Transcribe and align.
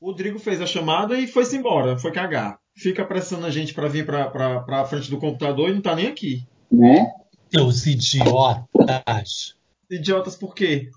O 0.00 0.06
Rodrigo 0.06 0.38
fez 0.38 0.62
a 0.62 0.66
chamada 0.66 1.18
e 1.18 1.26
foi-se 1.26 1.58
embora, 1.58 1.98
foi 1.98 2.10
cagar. 2.10 2.58
Fica 2.74 3.04
pressando 3.04 3.44
a 3.44 3.50
gente 3.50 3.74
pra 3.74 3.86
vir 3.86 4.06
pra, 4.06 4.30
pra, 4.30 4.60
pra 4.60 4.84
frente 4.86 5.10
do 5.10 5.18
computador 5.18 5.68
e 5.68 5.74
não 5.74 5.82
tá 5.82 5.94
nem 5.94 6.06
aqui. 6.06 6.46
Né? 6.72 7.12
Seus 7.52 7.86
idiotas. 7.86 9.56
Idiotas 9.90 10.36
por 10.36 10.54
quê? 10.54 10.88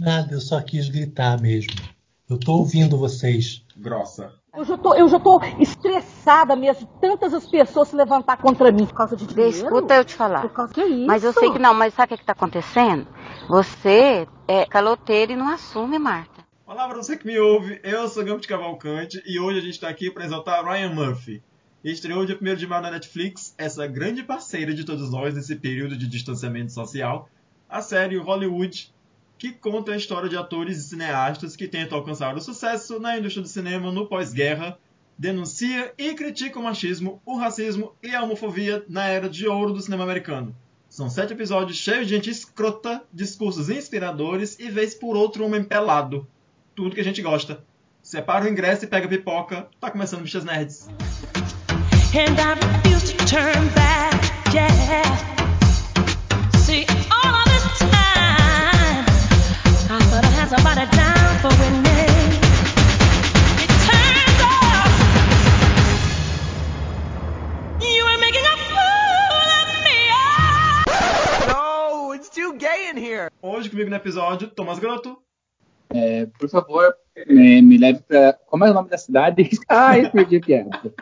Nada, 0.00 0.32
eu 0.32 0.40
só 0.40 0.58
quis 0.62 0.88
gritar 0.88 1.38
mesmo. 1.42 1.74
Eu 2.28 2.38
tô 2.38 2.54
ouvindo 2.54 2.96
vocês. 2.96 3.62
Grossa. 3.76 4.32
Eu 4.56 4.64
já, 4.64 4.78
tô, 4.78 4.94
eu 4.94 5.08
já 5.08 5.20
tô 5.20 5.38
estressada 5.58 6.56
mesmo. 6.56 6.86
Tantas 7.00 7.34
as 7.34 7.46
pessoas 7.46 7.88
se 7.88 7.96
levantar 7.96 8.38
contra 8.38 8.72
mim 8.72 8.86
por 8.86 8.94
causa 8.94 9.14
de 9.14 9.26
dinheiro. 9.26 9.50
escuta 9.50 9.94
eu 9.94 10.04
te 10.04 10.14
falar. 10.14 10.40
Por 10.40 10.52
causa 10.52 10.72
que 10.72 10.82
isso? 10.82 11.06
Mas 11.06 11.22
eu 11.22 11.34
sei 11.34 11.50
que 11.50 11.58
não, 11.58 11.74
mas 11.74 11.92
sabe 11.92 12.14
o 12.14 12.16
que, 12.16 12.20
que 12.22 12.26
tá 12.26 12.32
acontecendo? 12.32 13.06
Você 13.48 14.26
é 14.48 14.64
caloteira 14.64 15.32
e 15.32 15.36
não 15.36 15.48
assume, 15.48 15.98
Marta. 15.98 16.31
Olá 16.64 16.86
pra 16.86 16.96
você 16.96 17.16
que 17.16 17.26
me 17.26 17.36
ouve, 17.40 17.80
eu 17.82 18.06
sou 18.08 18.24
Gambit 18.24 18.46
Cavalcante 18.46 19.20
e 19.26 19.38
hoje 19.38 19.58
a 19.58 19.62
gente 19.62 19.80
tá 19.80 19.88
aqui 19.88 20.08
pra 20.12 20.24
exaltar 20.24 20.64
Ryan 20.64 20.90
Murphy. 20.90 21.42
Estreou 21.82 22.24
dia 22.24 22.38
1 22.40 22.54
de 22.54 22.68
maio 22.68 22.82
na 22.82 22.90
Netflix, 22.92 23.52
essa 23.58 23.84
grande 23.88 24.22
parceira 24.22 24.72
de 24.72 24.84
todos 24.84 25.10
nós 25.10 25.34
nesse 25.34 25.56
período 25.56 25.96
de 25.96 26.06
distanciamento 26.06 26.70
social, 26.70 27.28
a 27.68 27.82
série 27.82 28.16
Hollywood, 28.16 28.94
que 29.36 29.50
conta 29.50 29.90
a 29.90 29.96
história 29.96 30.28
de 30.28 30.36
atores 30.36 30.78
e 30.78 30.88
cineastas 30.88 31.56
que 31.56 31.66
tentam 31.66 31.98
alcançar 31.98 32.36
o 32.36 32.40
sucesso 32.40 33.00
na 33.00 33.18
indústria 33.18 33.42
do 33.42 33.48
cinema 33.48 33.90
no 33.90 34.06
pós-guerra, 34.06 34.78
denuncia 35.18 35.92
e 35.98 36.14
critica 36.14 36.60
o 36.60 36.62
machismo, 36.62 37.20
o 37.26 37.36
racismo 37.36 37.96
e 38.00 38.14
a 38.14 38.22
homofobia 38.22 38.84
na 38.88 39.08
era 39.08 39.28
de 39.28 39.48
ouro 39.48 39.72
do 39.72 39.80
cinema 39.80 40.04
americano. 40.04 40.54
São 40.88 41.10
sete 41.10 41.32
episódios 41.32 41.78
cheios 41.78 42.06
de 42.06 42.14
gente 42.14 42.30
escrota, 42.30 43.02
discursos 43.12 43.68
inspiradores 43.68 44.56
e 44.60 44.70
vez 44.70 44.94
por 44.94 45.16
outro 45.16 45.44
homem 45.44 45.64
pelado. 45.64 46.24
Tudo 46.74 46.94
que 46.94 47.00
a 47.00 47.04
gente 47.04 47.20
gosta. 47.22 47.62
Separa 48.02 48.44
o 48.44 48.48
ingresso 48.48 48.84
e 48.84 48.88
pega 48.88 49.06
a 49.06 49.08
pipoca. 49.08 49.68
Tá 49.80 49.90
começando 49.90 50.22
Bichas 50.22 50.44
Nerds. 50.44 50.88
and 52.14 52.38
I 52.38 52.52
refuse 52.54 53.12
to 53.12 53.24
turn 53.26 53.68
back. 53.74 54.20
Yeah. 54.52 54.68
See, 56.58 56.84
all 57.10 57.34
of 57.34 57.44
this 57.46 57.78
time, 57.78 59.04
I 59.88 59.98
thought 60.10 60.24
I 60.24 60.30
had 60.36 60.48
somebody 60.50 60.84
down 60.94 61.38
for 61.40 61.48
winning. 61.56 62.32
It 63.64 63.70
turns 63.88 64.40
out 64.44 64.92
you 67.80 68.04
were 68.04 68.18
making 68.18 68.44
a 68.44 68.56
fool 68.68 69.48
of 69.60 69.68
me. 69.86 70.00
No, 71.48 72.12
it's 72.12 72.28
too 72.28 72.58
gay 72.58 72.88
in 72.90 72.96
here. 72.98 73.30
Hoje 73.42 73.70
comigo 73.70 73.88
no 73.88 73.96
episódio, 73.96 74.48
Thomas 74.54 74.78
Grotto. 74.78 75.21
É, 75.94 76.26
por 76.38 76.48
favor, 76.48 76.94
me, 77.26 77.60
me 77.62 77.78
leve 77.78 78.00
pra. 78.06 78.32
Como 78.46 78.64
é 78.64 78.70
o 78.70 78.74
nome 78.74 78.88
da 78.88 78.98
cidade? 78.98 79.48
Ai, 79.68 80.10
perdi 80.10 80.36
a 80.36 80.40
piada. 80.40 80.94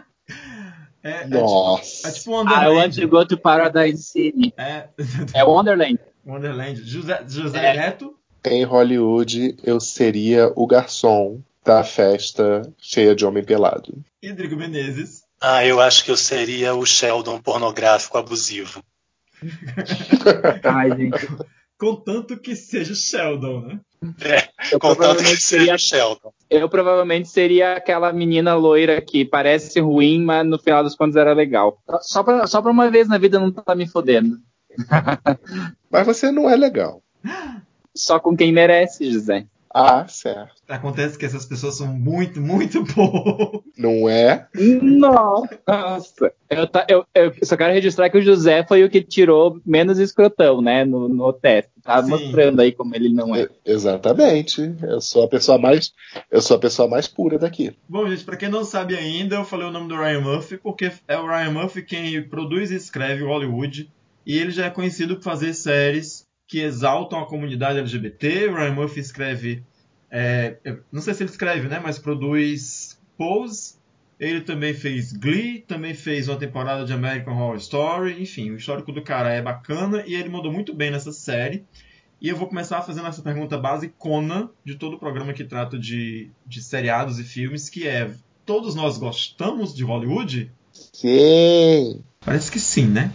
É, 1.02 1.22
é 1.22 1.26
Nossa. 1.26 1.82
tipo, 1.94 2.08
é 2.08 2.12
tipo 2.12 2.30
I 2.30 2.34
want 2.34 2.48
Wonderland. 2.50 3.00
to 3.00 3.08
go 3.08 3.26
to 3.26 3.38
Paradise 3.38 4.02
City. 4.02 4.52
É, 4.56 4.88
É 5.34 5.44
Wonderland. 5.44 5.98
Wonderland. 6.26 6.82
José, 6.84 7.24
José 7.26 7.58
É. 7.66 7.76
Neto. 7.76 8.14
Em 8.44 8.64
Hollywood, 8.64 9.56
eu 9.62 9.78
seria 9.80 10.50
o 10.56 10.66
garçom 10.66 11.40
da 11.64 11.84
festa 11.84 12.62
cheia 12.78 13.14
de 13.14 13.24
homem 13.26 13.44
pelado. 13.44 14.02
e 14.22 14.28
Rodrigo 14.30 14.56
Menezes. 14.56 15.22
Ah, 15.42 15.64
eu 15.64 15.78
acho 15.80 16.04
que 16.04 16.10
eu 16.10 16.16
seria 16.16 16.74
o 16.74 16.84
Sheldon 16.86 17.38
pornográfico 17.40 18.16
abusivo. 18.18 18.82
Ai, 20.64 20.90
gente. 20.96 21.28
Contanto 21.80 22.36
que 22.36 22.54
seja 22.54 22.94
Sheldon, 22.94 23.60
né? 23.62 23.80
É, 24.22 24.48
Eu 24.72 24.78
contanto 24.78 25.18
que 25.24 25.36
seria, 25.36 25.76
Sheldon. 25.78 26.30
eu 26.50 26.68
provavelmente 26.68 27.28
seria 27.28 27.72
aquela 27.74 28.12
menina 28.12 28.54
loira 28.54 29.00
que 29.00 29.24
parece 29.24 29.80
ruim, 29.80 30.22
mas 30.22 30.46
no 30.46 30.58
final 30.58 30.82
dos 30.84 30.94
contos 30.94 31.16
era 31.16 31.32
legal. 31.32 31.78
Só 32.02 32.22
pra, 32.22 32.46
só 32.46 32.60
pra 32.60 32.70
uma 32.70 32.90
vez 32.90 33.08
na 33.08 33.16
vida 33.16 33.40
não 33.40 33.50
tá 33.50 33.74
me 33.74 33.88
fodendo. 33.88 34.36
Mas 35.90 36.06
você 36.06 36.30
não 36.30 36.48
é 36.48 36.54
legal. 36.54 37.02
Só 37.94 38.20
com 38.20 38.36
quem 38.36 38.52
merece, 38.52 39.10
José. 39.10 39.46
Ah, 39.72 40.06
certo. 40.08 40.54
Acontece 40.68 41.16
que 41.16 41.24
essas 41.24 41.46
pessoas 41.46 41.76
são 41.76 41.86
muito, 41.86 42.40
muito 42.40 42.82
boas. 42.94 43.62
Não 43.78 44.08
é? 44.08 44.48
Nossa! 44.82 46.32
Eu, 46.48 46.66
tá- 46.66 46.86
eu- 46.88 47.04
eu 47.14 47.32
só 47.44 47.56
quero 47.56 47.72
registrar 47.72 48.10
que 48.10 48.18
o 48.18 48.22
José 48.22 48.64
foi 48.66 48.82
o 48.84 48.90
que 48.90 49.00
tirou 49.02 49.60
menos 49.64 49.98
escrotão, 49.98 50.60
né, 50.60 50.84
no, 50.84 51.08
no 51.08 51.32
teste. 51.32 51.70
Tá 51.82 52.02
Sim. 52.02 52.10
mostrando 52.10 52.60
aí 52.60 52.72
como 52.72 52.94
ele 52.94 53.08
não 53.12 53.34
é. 53.34 53.48
Exatamente. 53.64 54.74
Eu 54.82 55.00
sou 55.00 55.24
a 55.24 55.28
pessoa 55.28 55.56
mais, 55.58 55.92
eu 56.30 56.40
sou 56.42 56.56
a 56.56 56.60
pessoa 56.60 56.88
mais 56.88 57.06
pura 57.08 57.38
daqui. 57.38 57.74
Bom, 57.88 58.08
gente, 58.08 58.24
pra 58.24 58.36
quem 58.36 58.48
não 58.48 58.64
sabe 58.64 58.96
ainda, 58.96 59.36
eu 59.36 59.44
falei 59.44 59.66
o 59.68 59.70
nome 59.72 59.88
do 59.88 59.96
Ryan 59.96 60.20
Murphy 60.20 60.56
porque 60.58 60.90
é 61.08 61.16
o 61.16 61.26
Ryan 61.26 61.52
Murphy 61.52 61.82
quem 61.82 62.22
produz 62.22 62.70
e 62.70 62.76
escreve 62.76 63.22
o 63.22 63.28
Hollywood. 63.28 63.90
E 64.26 64.36
ele 64.38 64.50
já 64.50 64.66
é 64.66 64.70
conhecido 64.70 65.16
por 65.16 65.22
fazer 65.24 65.54
séries 65.54 66.26
que 66.50 66.60
exaltam 66.60 67.20
a 67.20 67.26
comunidade 67.26 67.78
LGBT. 67.78 68.48
O 68.48 68.56
Ryan 68.56 68.72
Murphy 68.72 68.98
escreve. 68.98 69.62
é, 70.10 70.56
não 70.90 71.00
sei 71.00 71.14
se 71.14 71.22
ele 71.22 71.30
escreve, 71.30 71.68
né? 71.68 71.80
Mas 71.80 71.96
produz 71.96 73.00
Pose. 73.16 73.78
Ele 74.18 74.40
também 74.40 74.74
fez 74.74 75.12
Glee, 75.12 75.64
também 75.66 75.94
fez 75.94 76.28
uma 76.28 76.36
temporada 76.36 76.84
de 76.84 76.92
American 76.92 77.38
Horror 77.38 77.56
Story. 77.56 78.20
Enfim, 78.20 78.50
o 78.50 78.56
histórico 78.56 78.90
do 78.90 79.00
cara 79.00 79.32
é 79.32 79.40
bacana 79.40 80.02
e 80.04 80.14
ele 80.14 80.28
mandou 80.28 80.52
muito 80.52 80.74
bem 80.74 80.90
nessa 80.90 81.12
série. 81.12 81.64
E 82.20 82.28
eu 82.28 82.36
vou 82.36 82.48
começar 82.48 82.82
fazendo 82.82 83.06
essa 83.06 83.22
pergunta 83.22 83.56
basicona 83.56 84.50
de 84.64 84.74
todo 84.74 84.96
o 84.96 84.98
programa 84.98 85.32
que 85.32 85.44
trata 85.44 85.78
de, 85.78 86.30
de 86.44 86.60
seriados 86.60 87.20
e 87.20 87.24
filmes, 87.24 87.70
que 87.70 87.86
é: 87.86 88.10
todos 88.44 88.74
nós 88.74 88.98
gostamos 88.98 89.72
de 89.72 89.84
Hollywood? 89.84 90.50
Sim. 90.72 92.02
Parece 92.18 92.50
que 92.50 92.58
sim, 92.58 92.88
né? 92.88 93.12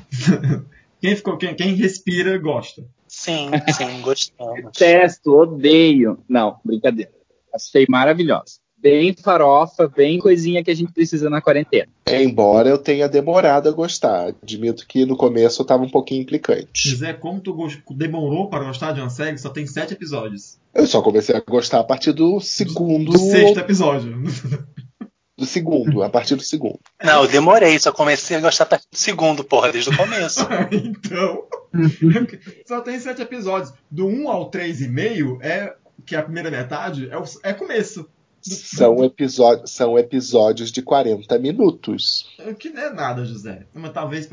quem, 1.01 1.15
ficou, 1.17 1.37
quem, 1.37 1.53
quem 1.53 1.75
respira 1.75 2.37
gosta. 2.37 2.94
Sim, 3.15 3.49
sim, 3.73 4.01
gostamos. 4.01 4.65
Detesto, 4.65 5.33
odeio. 5.33 6.19
Não, 6.27 6.57
brincadeira. 6.65 7.09
Achei 7.53 7.85
maravilhosa. 7.87 8.59
Bem 8.77 9.15
farofa, 9.15 9.87
bem 9.87 10.19
coisinha 10.19 10.61
que 10.61 10.69
a 10.69 10.75
gente 10.75 10.91
precisa 10.91 11.29
na 11.29 11.41
quarentena. 11.41 11.87
Embora 12.05 12.67
eu 12.67 12.77
tenha 12.77 13.07
demorado 13.07 13.69
a 13.69 13.71
gostar. 13.71 14.35
Admito 14.43 14.85
que 14.85 15.05
no 15.05 15.15
começo 15.15 15.61
eu 15.61 15.65
tava 15.65 15.81
um 15.81 15.89
pouquinho 15.89 16.23
implicante. 16.23 16.89
José, 16.89 17.13
como 17.13 17.39
tu 17.39 17.55
demorou 17.91 18.49
para 18.49 18.65
gostar 18.65 18.91
de 18.91 18.99
uma 18.99 19.09
série 19.09 19.37
só 19.37 19.49
tem 19.49 19.65
sete 19.65 19.93
episódios? 19.93 20.59
Eu 20.73 20.85
só 20.85 21.01
comecei 21.01 21.33
a 21.33 21.39
gostar 21.39 21.79
a 21.79 21.83
partir 21.85 22.11
do 22.11 22.41
segundo. 22.41 23.13
Do 23.13 23.17
sexto 23.17 23.59
episódio. 23.59 24.23
do 25.37 25.45
segundo, 25.45 26.01
a 26.03 26.09
partir 26.09 26.35
do 26.35 26.43
segundo. 26.43 26.79
Não, 27.03 27.23
eu 27.23 27.29
demorei, 27.29 27.77
só 27.77 27.91
comecei 27.91 28.37
a 28.37 28.41
gostar 28.41 28.63
a 28.63 28.67
partir 28.67 28.87
do 28.91 28.97
segundo, 28.97 29.43
porra, 29.43 29.71
desde 29.71 29.89
o 29.89 29.97
começo. 29.97 30.47
então. 30.71 31.43
só 32.65 32.81
tem 32.81 32.99
sete 32.99 33.21
episódios. 33.21 33.73
Do 33.91 34.07
1 34.07 34.29
ao 34.29 34.49
3,5 34.49 35.41
é. 35.41 35.75
Que 36.05 36.15
é 36.15 36.19
a 36.19 36.23
primeira 36.23 36.51
metade, 36.51 37.09
é, 37.09 37.17
o, 37.17 37.23
é 37.41 37.53
começo. 37.53 38.07
São 38.41 39.03
episódios, 39.03 39.71
são 39.71 39.97
episódios 39.97 40.71
de 40.71 40.83
40 40.83 41.39
minutos. 41.39 42.35
É 42.37 42.53
Que 42.53 42.69
não 42.69 42.83
é 42.83 42.93
nada, 42.93 43.25
José. 43.25 43.65
Mas 43.73 43.91
talvez 43.91 44.29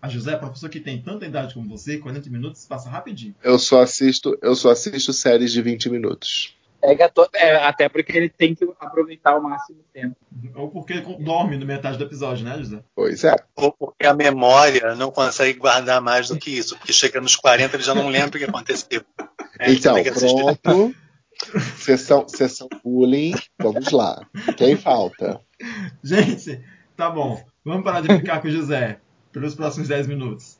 a 0.00 0.08
José, 0.08 0.36
pra 0.36 0.50
pessoa 0.50 0.70
que 0.70 0.78
tem 0.78 1.02
tanta 1.02 1.26
idade 1.26 1.54
como 1.54 1.68
você, 1.68 1.98
40 1.98 2.30
minutos 2.30 2.64
passa 2.66 2.88
rapidinho. 2.88 3.34
Eu 3.42 3.58
só 3.58 3.82
assisto, 3.82 4.38
eu 4.42 4.54
só 4.54 4.70
assisto 4.70 5.12
séries 5.12 5.50
de 5.50 5.60
20 5.60 5.90
minutos. 5.90 6.54
Pega 6.80 7.08
to- 7.08 7.28
é, 7.34 7.56
até 7.56 7.88
porque 7.88 8.16
ele 8.16 8.28
tem 8.28 8.54
que 8.54 8.64
aproveitar 8.78 9.36
o 9.36 9.42
máximo 9.42 9.80
tempo. 9.92 10.14
Ou 10.54 10.70
porque 10.70 11.00
dorme 11.00 11.56
no 11.56 11.66
metade 11.66 11.98
do 11.98 12.04
episódio, 12.04 12.44
né, 12.44 12.56
José? 12.58 12.78
Pois 12.94 13.24
é. 13.24 13.34
Ou 13.56 13.72
porque 13.72 14.06
a 14.06 14.14
memória 14.14 14.94
não 14.94 15.10
consegue 15.10 15.58
guardar 15.58 16.00
mais 16.00 16.28
do 16.28 16.38
que 16.38 16.50
isso, 16.56 16.76
porque 16.78 16.92
chega 16.92 17.20
nos 17.20 17.34
40 17.34 17.74
ele 17.76 17.82
já 17.82 17.94
não 17.94 18.08
lembra 18.08 18.36
o 18.36 18.38
que 18.38 18.44
aconteceu. 18.44 19.02
É, 19.58 19.72
Então, 19.72 20.00
que 20.02 20.10
pronto. 20.12 20.94
Sessão, 21.78 22.28
sessão 22.28 22.68
bullying. 22.84 23.34
Vamos 23.58 23.90
lá. 23.92 24.20
Quem 24.56 24.76
falta? 24.76 25.40
Gente, 26.02 26.60
tá 26.96 27.10
bom. 27.10 27.42
Vamos 27.64 27.84
parar 27.84 28.00
de 28.00 28.08
brincar 28.08 28.40
com 28.40 28.48
o 28.48 28.50
José 28.50 28.98
pelos 29.32 29.54
próximos 29.54 29.88
10 29.88 30.06
minutos. 30.06 30.58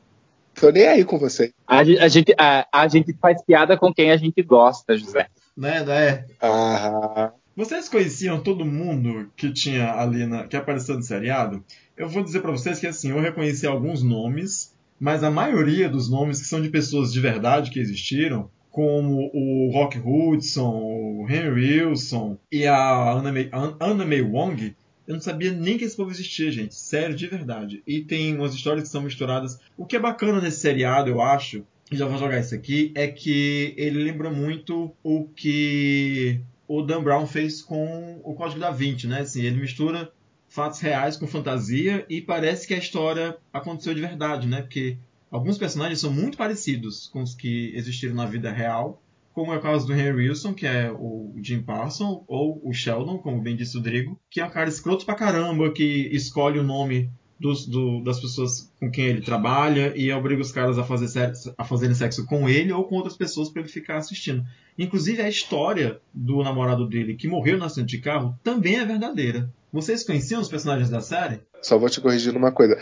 Tô 0.53 0.69
nem 0.69 0.87
aí 0.87 1.05
com 1.05 1.17
você. 1.17 1.53
A, 1.67 1.79
a 1.79 2.07
gente, 2.07 2.33
a, 2.37 2.67
a 2.71 2.87
gente 2.87 3.13
faz 3.21 3.41
piada 3.43 3.77
com 3.77 3.93
quem 3.93 4.11
a 4.11 4.17
gente 4.17 4.41
gosta, 4.43 4.97
José. 4.97 5.27
Né? 5.59 6.25
Ah, 6.41 7.31
Vocês 7.55 7.89
conheciam 7.89 8.39
todo 8.41 8.65
mundo 8.65 9.29
que 9.35 9.51
tinha 9.51 9.93
ali 9.93 10.25
na, 10.25 10.47
que 10.47 10.55
apareceu 10.55 10.95
no 10.95 11.03
seriado? 11.03 11.63
Eu 11.97 12.07
vou 12.07 12.23
dizer 12.23 12.39
pra 12.41 12.51
vocês 12.51 12.79
que 12.79 12.87
assim, 12.87 13.09
eu 13.11 13.19
reconheci 13.19 13.67
alguns 13.67 14.01
nomes, 14.01 14.73
mas 14.99 15.23
a 15.23 15.29
maioria 15.29 15.89
dos 15.89 16.09
nomes 16.09 16.39
que 16.39 16.47
são 16.47 16.61
de 16.61 16.69
pessoas 16.69 17.11
de 17.11 17.19
verdade 17.19 17.71
que 17.71 17.79
existiram, 17.79 18.49
como 18.71 19.29
o 19.33 19.69
Rock 19.73 19.99
Hudson, 19.99 20.69
o 20.71 21.25
Henry 21.29 21.81
Wilson 21.81 22.37
e 22.51 22.65
a 22.65 23.11
Anna 23.11 23.31
May, 23.33 23.49
An- 23.51 23.75
Anna 23.81 24.05
May 24.05 24.21
Wong, 24.21 24.75
eu 25.07 25.15
não 25.15 25.21
sabia 25.21 25.51
nem 25.51 25.77
que 25.77 25.83
esse 25.85 25.97
povo 25.97 26.11
existia, 26.11 26.51
gente. 26.51 26.75
Sério, 26.75 27.15
de 27.15 27.25
verdade. 27.27 27.81
E 27.85 28.01
tem 28.01 28.37
umas 28.37 28.53
histórias 28.53 28.83
que 28.83 28.89
são 28.89 29.01
misturadas. 29.01 29.59
O 29.75 29.85
que 29.85 29.95
é 29.95 29.99
bacana 29.99 30.39
nesse 30.39 30.59
seriado, 30.59 31.09
eu 31.09 31.19
acho, 31.19 31.65
já 31.91 32.05
vou 32.05 32.17
jogar 32.17 32.39
isso 32.39 32.53
aqui, 32.53 32.91
é 32.95 33.07
que 33.07 33.73
ele 33.77 34.03
lembra 34.03 34.29
muito 34.29 34.95
o 35.03 35.25
que 35.25 36.41
o 36.67 36.81
Dan 36.83 37.01
Brown 37.01 37.25
fez 37.25 37.61
com 37.61 38.21
o 38.23 38.33
Código 38.35 38.59
da 38.59 38.71
Vinci, 38.71 39.07
né? 39.07 39.21
Assim, 39.21 39.41
ele 39.41 39.59
mistura 39.59 40.11
fatos 40.47 40.79
reais 40.79 41.17
com 41.17 41.27
fantasia 41.27 42.05
e 42.09 42.21
parece 42.21 42.67
que 42.67 42.73
a 42.73 42.77
história 42.77 43.37
aconteceu 43.51 43.93
de 43.93 44.01
verdade, 44.01 44.47
né? 44.47 44.61
Porque 44.61 44.97
alguns 45.31 45.57
personagens 45.57 45.99
são 45.99 46.11
muito 46.11 46.37
parecidos 46.37 47.07
com 47.07 47.21
os 47.21 47.33
que 47.33 47.71
existiram 47.75 48.15
na 48.15 48.25
vida 48.25 48.51
real, 48.51 49.01
como 49.33 49.53
é 49.53 49.57
o 49.57 49.61
caso 49.61 49.87
do 49.87 49.93
Henry 49.93 50.27
Wilson, 50.27 50.53
que 50.53 50.65
é 50.67 50.91
o 50.91 51.33
Jim 51.41 51.61
Parson, 51.61 52.23
ou 52.27 52.59
o 52.63 52.73
Sheldon, 52.73 53.19
como 53.19 53.41
bem 53.41 53.55
disse 53.55 53.77
o 53.77 53.81
Drigo, 53.81 54.19
que 54.29 54.41
é 54.41 54.45
um 54.45 54.49
cara 54.49 54.69
escroto 54.69 55.05
pra 55.05 55.15
caramba, 55.15 55.71
que 55.71 56.09
escolhe 56.11 56.59
o 56.59 56.63
nome 56.63 57.09
dos, 57.39 57.65
do, 57.65 58.03
das 58.03 58.19
pessoas 58.19 58.69
com 58.79 58.91
quem 58.91 59.05
ele 59.05 59.21
trabalha 59.21 59.93
e 59.95 60.11
obriga 60.11 60.41
os 60.41 60.51
caras 60.51 60.77
a, 60.77 60.83
fazer 60.83 61.07
sexo, 61.07 61.53
a 61.57 61.63
fazerem 61.63 61.95
sexo 61.95 62.25
com 62.25 62.49
ele 62.49 62.73
ou 62.73 62.83
com 62.83 62.95
outras 62.95 63.15
pessoas 63.15 63.49
para 63.49 63.61
ele 63.61 63.69
ficar 63.71 63.97
assistindo. 63.97 64.43
Inclusive, 64.77 65.21
a 65.21 65.29
história 65.29 65.99
do 66.13 66.43
namorado 66.43 66.87
dele 66.87 67.15
que 67.15 67.27
morreu 67.27 67.57
no 67.57 67.65
acidente 67.65 67.95
de 67.95 68.03
carro 68.03 68.37
também 68.43 68.77
é 68.77 68.85
verdadeira. 68.85 69.49
Vocês 69.71 70.03
conheciam 70.03 70.41
os 70.41 70.49
personagens 70.49 70.89
da 70.89 70.99
série? 70.99 71.39
Só 71.61 71.77
vou 71.77 71.89
te 71.89 72.01
corrigir 72.01 72.33
numa 72.33 72.51
coisa. 72.51 72.77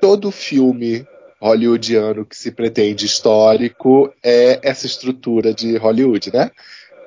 Todo 0.00 0.30
filme 0.30 1.06
hollywoodiano 1.40 2.24
que 2.24 2.36
se 2.36 2.50
pretende 2.50 3.06
histórico 3.06 4.12
é 4.22 4.60
essa 4.62 4.86
estrutura 4.86 5.52
de 5.52 5.76
Hollywood, 5.76 6.32
né? 6.32 6.50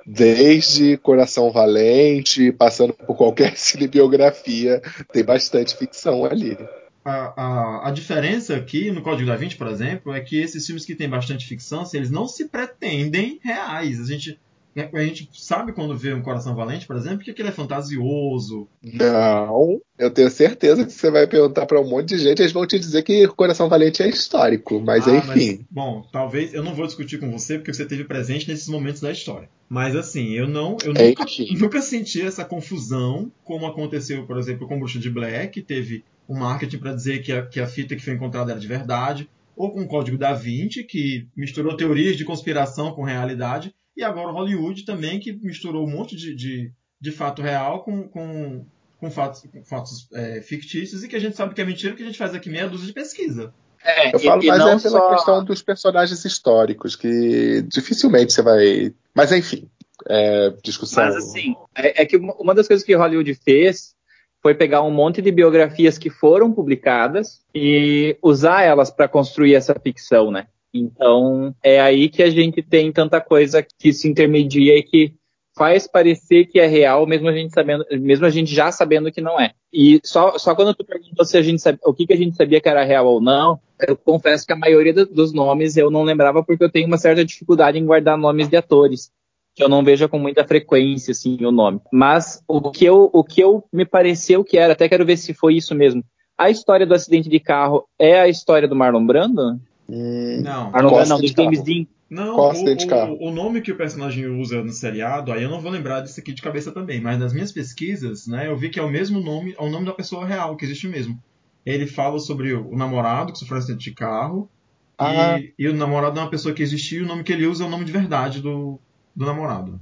Desde 0.06 0.98
Coração 0.98 1.52
Valente, 1.52 2.52
passando 2.52 2.94
por 2.94 3.16
qualquer 3.16 3.56
cinebiografia, 3.57 4.81
tem 5.13 5.24
bastante 5.24 5.75
ficção 5.75 6.25
ali. 6.25 6.57
A, 7.04 7.42
a, 7.42 7.88
a, 7.88 7.92
diferença 7.92 8.56
aqui 8.56 8.92
no 8.92 9.01
Código 9.01 9.30
da 9.30 9.36
Vinci, 9.36 9.56
por 9.56 9.68
exemplo, 9.68 10.13
é 10.13 10.19
que 10.19 10.40
esses 10.40 10.66
filmes 10.66 10.86
que 10.86 10.96
têm 10.96 11.10
bastante 11.10 11.46
ficção, 11.46 11.81
assim, 11.81 11.98
eles 11.98 12.12
não 12.12 12.28
se 12.28 12.50
pretendem 12.50 13.40
reais. 13.42 14.01
A 14.01 14.06
gente 14.06 14.38
né, 14.75 14.90
a 14.94 15.04
gente 15.04 15.30
sabe 15.34 15.74
quando 15.74 15.98
vê 15.98 16.13
um 16.13 16.22
Coração 16.22 16.56
Valente, 16.56 16.86
por 16.86 16.96
exemplo, 16.96 17.19
que 17.19 17.31
aquele 17.31 17.50
é 17.50 17.51
fantasioso. 17.51 18.68
Não, 18.84 19.81
eu 19.98 20.12
tenho 20.12 20.30
certeza 20.30 20.86
que 20.86 20.94
você 20.94 21.10
vai 21.10 21.25
perguntar 21.28 21.66
para 21.66 21.81
um 21.81 21.88
monte 21.88 22.10
de 22.10 22.19
gente, 22.19 22.42
eles 22.42 22.51
vão 22.51 22.66
te 22.66 22.78
dizer 22.78 23.04
que 23.04 23.28
Coração 23.30 23.68
Valente 23.68 24.04
é 24.04 24.10
histórico, 24.10 24.80
mas 24.80 25.07
ah, 25.07 25.18
enfim. 25.18 25.57
Mas, 25.57 25.66
bom, 25.72 26.07
talvez 26.12 26.54
eu 26.54 26.63
não 26.63 26.75
vou 26.75 26.86
discutir 26.86 27.19
com 27.19 27.31
você 27.31 27.57
porque 27.57 27.74
você 27.74 27.84
esteve 27.84 28.04
presente 28.04 28.48
nesses 28.48 28.68
momentos 28.68 29.02
da 29.02 29.12
história. 29.12 29.50
Mas 29.68 29.95
assim, 29.95 30.34
eu 30.34 30.48
não, 30.48 30.78
eu 30.84 30.94
nunca, 30.94 31.25
nunca 31.60 31.81
senti 31.81 32.22
essa 32.22 32.45
confusão 32.45 33.31
como 33.44 33.66
aconteceu, 33.66 34.25
por 34.25 34.38
exemplo, 34.38 34.68
com 34.68 34.80
Bruxa 34.80 35.00
de 35.00 35.10
Black, 35.10 35.52
que 35.54 35.62
teve 35.62 36.04
um 36.30 36.38
marketing 36.38 36.78
para 36.78 36.94
dizer 36.94 37.24
que 37.24 37.31
a, 37.31 37.46
que 37.46 37.60
a 37.60 37.66
fita 37.66 37.96
que 37.96 38.04
foi 38.04 38.14
encontrada 38.14 38.52
era 38.52 38.60
de 38.60 38.68
verdade, 38.68 39.28
ou 39.56 39.74
com 39.74 39.81
o 39.81 39.88
Código 39.88 40.18
da 40.18 40.31
Vinci, 40.31 40.84
que 40.84 41.28
misturou 41.36 41.76
teorias 41.76 42.16
de 42.16 42.24
conspiração 42.24 42.94
com 42.94 43.04
realidade 43.04 43.74
e 43.98 44.04
agora 44.04 44.31
Hollywood 44.31 44.86
também, 44.86 45.20
que 45.20 45.34
misturou 45.34 45.86
um 45.86 45.90
monte 45.90 46.16
de, 46.16 46.34
de, 46.34 46.72
de 47.02 47.12
fato 47.12 47.42
real 47.42 47.84
com, 47.84 48.08
com, 48.08 48.66
com 48.98 49.12
fatos, 49.12 49.42
com 49.52 49.66
fatos 49.66 50.08
é, 50.14 50.42
fictícios 50.42 51.04
e 51.04 51.08
que 51.08 51.16
a 51.16 51.20
gente 51.20 51.36
sabe 51.36 51.54
que 51.54 51.62
é 51.62 51.66
mentira, 51.66 51.96
que 51.96 52.04
a 52.04 52.06
gente 52.06 52.18
faz 52.18 52.34
aqui 52.34 52.50
meia 52.50 52.70
dúzia 52.70 52.88
de 52.88 52.94
pesquisa. 52.94 53.54
É, 53.84 54.14
eu 54.14 54.20
falo 54.20 54.44
e, 54.44 54.48
mais 54.48 54.60
e 54.60 54.64
é 54.64 54.90
pela 54.90 55.00
só... 55.00 55.16
questão 55.16 55.44
dos 55.44 55.62
personagens 55.62 56.24
históricos, 56.24 56.96
que 56.96 57.62
dificilmente 57.64 58.31
você 58.34 58.42
vai. 58.42 58.94
Mas 59.14 59.31
enfim, 59.31 59.70
é, 60.08 60.54
discussão. 60.64 61.04
Mas 61.04 61.16
assim, 61.16 61.56
é, 61.76 62.04
é, 62.04 62.06
que 62.06 62.18
uma 62.18 62.54
das 62.54 62.68
coisas 62.68 62.86
que 62.86 62.96
Hollywood 62.96 63.34
fez 63.36 63.96
foi 64.41 64.56
pegar 64.56 64.81
um 64.81 64.91
monte 64.91 65.21
de 65.21 65.31
biografias 65.31 65.97
que 65.97 66.09
foram 66.09 66.51
publicadas 66.51 67.44
e 67.53 68.18
usar 68.21 68.63
elas 68.63 68.89
para 68.89 69.07
construir 69.07 69.56
essa 69.56 69.75
ficção, 69.75 70.31
né? 70.31 70.47
Então, 70.74 71.53
é 71.63 71.81
aí 71.81 72.09
que 72.09 72.21
a 72.21 72.30
gente 72.30 72.62
tem 72.62 72.91
tanta 72.91 73.19
coisa 73.19 73.65
que 73.77 73.91
se 73.91 74.07
intermedia 74.07 74.77
e 74.77 74.83
que 74.83 75.13
faz 75.57 75.88
parecer 75.88 76.45
que 76.45 76.57
é 76.57 76.65
real, 76.65 77.06
mesmo 77.06 77.27
a 77.27 77.33
gente 77.33 77.53
sabendo, 77.53 77.86
mesmo 77.91 78.25
a 78.25 78.30
gente 78.30 78.53
já 78.53 78.71
sabendo 78.71 79.12
que 79.12 79.19
não 79.19 79.38
é. 79.38 79.51
E 79.74 80.00
só, 80.06 80.38
só 80.38 80.56
quando 80.56 80.74
tu 80.74 80.85
perguntou 80.85 81.25
se 81.25 81.38
a 81.38 81.42
gente 81.42 81.62
sabe, 81.62 81.77
o 81.83 81.94
que, 81.94 82.07
que 82.07 82.13
a 82.13 82.18
gente 82.18 82.38
sabia 82.38 82.62
que 82.62 82.69
era 82.69 82.83
real 82.83 83.06
ou 83.07 83.19
não, 83.19 83.59
eu 83.85 83.97
confesso 83.97 84.45
que 84.45 84.53
a 84.53 84.56
maioria 84.56 84.94
do, 84.94 85.06
dos 85.06 85.33
nomes 85.33 85.75
eu 85.75 85.92
não 85.92 86.03
lembrava 86.03 86.44
porque 86.44 86.63
eu 86.63 86.71
tenho 86.71 86.88
uma 86.88 86.97
certa 86.97 87.25
dificuldade 87.25 87.77
em 87.77 87.85
guardar 87.85 88.18
nomes 88.18 88.47
de 88.47 88.56
atores. 88.56 89.12
Que 89.59 89.63
eu 89.65 89.67
não 89.67 89.83
vejo 89.83 90.07
com 90.07 90.17
muita 90.17 90.47
frequência, 90.47 91.11
assim, 91.11 91.38
o 91.44 91.51
nome. 91.51 91.81
Mas 91.91 92.41
o 92.47 92.71
que 92.71 92.85
eu, 92.85 93.09
o 93.11 93.25
que 93.25 93.41
eu 93.41 93.61
me 93.73 93.85
pareceu 93.85 94.41
que 94.41 94.57
era, 94.57 94.71
até 94.71 94.88
quero 94.88 95.06
ver 95.06 95.17
se 95.17 95.33
foi 95.33 95.56
isso 95.56 95.75
mesmo. 95.75 96.01
A 96.38 96.50
história 96.50 96.85
do 96.88 96.94
acidente 96.94 97.27
de 97.27 97.41
carro 97.41 97.85
é 98.00 98.21
a 98.21 98.29
história 98.29 98.69
do 98.69 98.75
Marlon 98.75 99.06
Brando? 99.06 99.59
Hum, 99.89 100.41
não. 100.41 100.73
Arnold 100.73 100.95
Costa 100.95 101.13
não, 101.13 101.19
dos 101.19 101.31
James 101.31 101.61
Dean. 101.61 101.85
Não, 102.09 102.38
o, 102.38 102.51
o, 102.51 103.27
o, 103.27 103.31
nome 103.31 103.59
que 103.59 103.73
o 103.73 103.75
personagem 103.75 104.27
usa 104.27 104.63
no 104.63 104.71
seriado, 104.71 105.33
aí 105.33 105.44
eu 105.44 105.50
não 105.50 105.59
vou 105.59 105.69
lembrar 105.69 106.00
disso 106.00 106.21
aqui 106.21 106.31
de 106.31 106.41
cabeça 106.41 106.71
também, 106.71 107.01
mas 107.01 107.19
nas 107.19 107.33
minhas 107.33 107.51
pesquisas, 107.51 108.27
né, 108.27 108.47
eu 108.47 108.56
vi 108.56 108.69
que 108.69 108.79
é 108.79 108.81
o 108.81 108.89
mesmo 108.89 109.19
nome, 109.19 109.53
é 109.59 109.61
o 109.61 109.69
nome 109.69 109.85
da 109.85 109.94
pessoa 109.94 110.25
real, 110.25 110.56
que 110.56 110.63
existe 110.63 110.88
mesmo. 110.88 111.21
Ele 111.65 111.85
fala 111.85 112.17
sobre 112.17 112.53
o, 112.53 112.69
o 112.69 112.77
namorado 112.77 113.33
que 113.33 113.39
sofreu 113.39 113.57
um 113.57 113.59
acidente 113.59 113.89
de 113.89 113.94
carro, 113.94 114.50
ah. 114.97 115.38
e, 115.38 115.53
e, 115.59 115.67
o 115.67 115.75
namorado 115.75 116.17
é 116.17 116.23
uma 116.23 116.29
pessoa 116.29 116.56
que 116.56 116.63
existiu, 116.63 117.01
e 117.01 117.03
o 117.03 117.07
nome 117.07 117.25
que 117.25 117.33
ele 117.33 117.45
usa 117.45 117.65
é 117.65 117.67
o 117.67 117.69
nome 117.69 117.83
de 117.83 117.91
verdade 117.91 118.41
do, 118.41 118.79
do 119.19 119.25
namorado. 119.25 119.80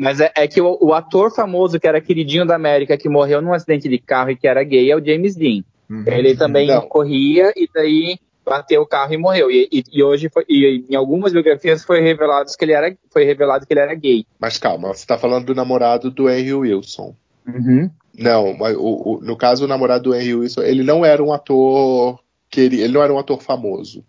Mas 0.00 0.18
é, 0.18 0.32
é 0.34 0.48
que 0.48 0.60
o, 0.60 0.76
o, 0.80 0.92
ator 0.94 1.30
famoso 1.30 1.78
que 1.78 1.86
era 1.86 2.00
queridinho 2.00 2.46
da 2.46 2.56
América, 2.56 2.96
que 2.96 3.08
morreu 3.08 3.40
num 3.40 3.52
acidente 3.52 3.88
de 3.88 3.98
carro 3.98 4.30
e 4.30 4.36
que 4.36 4.48
era 4.48 4.64
gay, 4.64 4.90
é 4.90 4.96
o 4.96 5.04
James 5.04 5.36
Dean. 5.36 5.62
Uhum. 5.88 6.04
Ele 6.06 6.34
também 6.34 6.66
não. 6.66 6.80
corria 6.88 7.52
e 7.54 7.68
daí 7.72 8.18
bateu 8.44 8.82
o 8.82 8.86
carro 8.86 9.12
e 9.12 9.18
morreu. 9.18 9.50
E, 9.50 9.68
e, 9.70 9.84
e 9.92 10.02
hoje, 10.02 10.28
foi, 10.28 10.44
e 10.48 10.84
em 10.88 10.96
algumas 10.96 11.32
biografias 11.32 11.84
foi 11.84 12.00
revelado 12.00 12.50
que 12.58 12.64
ele 12.64 12.72
era, 12.72 12.96
foi 13.12 13.24
revelado 13.24 13.66
que 13.66 13.72
ele 13.72 13.80
era 13.80 13.94
gay. 13.94 14.26
Mas 14.40 14.58
calma, 14.58 14.88
você 14.88 15.00
está 15.00 15.16
falando 15.16 15.46
do 15.46 15.54
namorado 15.54 16.10
do 16.10 16.28
Henry 16.28 16.54
Wilson. 16.54 17.14
Uhum. 17.46 17.90
Não, 18.18 18.56
o, 18.58 19.18
o, 19.18 19.20
no 19.20 19.36
caso 19.36 19.64
o 19.64 19.68
namorado 19.68 20.04
do 20.04 20.14
Henry 20.14 20.34
Wilson, 20.34 20.62
ele 20.62 20.82
não 20.82 21.04
era 21.04 21.22
um 21.22 21.32
ator 21.32 22.18
que 22.50 22.62
ele, 22.62 22.80
ele 22.80 22.92
não 22.92 23.02
era 23.02 23.12
um 23.12 23.18
ator 23.18 23.40
famoso. 23.40 24.02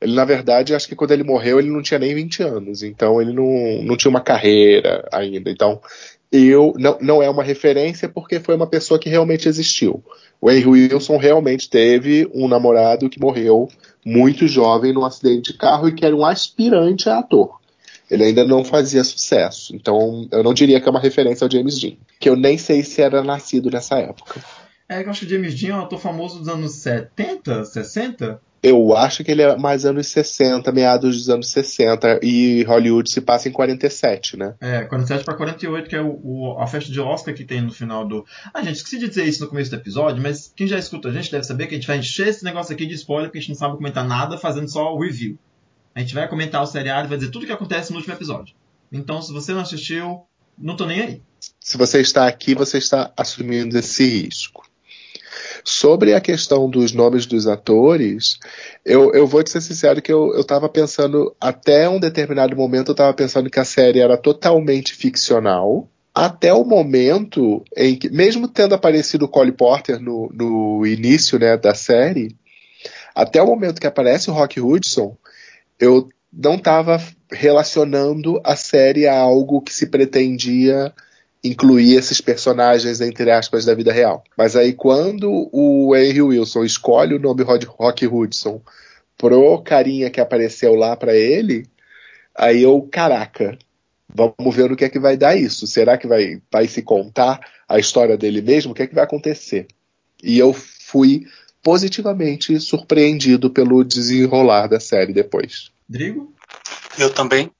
Ele, 0.00 0.14
na 0.14 0.24
verdade, 0.24 0.74
acho 0.74 0.88
que 0.88 0.94
quando 0.94 1.10
ele 1.10 1.24
morreu, 1.24 1.58
ele 1.58 1.70
não 1.70 1.82
tinha 1.82 1.98
nem 1.98 2.14
20 2.14 2.42
anos, 2.42 2.82
então 2.82 3.20
ele 3.20 3.32
não, 3.32 3.82
não 3.82 3.96
tinha 3.96 4.10
uma 4.10 4.20
carreira 4.20 5.08
ainda. 5.12 5.50
Então, 5.50 5.80
eu 6.30 6.74
não, 6.76 6.98
não 7.00 7.22
é 7.22 7.28
uma 7.28 7.42
referência 7.42 8.08
porque 8.08 8.38
foi 8.38 8.54
uma 8.54 8.66
pessoa 8.66 9.00
que 9.00 9.08
realmente 9.08 9.48
existiu. 9.48 10.02
O 10.40 10.50
Henry 10.50 10.66
Wilson 10.66 11.16
realmente 11.16 11.68
teve 11.68 12.30
um 12.32 12.46
namorado 12.46 13.08
que 13.08 13.20
morreu 13.20 13.68
muito 14.04 14.46
jovem 14.46 14.92
num 14.92 15.04
acidente 15.04 15.52
de 15.52 15.58
carro 15.58 15.88
e 15.88 15.94
que 15.94 16.04
era 16.04 16.14
um 16.14 16.24
aspirante 16.24 17.08
a 17.08 17.18
ator. 17.18 17.58
Ele 18.10 18.24
ainda 18.24 18.44
não 18.44 18.64
fazia 18.64 19.04
sucesso. 19.04 19.74
Então, 19.74 20.26
eu 20.30 20.42
não 20.42 20.54
diria 20.54 20.80
que 20.80 20.88
é 20.88 20.90
uma 20.90 21.00
referência 21.00 21.44
ao 21.44 21.50
James 21.50 21.78
Dean. 21.78 21.96
Que 22.18 22.28
eu 22.28 22.36
nem 22.36 22.56
sei 22.56 22.82
se 22.82 23.02
era 23.02 23.22
nascido 23.22 23.70
nessa 23.70 23.98
época. 23.98 24.42
É, 24.88 25.02
eu 25.02 25.10
acho 25.10 25.20
que 25.20 25.26
o 25.26 25.28
James 25.28 25.58
Dean 25.58 25.74
é 25.74 25.76
um 25.76 25.82
ator 25.82 26.00
famoso 26.00 26.38
dos 26.38 26.48
anos 26.48 26.72
70, 26.76 27.66
60. 27.66 28.40
Eu 28.62 28.96
acho 28.96 29.22
que 29.22 29.30
ele 29.30 29.42
é 29.42 29.56
mais 29.56 29.84
anos 29.84 30.08
60, 30.08 30.70
meados 30.72 31.16
dos 31.16 31.30
anos 31.30 31.48
60, 31.48 32.20
e 32.22 32.64
Hollywood 32.64 33.10
se 33.10 33.20
passa 33.20 33.48
em 33.48 33.52
47, 33.52 34.36
né? 34.36 34.54
É, 34.60 34.84
47 34.84 35.24
para 35.24 35.34
48, 35.34 35.88
que 35.88 35.96
é 35.96 36.00
o, 36.00 36.20
o, 36.22 36.58
a 36.58 36.66
festa 36.66 36.90
de 36.90 37.00
Oscar 37.00 37.34
que 37.34 37.44
tem 37.44 37.60
no 37.60 37.72
final 37.72 38.06
do. 38.06 38.24
Ah, 38.52 38.62
gente, 38.62 38.76
esqueci 38.76 38.98
de 38.98 39.08
dizer 39.08 39.24
isso 39.24 39.42
no 39.42 39.48
começo 39.48 39.70
do 39.70 39.76
episódio, 39.76 40.22
mas 40.22 40.52
quem 40.54 40.66
já 40.66 40.78
escuta 40.78 41.08
a 41.08 41.12
gente 41.12 41.30
deve 41.30 41.44
saber 41.44 41.66
que 41.66 41.74
a 41.74 41.78
gente 41.78 41.86
vai 41.86 41.98
encher 41.98 42.28
esse 42.28 42.44
negócio 42.44 42.74
aqui 42.74 42.86
de 42.86 42.94
spoiler, 42.94 43.28
porque 43.28 43.38
a 43.38 43.40
gente 43.40 43.50
não 43.50 43.56
sabe 43.56 43.76
comentar 43.76 44.06
nada 44.06 44.36
fazendo 44.36 44.68
só 44.68 44.92
o 44.92 45.00
review. 45.00 45.38
A 45.94 46.00
gente 46.00 46.14
vai 46.14 46.28
comentar 46.28 46.62
o 46.62 46.66
seriado 46.66 47.06
e 47.06 47.08
vai 47.08 47.18
dizer 47.18 47.30
tudo 47.30 47.42
o 47.42 47.46
que 47.46 47.52
acontece 47.52 47.90
no 47.90 47.96
último 47.96 48.14
episódio. 48.14 48.54
Então, 48.90 49.20
se 49.20 49.32
você 49.32 49.52
não 49.52 49.60
assistiu, 49.60 50.24
não 50.56 50.76
tô 50.76 50.86
nem 50.86 51.00
aí. 51.00 51.22
Se 51.60 51.76
você 51.76 52.00
está 52.00 52.26
aqui, 52.26 52.54
você 52.54 52.78
está 52.78 53.12
assumindo 53.16 53.78
esse 53.78 54.22
risco. 54.22 54.67
Sobre 55.70 56.14
a 56.14 56.20
questão 56.20 56.66
dos 56.70 56.92
nomes 56.92 57.26
dos 57.26 57.46
atores, 57.46 58.38
eu, 58.86 59.12
eu 59.12 59.26
vou 59.26 59.42
te 59.42 59.50
ser 59.50 59.60
sincero 59.60 60.00
que 60.00 60.10
eu 60.10 60.40
estava 60.40 60.66
pensando, 60.66 61.36
até 61.38 61.86
um 61.86 62.00
determinado 62.00 62.56
momento, 62.56 62.88
eu 62.88 62.92
estava 62.92 63.12
pensando 63.12 63.50
que 63.50 63.60
a 63.60 63.66
série 63.66 64.00
era 64.00 64.16
totalmente 64.16 64.94
ficcional. 64.94 65.86
Até 66.14 66.54
o 66.54 66.64
momento 66.64 67.62
em 67.76 67.94
que, 67.94 68.08
mesmo 68.08 68.48
tendo 68.48 68.74
aparecido 68.74 69.26
o 69.26 69.28
Cole 69.28 69.52
Porter 69.52 70.00
no, 70.00 70.30
no 70.32 70.86
início 70.86 71.38
né, 71.38 71.54
da 71.58 71.74
série, 71.74 72.34
até 73.14 73.42
o 73.42 73.46
momento 73.46 73.78
que 73.78 73.86
aparece 73.86 74.30
o 74.30 74.32
Rock 74.32 74.62
Hudson, 74.62 75.18
eu 75.78 76.08
não 76.32 76.54
estava 76.54 76.98
relacionando 77.30 78.40
a 78.42 78.56
série 78.56 79.06
a 79.06 79.18
algo 79.18 79.60
que 79.60 79.74
se 79.74 79.88
pretendia 79.88 80.94
incluir 81.42 81.94
esses 81.94 82.20
personagens, 82.20 83.00
entre 83.00 83.30
aspas, 83.30 83.64
da 83.64 83.74
vida 83.74 83.92
real. 83.92 84.24
Mas 84.36 84.56
aí 84.56 84.72
quando 84.72 85.48
o 85.52 85.94
Henry 85.94 86.22
Wilson 86.22 86.64
escolhe 86.64 87.14
o 87.14 87.18
nome 87.18 87.42
Rod 87.42 87.64
Rock 87.64 88.06
Hudson 88.06 88.60
pro 89.16 89.60
carinha 89.62 90.10
que 90.10 90.20
apareceu 90.20 90.74
lá 90.74 90.96
para 90.96 91.14
ele, 91.14 91.66
aí 92.34 92.62
eu, 92.62 92.88
caraca, 92.90 93.58
vamos 94.12 94.54
ver 94.54 94.70
no 94.70 94.76
que 94.76 94.84
é 94.84 94.88
que 94.88 94.98
vai 94.98 95.16
dar 95.16 95.36
isso. 95.36 95.66
Será 95.66 95.96
que 95.96 96.06
vai, 96.06 96.40
vai 96.50 96.66
se 96.66 96.82
contar 96.82 97.40
a 97.68 97.78
história 97.78 98.16
dele 98.16 98.40
mesmo? 98.40 98.72
O 98.72 98.74
que 98.74 98.82
é 98.82 98.86
que 98.86 98.94
vai 98.94 99.04
acontecer? 99.04 99.66
E 100.22 100.38
eu 100.38 100.52
fui 100.52 101.26
positivamente 101.62 102.58
surpreendido 102.60 103.50
pelo 103.50 103.84
desenrolar 103.84 104.68
da 104.68 104.80
série 104.80 105.12
depois. 105.12 105.70
Drigo? 105.88 106.32
Eu 106.98 107.12
também 107.12 107.50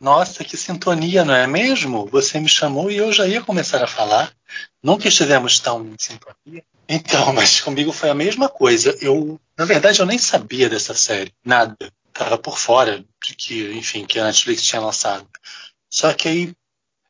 Nossa, 0.00 0.44
que 0.44 0.56
sintonia, 0.56 1.24
não 1.24 1.34
é 1.34 1.46
mesmo? 1.46 2.06
Você 2.06 2.38
me 2.38 2.48
chamou 2.48 2.90
e 2.90 2.96
eu 2.96 3.12
já 3.12 3.26
ia 3.26 3.42
começar 3.42 3.82
a 3.82 3.86
falar. 3.86 4.32
Nunca 4.82 5.08
estivemos 5.08 5.58
tão 5.58 5.84
em 5.84 5.96
sintonia. 5.98 6.64
Então, 6.88 7.32
mas 7.34 7.60
comigo 7.60 7.92
foi 7.92 8.08
a 8.08 8.14
mesma 8.14 8.48
coisa. 8.48 8.96
Eu, 9.00 9.40
na 9.56 9.64
verdade, 9.64 10.00
eu 10.00 10.06
nem 10.06 10.18
sabia 10.18 10.68
dessa 10.68 10.94
série, 10.94 11.32
nada. 11.44 11.76
Tava 12.12 12.38
por 12.38 12.58
fora 12.58 13.04
de 13.24 13.34
que, 13.34 13.72
enfim, 13.72 14.04
que 14.04 14.18
a 14.18 14.24
Netflix 14.24 14.62
tinha 14.62 14.80
lançado. 14.80 15.26
Só 15.90 16.12
que 16.12 16.28
aí 16.28 16.52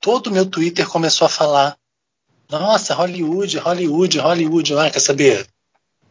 todo 0.01 0.29
o 0.29 0.33
meu 0.33 0.47
Twitter 0.47 0.87
começou 0.89 1.27
a 1.27 1.31
falar: 1.31 1.77
Nossa, 2.51 2.95
Hollywood, 2.95 3.59
Hollywood, 3.59 4.19
Hollywood. 4.19 4.75
Ah, 4.75 4.91
quer 4.91 5.01
saber? 5.01 5.47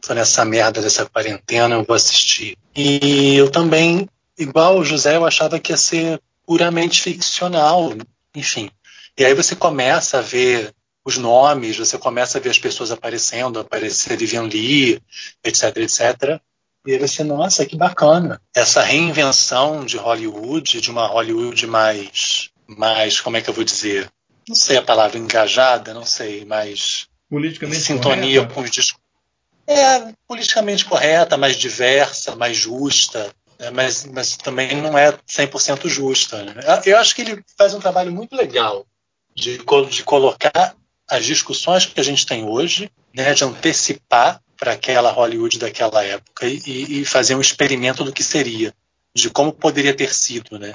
Tô 0.01 0.13
nessa 0.13 0.46
merda 0.46 0.81
dessa 0.81 1.05
quarentena, 1.05 1.75
eu 1.75 1.84
vou 1.84 1.96
assistir. 1.96 2.55
E 2.75 3.36
eu 3.36 3.50
também, 3.50 4.07
igual 4.38 4.77
o 4.77 4.86
José, 4.86 5.15
eu 5.15 5.25
achava 5.25 5.60
que 5.60 5.72
ia 5.72 5.77
ser 5.77 6.22
puramente 6.48 7.01
ficcional, 7.01 7.94
enfim. 8.34 8.72
E 9.18 9.25
aí 9.25 9.34
você 9.34 9.56
começa 9.56 10.20
a 10.20 10.22
ver 10.22 10.74
os 11.04 11.18
nomes, 11.18 11.77
você 11.77 11.98
começa 11.98 12.38
a 12.38 12.42
ver 12.42 12.50
as 12.50 12.60
pessoas 12.60 12.89
aparecendo, 12.89 13.60
aparecer 13.60 14.18
Vivian 14.18 14.44
Lee, 14.44 15.01
etc, 15.44 15.75
etc. 15.77 16.39
E 16.86 16.94
aí 16.94 17.00
você, 17.00 17.24
nossa, 17.24 17.66
que 17.66 17.75
bacana. 17.75 18.42
Essa 18.56 18.82
reinvenção 18.82 19.86
de 19.86 19.98
Hollywood, 19.98 20.80
de 20.80 20.89
uma 20.89 21.06
Hollywood 21.06 21.68
mais, 21.68 22.50
mais, 22.66 23.20
como 23.20 23.36
é 23.36 23.42
que 23.42 23.50
eu 23.50 23.54
vou 23.54 23.63
dizer? 23.63 24.10
Não 24.48 24.56
sei 24.56 24.77
a 24.77 24.82
palavra 24.82 25.18
engajada, 25.18 25.94
não 25.94 26.06
sei, 26.06 26.46
mais 26.46 27.08
Politicamente 27.30 27.82
sintonia 27.82 28.39
correta? 28.39 28.54
com 28.54 28.62
os 28.62 28.72
discursos. 28.72 29.08
É, 29.68 30.13
politicamente 30.25 30.86
correta, 30.86 31.36
mais 31.36 31.58
diversa, 31.58 32.38
mais 32.38 32.56
justa, 32.56 33.34
né, 33.59 33.71
mas, 33.71 34.05
mas 34.05 34.37
também 34.37 34.81
não 34.81 34.97
é 34.97 35.11
100% 35.27 35.87
justa. 35.87 36.43
Né? 36.43 36.53
Eu 36.85 36.97
acho 36.97 37.15
que 37.15 37.21
ele 37.21 37.43
faz 37.57 37.73
um 37.73 37.79
trabalho 37.79 38.11
muito 38.11 38.35
legal 38.35 38.85
de, 39.35 39.59
de 39.89 40.03
colocar 40.03 40.75
as 41.09 41.25
discussões 41.25 41.85
que 41.85 41.99
a 41.99 42.03
gente 42.03 42.25
tem 42.25 42.43
hoje, 42.43 42.91
né, 43.13 43.33
de 43.33 43.43
antecipar 43.43 44.41
para 44.57 44.73
aquela 44.73 45.11
Hollywood 45.11 45.59
daquela 45.59 46.03
época 46.03 46.47
e, 46.47 47.01
e 47.01 47.05
fazer 47.05 47.35
um 47.35 47.41
experimento 47.41 48.03
do 48.03 48.11
que 48.11 48.23
seria, 48.23 48.73
de 49.15 49.29
como 49.29 49.53
poderia 49.53 49.93
ter 49.93 50.13
sido, 50.13 50.57
né, 50.59 50.73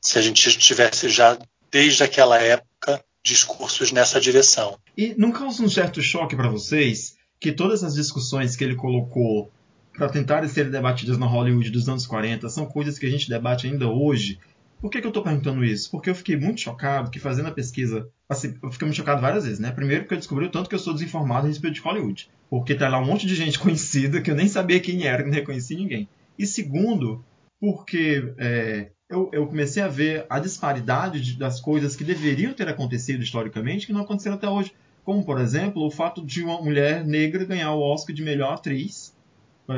se 0.00 0.18
a 0.18 0.22
gente 0.22 0.56
tivesse 0.58 1.08
já 1.08 1.38
desde 1.70 2.04
aquela 2.04 2.38
época 2.38 3.02
discursos 3.24 3.92
nessa 3.92 4.20
direção. 4.20 4.78
E 4.96 5.14
não 5.16 5.32
causa 5.32 5.62
um 5.62 5.70
certo 5.70 6.02
choque 6.02 6.36
para 6.36 6.48
vocês 6.48 7.16
que 7.40 7.52
todas 7.52 7.82
as 7.82 7.94
discussões 7.94 8.54
que 8.54 8.62
ele 8.62 8.76
colocou 8.76 9.50
para 9.96 10.08
tentar 10.08 10.46
serem 10.48 10.70
debatidas 10.70 11.18
na 11.18 11.26
Hollywood 11.26 11.70
dos 11.70 11.88
anos 11.88 12.06
40 12.06 12.48
são 12.48 12.66
coisas 12.66 12.98
que 12.98 13.06
a 13.06 13.10
gente 13.10 13.28
debate 13.28 13.66
ainda 13.66 13.88
hoje? 13.88 14.38
Por 14.80 14.90
que, 14.90 15.00
que 15.00 15.06
eu 15.06 15.10
estou 15.10 15.22
perguntando 15.22 15.64
isso? 15.64 15.90
Porque 15.90 16.10
eu 16.10 16.14
fiquei 16.14 16.36
muito 16.36 16.60
chocado 16.60 17.10
que 17.10 17.20
fazendo 17.20 17.48
a 17.48 17.52
pesquisa, 17.52 18.08
assim, 18.28 18.56
eu 18.60 18.72
fiquei 18.72 18.86
muito 18.86 18.96
chocado 18.96 19.20
várias 19.20 19.44
vezes, 19.44 19.60
né? 19.60 19.70
Primeiro 19.70 20.02
porque 20.02 20.14
eu 20.14 20.18
descobri 20.18 20.46
o 20.46 20.50
tanto 20.50 20.68
que 20.68 20.74
eu 20.74 20.78
sou 20.78 20.92
desinformado 20.92 21.46
a 21.46 21.48
respeito 21.48 21.74
de 21.74 21.80
Hollywood. 21.80 22.28
Porque 22.50 22.74
tá 22.74 22.88
lá 22.88 22.98
um 22.98 23.06
monte 23.06 23.26
de 23.26 23.34
gente 23.36 23.58
conhecida 23.60 24.20
que 24.20 24.30
eu 24.30 24.34
nem 24.34 24.48
sabia 24.48 24.80
quem 24.80 25.04
era, 25.06 25.22
não 25.24 25.32
reconhecia 25.32 25.76
ninguém. 25.76 26.08
E 26.36 26.46
segundo, 26.46 27.24
porque 27.60 28.34
é, 28.38 28.90
eu, 29.08 29.30
eu 29.32 29.46
comecei 29.46 29.82
a 29.82 29.88
ver 29.88 30.26
a 30.28 30.40
disparidade 30.40 31.20
de- 31.20 31.38
das 31.38 31.60
coisas 31.60 31.94
que 31.94 32.02
deveriam 32.02 32.52
ter 32.52 32.66
acontecido 32.68 33.22
historicamente 33.22 33.86
que 33.86 33.92
não 33.92 34.00
aconteceram 34.00 34.36
até 34.36 34.48
hoje. 34.48 34.72
Como, 35.04 35.24
por 35.24 35.40
exemplo, 35.40 35.84
o 35.86 35.90
fato 35.90 36.24
de 36.26 36.42
uma 36.42 36.60
mulher 36.60 37.04
negra 37.04 37.44
ganhar 37.44 37.72
o 37.72 37.80
Oscar 37.80 38.14
de 38.14 38.22
melhor 38.22 38.54
atriz 38.54 39.11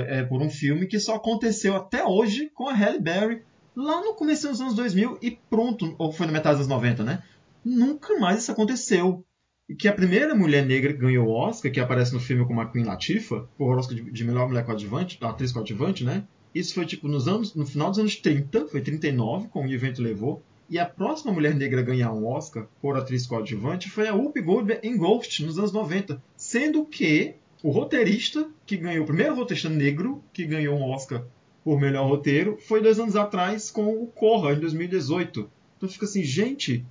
é, 0.01 0.23
por 0.23 0.43
um 0.43 0.51
filme 0.51 0.87
que 0.87 0.99
só 0.99 1.17
aconteceu 1.17 1.77
até 1.77 2.05
hoje 2.05 2.51
com 2.55 2.69
a 2.69 2.75
Halle 2.75 3.01
Berry 3.01 3.43
lá 3.75 4.01
no 4.01 4.15
começo 4.15 4.49
dos 4.49 4.61
anos 4.61 4.75
2000 4.75 5.19
e 5.21 5.31
pronto, 5.31 5.95
ou 5.99 6.13
foi 6.13 6.27
na 6.27 6.33
metade 6.33 6.59
dos 6.59 6.69
90, 6.69 7.03
né? 7.03 7.23
Nunca 7.65 8.19
mais 8.19 8.41
isso 8.41 8.53
aconteceu. 8.53 9.25
E 9.69 9.75
que 9.75 9.89
a 9.89 9.93
primeira 9.93 10.35
mulher 10.35 10.65
negra 10.67 10.93
que 10.93 10.99
ganhou 10.99 11.27
o 11.27 11.33
Oscar, 11.33 11.73
que 11.73 11.81
aparece 11.81 12.13
no 12.13 12.21
filme 12.21 12.47
com 12.47 12.61
a 12.61 12.71
Queen 12.71 12.85
Latifah, 12.85 13.47
por 13.57 13.79
Oscar 13.79 13.97
de, 13.97 14.11
de 14.11 14.25
melhor 14.25 14.47
mulher 14.47 14.65
coadjuvante, 14.65 15.19
atriz 15.23 15.53
coadjuvante, 15.53 16.05
né? 16.05 16.25
Isso 16.55 16.75
foi 16.75 16.87
tipo 16.87 17.09
nos 17.09 17.27
anos, 17.27 17.55
no 17.55 17.67
final 17.67 17.91
dos 17.91 17.99
anos 17.99 18.17
30, 18.17 18.69
foi 18.69 18.81
39, 18.81 19.49
como 19.49 19.67
o 19.67 19.73
evento 19.73 20.03
levou. 20.03 20.43
E 20.69 20.79
a 20.79 20.87
próxima 20.87 21.33
mulher 21.33 21.55
negra 21.55 21.81
a 21.81 21.85
ganhar 21.85 22.13
um 22.13 22.27
Oscar 22.27 22.67
por 22.81 22.97
atriz 22.97 23.27
coadjuvante 23.27 23.91
foi 23.91 24.07
a 24.07 24.15
Whoopi 24.15 24.41
Goldberg 24.41 24.87
em 24.87 24.97
Ghost, 24.97 25.45
nos 25.45 25.59
anos 25.59 25.73
90. 25.73 26.23
Sendo 26.37 26.85
que 26.85 27.35
o 27.65 27.71
roteirista 27.71 28.47
que 28.67 28.77
ganhou, 28.77 29.05
o 29.05 29.07
primeiro 29.07 29.35
roteirista 29.35 29.71
negro 29.71 30.23
que 30.35 30.45
ganhou 30.45 30.77
um 30.77 30.91
Oscar 30.91 31.25
por 31.65 31.81
melhor 31.81 32.07
roteiro, 32.07 32.59
foi 32.61 32.83
dois 32.83 33.01
anos 33.01 33.17
atrás 33.17 33.71
com 33.71 33.87
o 33.87 34.07
Corra, 34.07 34.53
em 34.53 34.61
2018. 34.61 35.51
Então 35.79 35.89
fica 35.89 36.05
assim, 36.05 36.23
gente, 36.23 36.85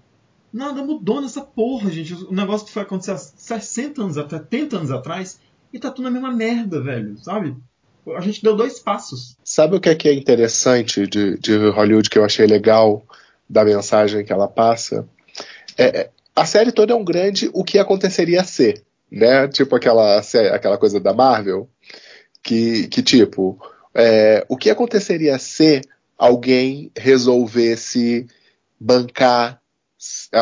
nada 0.52 0.84
mudou 0.84 1.22
nessa 1.22 1.42
porra, 1.42 1.92
gente. 1.92 2.16
O 2.16 2.34
negócio 2.34 2.66
que 2.66 2.74
foi 2.74 2.82
acontecer 2.82 3.12
há 3.12 3.18
60 3.20 4.02
anos, 4.02 4.18
até 4.18 4.38
70 4.38 4.78
anos 4.78 4.90
atrás, 4.90 5.40
e 5.72 5.78
tá 5.78 5.92
tudo 5.92 6.06
na 6.06 6.12
mesma 6.12 6.32
merda, 6.32 6.82
velho, 6.82 7.20
sabe? 7.20 7.56
A 8.18 8.22
gente 8.22 8.42
deu 8.42 8.56
dois 8.56 8.80
passos. 8.80 9.38
Sabe 9.44 9.76
o 9.76 9.80
que 9.80 9.90
é, 9.90 9.96
que 9.96 10.10
é 10.10 10.14
interessante 10.14 11.06
de, 11.06 11.38
de 11.38 11.56
Hollywood 11.70 12.10
que 12.10 12.18
eu 12.18 12.26
achei 12.26 12.48
legal 12.48 13.06
da 13.48 13.64
mensagem 13.64 14.26
que 14.26 14.34
ela 14.34 14.48
passa? 14.48 15.08
É, 15.78 16.00
é, 16.00 16.10
a 16.36 16.48
série 16.48 16.72
toda 16.72 16.94
é 16.94 16.96
um 16.96 17.06
grande 17.06 17.48
o 17.54 17.64
que 17.64 17.78
aconteceria 17.78 18.44
ser, 18.44 18.84
né? 19.14 19.48
Tipo 19.48 19.76
aquela, 19.76 20.20
aquela 20.52 20.78
coisa 20.78 21.00
da 21.00 21.14
Marvel, 21.14 21.70
que, 22.42 22.88
que 22.88 23.04
tipo, 23.04 23.60
é, 23.94 24.44
o 24.50 24.58
que 24.58 24.72
aconteceria 24.72 25.38
se 25.38 25.82
alguém 26.18 26.92
resolvesse 26.98 28.26
bancar 28.80 29.62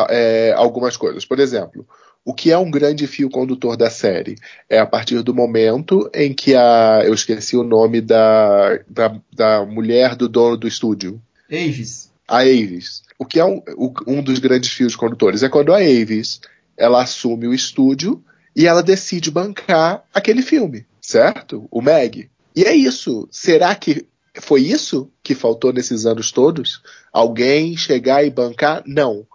é, 0.08 0.54
algumas 0.56 0.96
coisas? 0.96 1.26
Por 1.26 1.38
exemplo, 1.38 1.86
o 2.24 2.32
que 2.32 2.50
é 2.50 2.56
um 2.56 2.70
grande 2.70 3.06
fio 3.06 3.28
condutor 3.28 3.76
da 3.76 3.90
série? 3.90 4.36
É 4.70 4.78
a 4.78 4.86
partir 4.86 5.22
do 5.22 5.34
momento 5.34 6.10
em 6.14 6.32
que 6.32 6.54
a. 6.54 7.02
Eu 7.04 7.12
esqueci 7.12 7.56
o 7.56 7.62
nome 7.62 8.00
da, 8.00 8.78
da, 8.88 9.20
da 9.34 9.66
mulher 9.66 10.16
do 10.16 10.28
dono 10.28 10.56
do 10.56 10.66
estúdio. 10.66 11.20
Avis. 11.50 12.10
A 12.26 12.38
Avis. 12.38 13.02
O 13.18 13.26
que 13.26 13.38
é 13.38 13.44
um, 13.44 13.62
um 14.06 14.22
dos 14.22 14.38
grandes 14.38 14.70
fios 14.70 14.96
condutores? 14.96 15.42
É 15.42 15.48
quando 15.50 15.74
a 15.74 15.76
Avis 15.76 16.40
ela 16.76 17.02
assume 17.02 17.46
o 17.46 17.52
estúdio 17.52 18.24
e 18.54 18.66
ela 18.66 18.82
decide 18.82 19.30
bancar 19.30 20.04
aquele 20.12 20.42
filme, 20.42 20.86
certo? 21.00 21.66
O 21.70 21.80
Meg. 21.80 22.30
E 22.54 22.64
é 22.64 22.74
isso. 22.74 23.26
Será 23.30 23.74
que 23.74 24.06
foi 24.40 24.62
isso 24.62 25.10
que 25.22 25.34
faltou 25.34 25.72
nesses 25.72 26.06
anos 26.06 26.30
todos? 26.30 26.82
Alguém 27.12 27.76
chegar 27.76 28.24
e 28.24 28.30
bancar? 28.30 28.82
Não. 28.86 29.26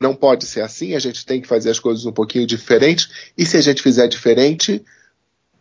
Não 0.00 0.14
pode 0.14 0.46
ser 0.46 0.60
assim, 0.60 0.94
a 0.94 0.98
gente 0.98 1.24
tem 1.24 1.40
que 1.40 1.48
fazer 1.48 1.70
as 1.70 1.78
coisas 1.78 2.04
um 2.04 2.12
pouquinho 2.12 2.46
diferentes. 2.46 3.08
E 3.38 3.46
se 3.46 3.56
a 3.56 3.60
gente 3.60 3.82
fizer 3.82 4.06
diferente, 4.08 4.84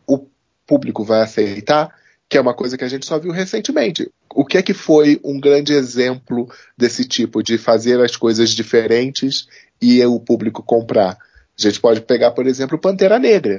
o 0.07 0.27
público 0.65 1.03
vai 1.03 1.21
aceitar, 1.21 1.93
que 2.27 2.37
é 2.37 2.41
uma 2.41 2.53
coisa 2.53 2.77
que 2.77 2.83
a 2.83 2.87
gente 2.87 3.05
só 3.05 3.19
viu 3.19 3.31
recentemente. 3.31 4.09
O 4.33 4.43
que 4.43 4.57
é 4.57 4.61
que 4.61 4.73
foi 4.73 5.19
um 5.23 5.39
grande 5.39 5.73
exemplo 5.73 6.49
desse 6.77 7.05
tipo 7.05 7.43
de 7.43 7.57
fazer 7.57 8.01
as 8.01 8.15
coisas 8.15 8.49
diferentes 8.49 9.47
e 9.81 10.03
o 10.05 10.19
público 10.19 10.63
comprar? 10.63 11.17
A 11.57 11.61
gente 11.61 11.79
pode 11.79 12.01
pegar, 12.01 12.31
por 12.31 12.47
exemplo, 12.47 12.79
Pantera 12.79 13.19
Negra, 13.19 13.57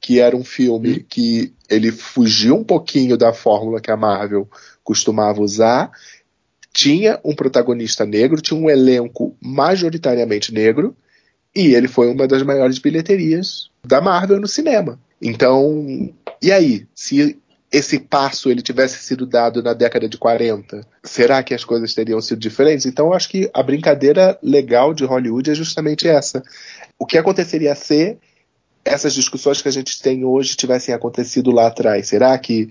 que 0.00 0.20
era 0.20 0.36
um 0.36 0.44
filme 0.44 1.00
que 1.00 1.52
ele 1.68 1.90
fugiu 1.90 2.56
um 2.56 2.64
pouquinho 2.64 3.16
da 3.16 3.32
fórmula 3.32 3.80
que 3.80 3.90
a 3.90 3.96
Marvel 3.96 4.48
costumava 4.82 5.40
usar, 5.40 5.90
tinha 6.72 7.20
um 7.24 7.34
protagonista 7.34 8.04
negro, 8.04 8.42
tinha 8.42 8.58
um 8.58 8.68
elenco 8.68 9.36
majoritariamente 9.40 10.52
negro, 10.52 10.96
e 11.54 11.74
ele 11.74 11.86
foi 11.86 12.10
uma 12.10 12.26
das 12.26 12.42
maiores 12.42 12.78
bilheterias 12.78 13.70
da 13.84 14.00
Marvel 14.00 14.40
no 14.40 14.48
cinema. 14.48 14.98
Então, 15.22 16.12
e 16.42 16.50
aí? 16.50 16.86
Se 16.94 17.38
esse 17.72 17.98
passo 17.98 18.50
ele 18.50 18.62
tivesse 18.62 18.98
sido 18.98 19.26
dado 19.26 19.62
na 19.62 19.72
década 19.72 20.08
de 20.08 20.16
40, 20.16 20.86
será 21.02 21.42
que 21.42 21.54
as 21.54 21.64
coisas 21.64 21.94
teriam 21.94 22.20
sido 22.20 22.38
diferentes? 22.38 22.86
Então, 22.86 23.06
eu 23.06 23.14
acho 23.14 23.28
que 23.28 23.50
a 23.52 23.62
brincadeira 23.62 24.38
legal 24.42 24.92
de 24.94 25.04
Hollywood 25.04 25.50
é 25.50 25.54
justamente 25.54 26.06
essa. 26.06 26.42
O 27.04 27.06
que 27.06 27.18
aconteceria 27.18 27.74
se 27.74 28.16
essas 28.82 29.12
discussões 29.12 29.60
que 29.60 29.68
a 29.68 29.70
gente 29.70 30.00
tem 30.00 30.24
hoje 30.24 30.56
tivessem 30.56 30.94
acontecido 30.94 31.50
lá 31.50 31.66
atrás? 31.66 32.08
Será 32.08 32.38
que 32.38 32.70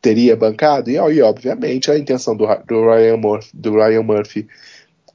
teria 0.00 0.34
bancado? 0.34 0.88
E, 0.88 0.94
e, 0.94 1.20
obviamente 1.20 1.90
a 1.90 1.98
intenção 1.98 2.34
do, 2.34 2.46
do, 2.66 2.90
Ryan 2.90 3.18
Murphy, 3.18 3.50
do 3.52 3.74
Ryan 3.74 4.02
Murphy 4.02 4.48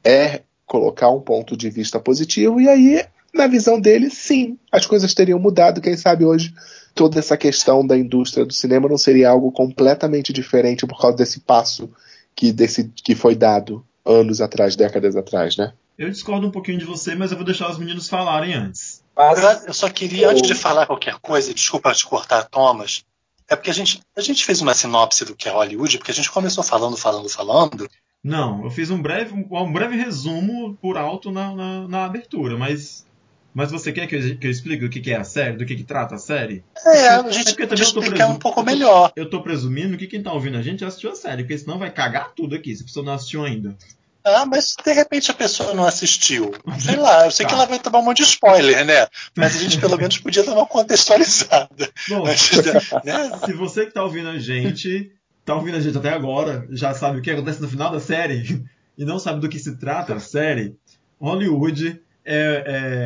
é 0.04 0.42
colocar 0.68 1.10
um 1.10 1.20
ponto 1.20 1.58
de 1.58 1.68
vista 1.72 2.00
positivo, 2.00 2.62
e 2.62 2.70
aí, 2.70 3.04
na 3.34 3.48
visão 3.48 3.82
dele, 3.82 4.12
sim, 4.12 4.56
as 4.72 4.86
coisas 4.86 5.16
teriam 5.16 5.40
mudado. 5.40 5.82
Quem 5.82 5.98
sabe 5.98 6.24
hoje 6.24 6.54
toda 6.94 7.18
essa 7.18 7.36
questão 7.36 7.84
da 7.84 7.98
indústria 7.98 8.46
do 8.46 8.54
cinema 8.54 8.88
não 8.88 9.00
seria 9.00 9.32
algo 9.32 9.52
completamente 9.52 10.32
diferente 10.32 10.86
por 10.86 11.02
causa 11.02 11.18
desse 11.18 11.40
passo 11.40 11.90
que, 12.36 12.52
desse, 12.52 12.92
que 13.04 13.16
foi 13.16 13.34
dado 13.34 13.84
anos 14.06 14.42
atrás, 14.42 14.76
décadas 14.76 15.16
atrás, 15.16 15.58
né? 15.58 15.74
Eu 16.00 16.10
discordo 16.10 16.48
um 16.48 16.51
pouquinho 16.51 16.79
de 16.79 16.86
você, 16.86 17.13
mas 17.13 17.29
eu 17.29 17.36
vou 17.38 17.46
deixar 17.46 17.70
os 17.70 17.77
meninos 17.77 18.08
falarem 18.08 18.53
antes. 18.53 19.03
Eu, 19.18 19.68
eu 19.68 19.74
só 19.74 19.89
queria, 19.89 20.29
antes 20.29 20.44
de 20.44 20.56
falar 20.56 20.86
qualquer 20.86 21.15
coisa, 21.20 21.53
desculpa 21.53 21.94
te 21.94 22.06
cortar, 22.06 22.46
Thomas, 22.46 23.03
é 23.50 23.53
porque 23.53 23.70
a 23.70 23.74
gente, 23.74 24.00
a 24.15 24.22
gente 24.22 24.46
fez 24.46 24.62
uma 24.62 24.74
sinopse 24.74 25.25
do 25.25 25.36
que 25.36 25.50
é 25.50 25.51
Hollywood, 25.51 25.98
porque 25.98 26.12
a 26.12 26.13
gente 26.15 26.32
começou 26.32 26.63
falando, 26.63 26.96
falando, 26.96 27.27
falando, 27.27 27.89
Não, 28.24 28.63
eu 28.63 28.72
fiz 28.72 28.89
um 28.89 29.01
breve, 29.01 29.34
um 29.34 29.74
breve 29.74 29.98
resumo 29.98 30.77
por 30.82 30.98
alto 30.98 31.32
na, 31.32 31.53
na, 31.53 31.88
na 31.89 32.06
abertura, 32.06 32.58
mas, 32.58 33.06
mas 33.53 33.70
você 33.70 33.91
quer 33.91 34.08
que 34.08 34.15
eu, 34.15 34.38
que 34.38 34.48
eu 34.48 34.51
explique 34.51 34.86
o 34.86 34.89
que, 34.89 35.01
que 35.01 35.12
é 35.12 35.18
a 35.18 35.25
série, 35.25 35.58
do 35.58 35.65
que, 35.65 35.75
que 35.75 35.84
trata 35.84 36.15
a 36.15 36.20
série? 36.20 36.63
É, 36.86 37.10
a 37.10 37.29
gente 37.29 37.50
porque 37.50 37.68
pode 37.68 37.82
também 37.82 37.88
eu 37.88 37.94
tô 37.94 38.00
explicar 38.00 38.27
um 38.29 38.39
pouco 38.39 38.62
eu 38.62 38.63
tô- 38.63 38.72
melhor. 38.72 39.12
Eu 39.18 39.29
tô 39.29 39.44
presumindo 39.44 39.98
que 39.98 40.08
quem 40.08 40.24
tá 40.24 40.32
ouvindo 40.32 40.56
a 40.58 40.62
gente 40.62 40.79
já 40.79 40.88
assistiu 40.88 41.12
a 41.12 41.15
série, 41.15 41.44
porque 41.44 41.58
senão 41.58 41.77
vai 41.77 41.91
cagar 41.91 42.32
tudo 42.34 42.56
aqui, 42.56 42.74
se 42.74 42.84
a 42.84 42.86
pessoa 42.86 43.06
não 43.06 43.12
assistiu 43.12 43.44
ainda. 43.44 43.75
Ah, 44.24 44.46
mas 44.46 44.76
de 44.84 44.92
repente 44.94 45.32
a 45.32 45.34
pessoa 45.34 45.74
não 45.74 45.86
assistiu. 45.86 46.54
Sei 46.80 46.96
lá, 46.98 47.26
eu 47.26 47.32
sei 47.32 47.46
Tá. 47.46 47.50
que 47.50 47.56
ela 47.56 47.66
vai 47.66 47.80
tomar 47.80 48.00
um 48.00 48.04
monte 48.06 48.18
de 48.18 48.24
spoiler, 48.24 48.86
né? 48.86 49.08
Mas 49.36 49.56
a 49.56 49.60
gente 49.60 49.80
pelo 49.80 49.98
menos 49.98 50.18
podia 50.18 50.44
dar 50.44 50.54
uma 50.54 50.66
contextualizada. 50.66 51.90
Bom, 52.10 52.24
né? 52.26 52.36
se 52.38 53.54
você 53.54 53.86
que 53.86 53.94
tá 53.94 54.04
ouvindo 54.04 54.30
a 54.30 54.38
gente, 54.40 55.12
tá 55.46 55.56
ouvindo 55.56 55.78
a 55.78 55.82
gente 55.82 55.98
até 55.98 56.10
agora, 56.10 56.68
já 56.72 56.94
sabe 56.94 57.20
o 57.20 57.22
que 57.22 57.32
acontece 57.32 57.62
no 57.62 57.70
final 57.70 57.92
da 57.92 58.00
série 58.00 58.64
e 58.98 59.06
não 59.06 59.20
sabe 59.20 59.40
do 59.40 59.50
que 59.50 59.58
se 59.60 59.78
trata 59.78 60.16
a 60.16 60.20
série, 60.20 60.76
Hollywood 61.20 62.02
é, 62.26 62.64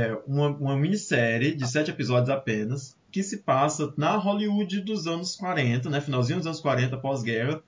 é 0.10 0.18
uma, 0.28 0.50
uma 0.50 0.76
minissérie 0.76 1.56
de 1.56 1.68
sete 1.68 1.92
episódios 1.92 2.30
apenas 2.30 2.96
que 3.12 3.22
se 3.22 3.38
passa 3.38 3.94
na 3.96 4.16
Hollywood 4.16 4.82
dos 4.82 5.06
anos 5.06 5.36
40, 5.36 5.88
né, 5.90 6.02
finalzinho 6.02 6.40
dos 6.40 6.48
anos 6.48 6.60
40, 6.60 6.98
pós-guerra, 6.98 7.62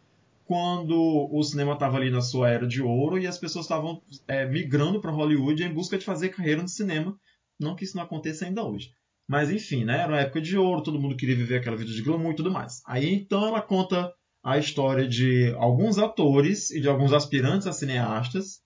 quando 0.46 1.30
o 1.32 1.44
cinema 1.44 1.74
estava 1.74 1.98
ali 1.98 2.10
na 2.10 2.22
sua 2.22 2.50
era 2.50 2.68
de 2.68 2.82
ouro 2.82 3.18
e 3.18 3.28
as 3.28 3.38
pessoas 3.38 3.66
estavam 3.66 4.02
é, 4.28 4.46
migrando 4.46 5.02
para 5.02 5.12
Hollywood 5.12 5.64
em 5.64 5.74
busca 5.74 5.98
de 5.98 6.06
fazer 6.06 6.30
carreira 6.30 6.62
no 6.62 6.68
cinema. 6.68 7.18
Não 7.60 7.76
que 7.76 7.84
isso 7.84 7.98
não 7.98 8.04
aconteça 8.04 8.46
ainda 8.46 8.64
hoje. 8.64 8.92
Mas 9.28 9.50
enfim, 9.50 9.84
né? 9.84 10.02
Era 10.02 10.14
uma 10.14 10.20
época 10.20 10.40
de 10.40 10.56
ouro, 10.56 10.84
todo 10.84 11.00
mundo 11.00 11.16
queria 11.16 11.36
viver 11.36 11.58
aquela 11.58 11.76
vida 11.76 11.92
de 11.92 12.02
glamour 12.02 12.34
e 12.34 12.36
tudo 12.36 12.52
mais. 12.52 12.82
Aí 12.86 13.12
então 13.14 13.48
ela 13.48 13.62
conta 13.62 14.14
a 14.44 14.60
história 14.60 15.08
de 15.08 15.52
alguns 15.58 15.98
atores 15.98 16.70
e 16.70 16.80
de 16.80 16.88
alguns 16.88 17.12
aspirantes 17.12 17.66
a 17.66 17.74
cineastas 17.74 18.62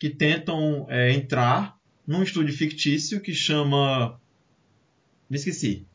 que 0.00 0.10
tentam 0.10 0.86
é, 0.90 1.12
entrar 1.12 1.76
num 2.04 2.24
estúdio 2.24 2.52
fictício 2.52 3.20
que 3.20 3.32
chama. 3.32 4.20
Me 5.28 5.36
esqueci. 5.36 5.86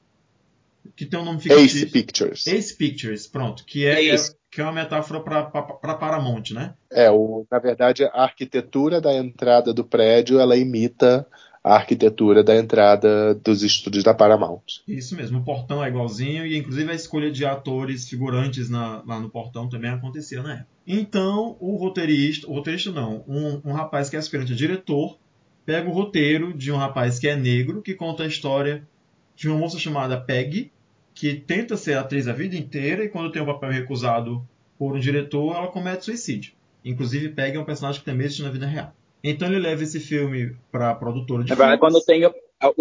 Que 0.96 1.06
tem 1.06 1.20
um 1.20 1.26
nome 1.26 1.42
fictício. 1.42 1.80
Ace 1.80 1.86
Pictures. 1.88 2.48
Ace 2.48 2.78
Pictures, 2.78 3.28
pronto. 3.28 3.66
Que 3.66 3.86
é, 3.86 4.14
Ace. 4.14 4.34
Que 4.56 4.62
é 4.62 4.64
uma 4.64 4.72
metáfora 4.72 5.20
para 5.20 5.96
Paramount, 5.96 6.52
né? 6.54 6.76
É, 6.90 7.12
o, 7.12 7.46
na 7.52 7.60
verdade, 7.60 8.06
a 8.06 8.24
arquitetura 8.24 9.02
da 9.02 9.14
entrada 9.14 9.74
do 9.74 9.84
prédio 9.84 10.40
ela 10.40 10.56
imita 10.56 11.28
a 11.62 11.76
arquitetura 11.76 12.42
da 12.42 12.56
entrada 12.56 13.36
dos 13.36 13.64
estúdios 13.64 14.02
da 14.02 14.14
Paramount. 14.14 14.62
Isso 14.88 15.14
mesmo, 15.14 15.40
o 15.40 15.44
portão 15.44 15.84
é 15.84 15.90
igualzinho 15.90 16.46
e 16.46 16.58
inclusive 16.58 16.90
a 16.90 16.96
escolha 16.96 17.30
de 17.30 17.46
atores 17.46 18.08
figurantes 18.08 18.70
na- 18.70 19.04
lá 19.06 19.20
no 19.20 19.30
portão 19.30 19.68
também 19.68 19.92
acontecia 19.92 20.42
na 20.42 20.54
época. 20.54 20.68
Então, 20.88 21.58
o 21.60 21.76
roteirista, 21.76 22.48
o 22.48 22.54
roteirista 22.54 22.94
não, 22.94 23.26
um, 23.28 23.60
um 23.66 23.74
rapaz 23.74 24.10
que 24.10 24.16
é 24.16 24.20
aspirante 24.20 24.54
a 24.54 24.56
diretor, 24.56 25.18
pega 25.66 25.90
o 25.90 25.92
roteiro 25.92 26.54
de 26.54 26.72
um 26.72 26.78
rapaz 26.78 27.20
que 27.20 27.28
é 27.28 27.36
negro, 27.36 27.82
que 27.82 27.94
conta 27.94 28.24
a 28.24 28.28
história 28.28 28.88
de 29.36 29.50
uma 29.50 29.58
moça 29.58 29.78
chamada 29.78 30.16
Peggy, 30.18 30.72
que 31.16 31.34
tenta 31.34 31.76
ser 31.78 31.98
atriz 31.98 32.28
a 32.28 32.34
vida 32.34 32.56
inteira 32.56 33.04
e 33.04 33.10
quando 33.10 33.32
tem 33.32 33.42
um 33.42 33.46
papel 33.48 33.72
recusado 33.72 34.46
por 34.78 34.96
um 34.96 35.00
diretor, 35.00 35.56
ela 35.56 35.68
comete 35.70 36.06
suicídio. 36.06 36.54
Inclusive, 36.84 37.30
Peggy 37.30 37.58
é 37.58 37.60
um 37.60 37.66
personagem 37.66 38.00
que 38.02 38.06
também 38.06 38.26
existe 38.26 38.44
na 38.44 38.52
vida 38.52 38.68
real. 38.68 38.94
Então 39.24 39.48
ele 39.48 39.58
leva 39.60 39.82
esse 39.82 40.00
filme 40.00 40.56
para 40.72 40.92
a 40.92 40.96
produtora 40.96 41.44
de 41.44 41.50
Na 41.50 41.56
verdade, 41.56 41.80
filmes. 41.80 42.04
quando 42.04 42.06
tem 42.06 42.30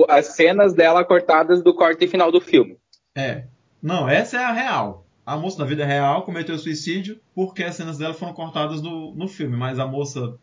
as 0.09 0.26
cenas 0.35 0.75
dela 0.75 1.03
cortadas 1.05 1.62
do 1.62 1.73
corte 1.75 2.07
final 2.09 2.31
do 2.31 2.41
filme. 2.41 2.76
É. 3.14 3.45
Não, 3.81 4.07
essa 4.09 4.37
é 4.37 4.45
a 4.45 4.53
real. 4.53 5.07
A 5.25 5.37
moça 5.38 5.57
da 5.59 5.64
vida 5.64 5.87
real 5.87 6.23
cometeu 6.23 6.59
suicídio 6.59 7.19
porque 7.35 7.62
as 7.62 7.76
cenas 7.76 7.97
dela 7.97 8.12
foram 8.12 8.35
cortadas 8.35 8.83
no, 8.83 9.14
no 9.14 9.26
filme, 9.29 9.57
mas 9.57 9.79
a 9.79 9.87
moça 9.87 10.37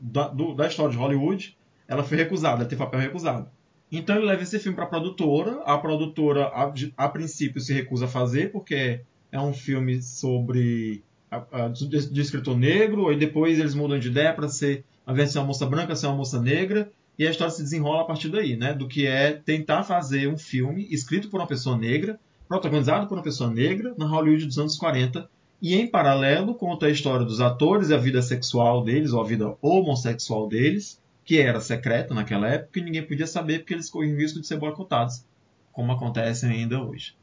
da, 0.00 0.26
do- 0.28 0.54
da 0.54 0.66
história 0.66 0.90
de 0.90 0.96
Hollywood, 0.98 1.56
ela 1.86 2.02
foi 2.02 2.16
recusada, 2.16 2.62
ela 2.62 2.64
teve 2.68 2.82
papel 2.82 2.98
recusado. 3.00 3.48
Então 3.96 4.16
ele 4.16 4.26
leva 4.26 4.42
esse 4.42 4.58
filme 4.58 4.74
para 4.76 4.84
a 4.84 4.88
produtora, 4.88 5.60
a 5.64 5.78
produtora 5.78 6.46
a, 6.46 6.72
a 6.96 7.08
princípio 7.08 7.60
se 7.60 7.72
recusa 7.72 8.06
a 8.06 8.08
fazer 8.08 8.50
porque 8.50 9.00
é 9.30 9.40
um 9.40 9.52
filme 9.52 10.02
sobre 10.02 11.02
a- 11.30 11.44
a- 11.52 11.68
de, 11.68 11.88
de 11.88 12.20
escritor 12.20 12.56
negro, 12.56 13.12
e 13.12 13.16
depois 13.16 13.58
eles 13.58 13.74
mudam 13.74 13.98
de 13.98 14.08
ideia 14.08 14.32
para 14.32 14.48
ser, 14.48 14.84
ao 15.06 15.12
invés 15.14 15.28
de 15.28 15.32
ser 15.34 15.38
uma 15.40 15.46
moça 15.46 15.66
branca, 15.66 15.94
ser 15.96 16.06
uma 16.06 16.16
moça 16.16 16.40
negra, 16.40 16.90
e 17.18 17.26
a 17.26 17.30
história 17.30 17.52
se 17.52 17.62
desenrola 17.62 18.02
a 18.02 18.04
partir 18.04 18.28
daí, 18.28 18.56
né? 18.56 18.72
Do 18.74 18.88
que 18.88 19.06
é 19.06 19.32
tentar 19.32 19.82
fazer 19.84 20.28
um 20.28 20.36
filme 20.36 20.86
escrito 20.90 21.28
por 21.28 21.40
uma 21.40 21.46
pessoa 21.46 21.76
negra, 21.76 22.18
protagonizado 22.48 23.06
por 23.06 23.16
uma 23.16 23.22
pessoa 23.24 23.50
negra, 23.50 23.94
na 23.96 24.06
Hollywood 24.06 24.46
dos 24.46 24.58
anos 24.58 24.76
40, 24.76 25.28
e 25.62 25.74
em 25.76 25.86
paralelo 25.86 26.54
conta 26.54 26.86
a 26.86 26.90
história 26.90 27.24
dos 27.24 27.40
atores 27.40 27.88
e 27.90 27.94
a 27.94 27.98
vida 27.98 28.20
sexual 28.20 28.82
deles, 28.84 29.12
ou 29.12 29.20
a 29.20 29.24
vida 29.24 29.54
homossexual 29.62 30.48
deles, 30.48 31.00
que 31.24 31.40
era 31.40 31.60
secreta 31.60 32.14
naquela 32.14 32.48
época 32.48 32.78
e 32.78 32.82
ninguém 32.82 33.06
podia 33.06 33.26
saber 33.26 33.60
porque 33.60 33.74
eles 33.74 33.88
corriam 33.88 34.16
risco 34.16 34.40
de 34.40 34.46
ser 34.46 34.58
boicotados, 34.58 35.24
como 35.72 35.92
acontece 35.92 36.46
ainda 36.46 36.82
hoje. 36.82 37.16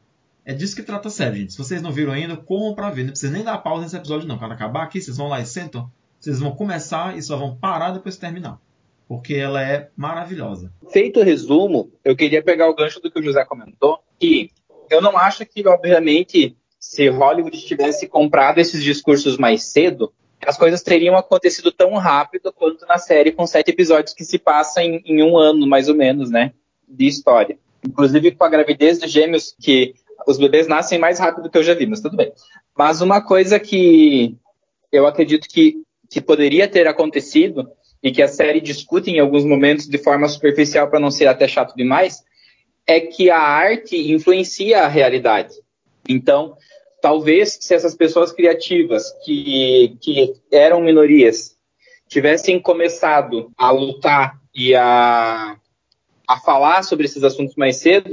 É 0.43 0.53
disso 0.53 0.75
que 0.75 0.81
trata 0.81 1.07
a 1.07 1.11
série, 1.11 1.41
gente. 1.41 1.53
Se 1.53 1.57
vocês 1.57 1.81
não 1.81 1.91
viram 1.91 2.11
ainda, 2.11 2.35
corram 2.35 2.73
pra 2.73 2.89
ver. 2.89 3.03
Não 3.03 3.11
precisa 3.11 3.31
nem 3.31 3.43
dar 3.43 3.59
pausa 3.59 3.83
nesse 3.83 3.95
episódio, 3.95 4.27
não. 4.27 4.39
Quando 4.39 4.53
acabar 4.53 4.83
aqui, 4.83 4.99
vocês 4.99 5.15
vão 5.15 5.27
lá 5.27 5.39
e 5.39 5.45
sentam. 5.45 5.89
Vocês 6.19 6.39
vão 6.39 6.55
começar 6.55 7.15
e 7.15 7.21
só 7.21 7.37
vão 7.37 7.55
parar 7.55 7.91
depois 7.91 8.15
que 8.15 8.21
terminar. 8.21 8.59
Porque 9.07 9.35
ela 9.35 9.61
é 9.61 9.89
maravilhosa. 9.95 10.73
Feito 10.89 11.19
o 11.19 11.23
resumo, 11.23 11.91
eu 12.03 12.15
queria 12.15 12.43
pegar 12.43 12.69
o 12.69 12.75
gancho 12.75 12.99
do 12.99 13.11
que 13.11 13.19
o 13.19 13.23
José 13.23 13.45
comentou, 13.45 13.99
que 14.19 14.49
eu 14.89 15.01
não 15.01 15.17
acho 15.17 15.45
que, 15.45 15.67
obviamente, 15.67 16.55
se 16.79 17.07
Hollywood 17.07 17.57
tivesse 17.59 18.07
comprado 18.07 18.57
esses 18.57 18.83
discursos 18.83 19.37
mais 19.37 19.63
cedo, 19.63 20.11
as 20.45 20.57
coisas 20.57 20.81
teriam 20.81 21.15
acontecido 21.15 21.71
tão 21.71 21.93
rápido 21.95 22.51
quanto 22.51 22.85
na 22.85 22.97
série 22.97 23.31
com 23.31 23.45
sete 23.45 23.69
episódios 23.69 24.13
que 24.13 24.23
se 24.23 24.39
passa 24.39 24.83
em, 24.83 25.01
em 25.05 25.23
um 25.23 25.37
ano, 25.37 25.67
mais 25.67 25.87
ou 25.87 25.95
menos, 25.95 26.29
né, 26.29 26.53
de 26.87 27.05
história. 27.05 27.57
Inclusive 27.85 28.31
com 28.31 28.43
a 28.43 28.49
gravidez 28.49 28.99
de 28.99 29.07
gêmeos, 29.07 29.55
que 29.59 29.93
os 30.27 30.37
bebês 30.37 30.67
nascem 30.67 30.99
mais 30.99 31.19
rápido 31.19 31.49
que 31.49 31.57
eu 31.57 31.63
já 31.63 31.73
vi, 31.73 31.85
mas 31.85 32.01
tudo 32.01 32.15
bem. 32.15 32.31
Mas 32.77 33.01
uma 33.01 33.21
coisa 33.21 33.59
que 33.59 34.35
eu 34.91 35.07
acredito 35.07 35.47
que, 35.47 35.81
que 36.09 36.21
poderia 36.21 36.67
ter 36.67 36.87
acontecido 36.87 37.69
e 38.03 38.11
que 38.11 38.21
a 38.21 38.27
série 38.27 38.59
discute 38.59 39.09
em 39.11 39.19
alguns 39.19 39.45
momentos 39.45 39.87
de 39.87 39.97
forma 39.97 40.27
superficial 40.27 40.89
para 40.89 40.99
não 40.99 41.11
ser 41.11 41.27
até 41.27 41.47
chato 41.47 41.75
demais, 41.75 42.23
é 42.87 42.99
que 42.99 43.29
a 43.29 43.39
arte 43.39 44.11
influencia 44.11 44.83
a 44.83 44.87
realidade. 44.87 45.53
Então, 46.09 46.57
talvez 47.01 47.57
se 47.59 47.73
essas 47.73 47.95
pessoas 47.95 48.31
criativas 48.31 49.11
que, 49.25 49.97
que 50.01 50.33
eram 50.51 50.81
minorias 50.81 51.57
tivessem 52.07 52.59
começado 52.59 53.51
a 53.57 53.71
lutar 53.71 54.39
e 54.53 54.75
a, 54.75 55.57
a 56.27 56.39
falar 56.39 56.83
sobre 56.83 57.05
esses 57.05 57.23
assuntos 57.23 57.55
mais 57.55 57.77
cedo, 57.77 58.11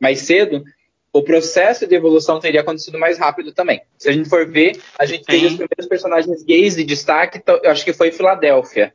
mais 0.00 0.20
cedo, 0.20 0.64
o 1.12 1.22
processo 1.22 1.86
de 1.86 1.94
evolução 1.94 2.40
teria 2.40 2.62
acontecido 2.62 2.98
mais 2.98 3.18
rápido 3.18 3.52
também. 3.52 3.82
Se 3.98 4.08
a 4.08 4.12
gente 4.12 4.28
for 4.28 4.48
ver, 4.48 4.80
a 4.98 5.04
gente 5.04 5.24
teve 5.24 5.46
os 5.46 5.52
primeiros 5.54 5.86
personagens 5.86 6.42
gays 6.42 6.76
de 6.76 6.84
destaque, 6.84 7.38
então, 7.38 7.60
eu 7.62 7.70
acho 7.70 7.84
que 7.84 7.92
foi 7.92 8.10
Filadélfia. 8.10 8.94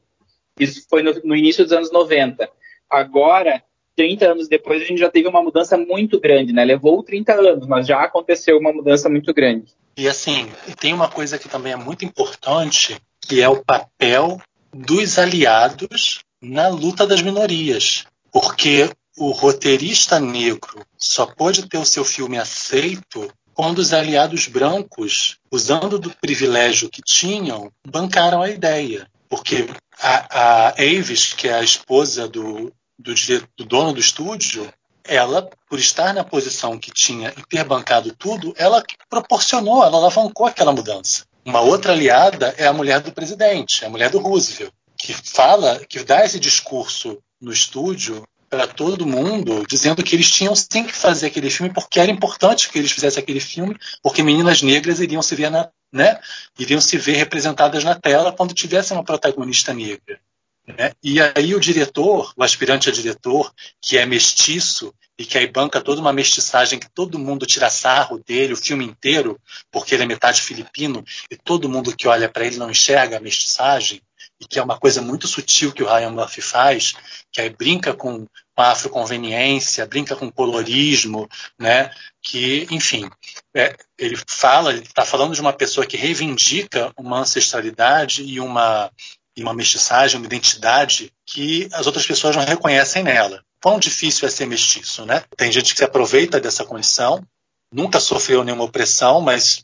Isso 0.60 0.88
foi 0.90 1.04
no, 1.04 1.14
no 1.24 1.36
início 1.36 1.64
dos 1.64 1.74
anos 1.74 1.92
90. 1.92 2.50
Agora, 2.90 3.62
30 3.98 4.26
anos 4.32 4.48
depois, 4.48 4.82
a 4.82 4.86
gente 4.86 5.00
já 5.00 5.10
teve 5.10 5.28
uma 5.28 5.42
mudança 5.42 5.76
muito 5.76 6.20
grande, 6.20 6.54
né? 6.54 6.64
Levou 6.64 7.02
30 7.02 7.34
anos, 7.34 7.68
mas 7.68 7.88
já 7.88 8.00
aconteceu 8.04 8.60
uma 8.60 8.72
mudança 8.72 9.10
muito 9.10 9.34
grande. 9.34 9.74
E 9.98 10.08
assim, 10.08 10.48
tem 10.80 10.94
uma 10.94 11.10
coisa 11.10 11.40
que 11.40 11.50
também 11.50 11.74
é 11.74 11.76
muito 11.76 12.06
importante, 12.06 12.96
que 13.20 13.42
é 13.42 13.50
o 13.50 13.64
papel 13.66 14.40
dos 14.72 15.18
aliados 15.18 16.20
na 16.40 16.68
luta 16.68 17.08
das 17.08 17.24
minorias. 17.24 18.06
Porque 18.32 18.88
o 19.18 19.32
roteirista 19.32 20.20
negro 20.20 20.86
só 20.96 21.26
pôde 21.26 21.68
ter 21.68 21.80
o 21.80 21.86
seu 21.86 22.06
filme 22.06 22.38
aceito 22.38 23.28
quando 23.56 23.80
os 23.80 23.92
aliados 23.92 24.48
brancos, 24.48 25.38
usando 25.52 25.98
do 25.98 26.12
privilégio 26.22 26.92
que 26.92 27.02
tinham, 27.02 27.72
bancaram 27.84 28.44
a 28.44 28.52
ideia. 28.52 29.08
Porque 29.28 29.68
a, 30.00 30.68
a 30.68 30.70
Avis, 30.70 31.34
que 31.34 31.48
é 31.48 31.56
a 31.56 31.64
esposa 31.64 32.28
do, 32.28 32.72
do, 32.98 33.14
dire- 33.14 33.46
do 33.56 33.66
dono 33.66 33.94
do 33.94 34.00
estúdio, 34.00 34.72
ela, 35.04 35.50
por 35.70 35.80
estar 35.80 36.14
na 36.14 36.24
posição 36.24 36.78
que 36.78 36.92
tinha 36.92 37.34
e 37.38 37.46
ter 37.46 37.64
bancado 37.64 38.14
tudo, 38.16 38.54
ela 38.58 38.84
proporcionou, 39.10 39.84
ela 39.84 39.98
alavancou 39.98 40.46
aquela 40.46 40.74
mudança. 40.74 41.26
Uma 41.46 41.62
outra 41.62 41.94
aliada 41.94 42.54
é 42.58 42.68
a 42.68 42.74
mulher 42.74 43.00
do 43.00 43.12
presidente, 43.14 43.86
a 43.86 43.90
mulher 43.90 44.10
do 44.10 44.20
Roosevelt, 44.20 44.74
que 44.98 45.14
fala, 45.14 45.80
que 45.88 46.04
dá 46.04 46.26
esse 46.26 46.40
discurso 46.40 47.18
no 47.40 47.54
estúdio 47.54 48.28
para 48.50 48.68
todo 48.68 49.06
mundo, 49.06 49.66
dizendo 49.68 50.04
que 50.04 50.16
eles 50.16 50.30
tinham 50.30 50.56
sim 50.56 50.84
que 50.84 50.94
fazer 50.94 51.28
aquele 51.28 51.50
filme 51.50 51.74
porque 51.74 52.00
era 52.00 52.12
importante 52.12 52.70
que 52.70 52.80
eles 52.80 52.92
fizessem 52.92 53.22
aquele 53.22 53.40
filme, 53.40 53.78
porque 54.02 54.24
meninas 54.24 54.62
negras 54.62 55.00
iriam 55.00 55.22
se 55.22 55.36
ver 55.36 55.52
na, 55.52 55.70
né, 55.92 56.20
iriam 56.58 56.80
se 56.80 56.98
ver 56.98 57.16
representadas 57.16 57.84
na 57.84 57.96
tela 57.96 58.32
quando 58.32 58.54
tivesse 58.54 58.94
uma 58.94 59.04
protagonista 59.04 59.74
negra. 59.74 60.20
Né? 60.68 60.92
E 61.02 61.20
aí 61.22 61.56
o 61.56 61.60
diretor, 61.60 62.34
o 62.36 62.44
aspirante 62.44 62.90
a 62.90 62.92
diretor, 62.92 63.54
que 63.82 63.98
é 63.98 64.06
mestiço 64.06 64.94
e 65.18 65.26
que 65.26 65.38
aí 65.38 65.48
banca 65.48 65.82
toda 65.82 66.02
uma 66.02 66.14
mestiçagem 66.14 66.78
que 66.78 66.90
todo 66.90 67.18
mundo 67.18 67.46
tira 67.46 67.70
sarro 67.70 68.22
dele 68.26 68.54
o 68.54 68.58
filme 68.58 68.86
inteiro, 68.86 69.40
porque 69.72 69.96
ele 69.96 70.04
é 70.04 70.06
metade 70.06 70.42
filipino 70.42 71.04
e 71.32 71.38
todo 71.38 71.70
mundo 71.70 71.96
que 71.96 72.08
olha 72.08 72.30
para 72.30 72.46
ele 72.46 72.58
não 72.58 72.70
enxerga 72.70 73.18
a 73.18 73.22
mestiçagem, 73.22 74.02
e 74.40 74.46
que 74.46 74.60
é 74.60 74.64
uma 74.64 74.78
coisa 74.78 75.02
muito 75.02 75.28
sutil 75.28 75.72
que 75.72 75.82
o 75.82 75.88
Ryan 75.88 76.12
Murphy 76.12 76.42
faz, 76.42 76.94
que 77.32 77.42
aí 77.42 77.50
brinca 77.50 77.94
com 77.94 78.28
a 78.56 78.72
afroconveniência, 78.72 79.86
brinca 79.86 80.16
com 80.16 80.32
colorismo, 80.32 81.28
né? 81.60 81.92
Que, 82.22 82.68
enfim, 82.70 83.10
é, 83.56 83.76
ele 83.98 84.16
fala, 84.28 84.74
ele 84.74 84.82
está 84.82 85.06
falando 85.06 85.34
de 85.34 85.42
uma 85.42 85.54
pessoa 85.54 85.86
que 85.86 85.98
reivindica 85.98 86.92
uma 86.98 87.20
ancestralidade 87.20 88.24
e 88.24 88.40
uma 88.40 88.92
e 89.38 89.44
uma 89.44 89.54
mestiçagem, 89.54 90.18
uma 90.18 90.26
identidade 90.26 91.14
que 91.24 91.70
as 91.72 91.86
outras 91.86 92.08
pessoas 92.08 92.36
não 92.36 92.44
reconhecem 92.44 93.04
nela. 93.04 93.44
Quão 93.62 93.78
difícil 93.80 94.28
é 94.28 94.32
ser 94.32 94.48
mestiço, 94.48 95.06
né? 95.06 95.24
Tem 95.38 95.52
gente 95.52 95.74
que 95.74 95.78
se 95.78 95.84
aproveita 95.84 96.40
dessa 96.40 96.66
condição, 96.66 97.24
nunca 97.72 98.00
sofreu 98.00 98.44
nenhuma 98.44 98.64
opressão, 98.64 99.22
mas 99.22 99.64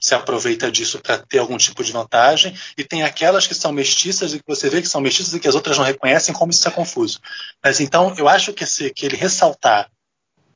se 0.00 0.14
aproveita 0.14 0.72
disso 0.72 0.98
para 0.98 1.18
ter 1.18 1.38
algum 1.38 1.58
tipo 1.58 1.84
de 1.84 1.92
vantagem, 1.92 2.58
e 2.76 2.82
tem 2.82 3.02
aquelas 3.02 3.46
que 3.46 3.54
são 3.54 3.70
mestiças 3.70 4.32
e 4.32 4.38
que 4.38 4.44
você 4.48 4.68
vê 4.68 4.80
que 4.80 4.88
são 4.88 5.00
mestiças 5.00 5.34
e 5.34 5.38
que 5.38 5.46
as 5.46 5.54
outras 5.54 5.76
não 5.76 5.84
reconhecem, 5.84 6.34
como 6.34 6.50
isso 6.50 6.66
é 6.66 6.70
confuso. 6.70 7.20
Mas 7.62 7.80
então, 7.80 8.14
eu 8.16 8.28
acho 8.28 8.52
que, 8.52 8.64
esse, 8.64 8.90
que 8.90 9.06
ele 9.06 9.16
ressaltar 9.16 9.90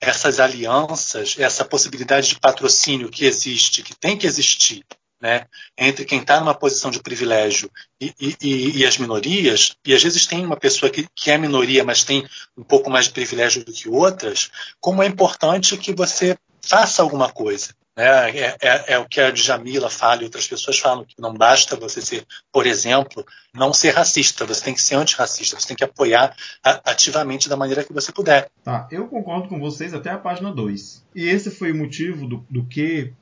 essas 0.01 0.41
alianças, 0.41 1.37
essa 1.39 1.65
possibilidade 1.65 2.29
de 2.29 2.41
patrocínio 2.41 3.11
que 3.11 3.25
existe, 3.25 3.83
que 3.83 3.95
tem 3.95 4.17
que 4.17 4.27
existir, 4.27 4.85
né, 5.21 5.47
entre 5.77 6.05
quem 6.05 6.21
está 6.21 6.41
numa 6.41 6.55
posição 6.55 6.91
de 6.91 7.03
privilégio 7.03 7.71
e, 8.01 8.13
e, 8.21 8.79
e, 8.79 8.87
as 8.87 8.99
minorias, 8.99 9.77
e 9.85 9.95
às 9.95 10.03
vezes 10.03 10.27
tem 10.27 10.45
uma 10.45 10.57
pessoa 10.57 10.91
que, 10.91 11.07
que 11.15 11.31
é 11.31 11.39
minoria, 11.39 11.85
mas 11.85 12.05
tem 12.05 12.27
um 12.57 12.63
pouco 12.63 12.91
mais 12.91 13.07
de 13.07 13.13
privilégio 13.13 13.65
do 13.65 13.73
que 13.73 13.89
outras, 13.89 14.51
como 14.81 15.03
é 15.03 15.07
importante 15.07 15.77
que 15.77 15.95
você 15.95 16.37
faça 16.61 17.03
alguma 17.03 17.31
coisa. 17.31 17.75
Né? 17.97 18.31
É, 18.39 18.57
é, 18.61 18.85
é, 18.89 18.99
o 18.99 19.09
que 19.09 19.21
a 19.21 19.31
Djamila 19.31 19.89
fala 19.89 20.21
e 20.21 20.25
outras 20.27 20.47
pessoas 20.47 20.79
falam, 20.79 21.05
que 21.05 21.15
não 21.19 21.33
basta 21.33 21.77
você 21.77 22.03
ser, 22.03 22.27
por 22.53 22.67
exemplo, 22.67 23.25
não 23.55 23.73
ser 23.73 23.95
racista, 23.95 24.45
você 24.45 24.63
tem 24.63 24.75
que 24.75 24.83
ser 24.83 24.97
antirracista, 24.97 25.59
você 25.59 25.69
tem 25.69 25.77
que 25.77 25.85
apoiar 25.85 26.37
ativamente 26.63 27.49
da 27.49 27.57
maneira 27.57 27.83
que 27.83 27.93
você 27.93 28.13
puder. 28.13 28.51
Tá, 28.63 28.87
eu 28.91 29.09
concordo 29.09 29.49
com 29.49 29.59
vocês 29.59 29.95
até 29.95 30.11
a 30.11 30.19
página 30.19 30.53
2. 30.53 31.07
E 31.15 31.25
esse 31.25 31.51
foi 31.51 31.73
o 31.73 31.77
motivo 31.77 32.27
do, 32.27 32.47
do 32.51 32.67
que, 32.67 33.15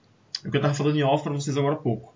o 0.45 0.51
que 0.51 0.57
eu 0.57 0.61
estava 0.61 0.75
falando 0.75 0.97
em 0.97 1.03
off 1.03 1.23
para 1.25 1.33
vocês 1.33 1.57
agora 1.57 1.75
há 1.75 1.79
pouco. 1.79 2.15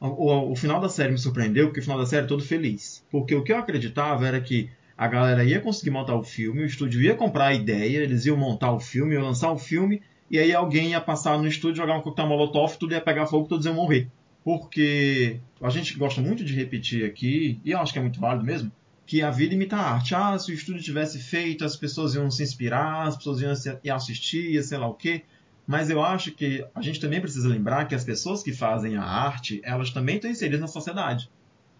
O, 0.00 0.52
o, 0.52 0.56
final 0.56 0.80
da 0.80 0.88
série 0.88 1.12
me 1.12 1.18
surpreendeu, 1.18 1.66
porque 1.66 1.80
o 1.80 1.82
final 1.82 1.98
da 1.98 2.06
série 2.06 2.24
é 2.24 2.28
todo 2.28 2.42
feliz. 2.42 3.04
Porque 3.10 3.34
o 3.34 3.42
que 3.42 3.52
eu 3.52 3.58
acreditava 3.58 4.26
era 4.26 4.40
que 4.40 4.70
a 4.96 5.08
galera 5.08 5.44
ia 5.44 5.60
conseguir 5.60 5.90
montar 5.90 6.14
o 6.16 6.22
filme, 6.22 6.62
o 6.62 6.66
estúdio 6.66 7.00
ia 7.00 7.14
comprar 7.14 7.46
a 7.46 7.54
ideia, 7.54 7.98
eles 7.98 8.26
iam 8.26 8.36
montar 8.36 8.72
o 8.72 8.80
filme, 8.80 9.14
iam 9.14 9.24
lançar 9.24 9.50
o 9.50 9.58
filme, 9.58 10.02
e 10.30 10.38
aí 10.38 10.52
alguém 10.52 10.90
ia 10.90 11.00
passar 11.00 11.38
no 11.38 11.46
estúdio, 11.46 11.76
jogar 11.76 11.96
um 11.96 12.02
coquetel 12.02 12.28
molotov, 12.28 12.76
tudo 12.76 12.94
ia 12.94 13.00
pegar 13.00 13.26
fogo, 13.26 13.48
todos 13.48 13.66
iam 13.66 13.74
morrer. 13.74 14.08
Porque 14.44 15.40
a 15.60 15.70
gente 15.70 15.96
gosta 15.96 16.20
muito 16.20 16.44
de 16.44 16.54
repetir 16.54 17.04
aqui, 17.04 17.60
e 17.64 17.72
eu 17.72 17.78
acho 17.78 17.92
que 17.92 17.98
é 17.98 18.02
muito 18.02 18.20
válido 18.20 18.44
mesmo, 18.44 18.72
que 19.06 19.22
a 19.22 19.30
vida 19.30 19.54
imita 19.54 19.76
a 19.76 19.94
arte. 19.94 20.14
Ah, 20.14 20.38
se 20.38 20.52
o 20.52 20.54
estúdio 20.54 20.82
tivesse 20.82 21.18
feito, 21.18 21.64
as 21.64 21.76
pessoas 21.76 22.14
iam 22.14 22.30
se 22.30 22.42
inspirar, 22.42 23.06
as 23.06 23.16
pessoas 23.16 23.40
iam, 23.40 23.78
iam 23.82 23.96
assistir, 23.96 24.50
ia 24.50 24.62
sei 24.62 24.78
lá 24.78 24.86
o 24.86 24.94
quê. 24.94 25.22
Mas 25.68 25.90
eu 25.90 26.02
acho 26.02 26.32
que 26.32 26.66
a 26.74 26.80
gente 26.80 26.98
também 26.98 27.20
precisa 27.20 27.46
lembrar 27.46 27.84
que 27.84 27.94
as 27.94 28.02
pessoas 28.02 28.42
que 28.42 28.54
fazem 28.54 28.96
a 28.96 29.02
arte, 29.04 29.60
elas 29.62 29.90
também 29.90 30.16
estão 30.16 30.30
inseridas 30.30 30.62
na 30.62 30.66
sociedade. 30.66 31.30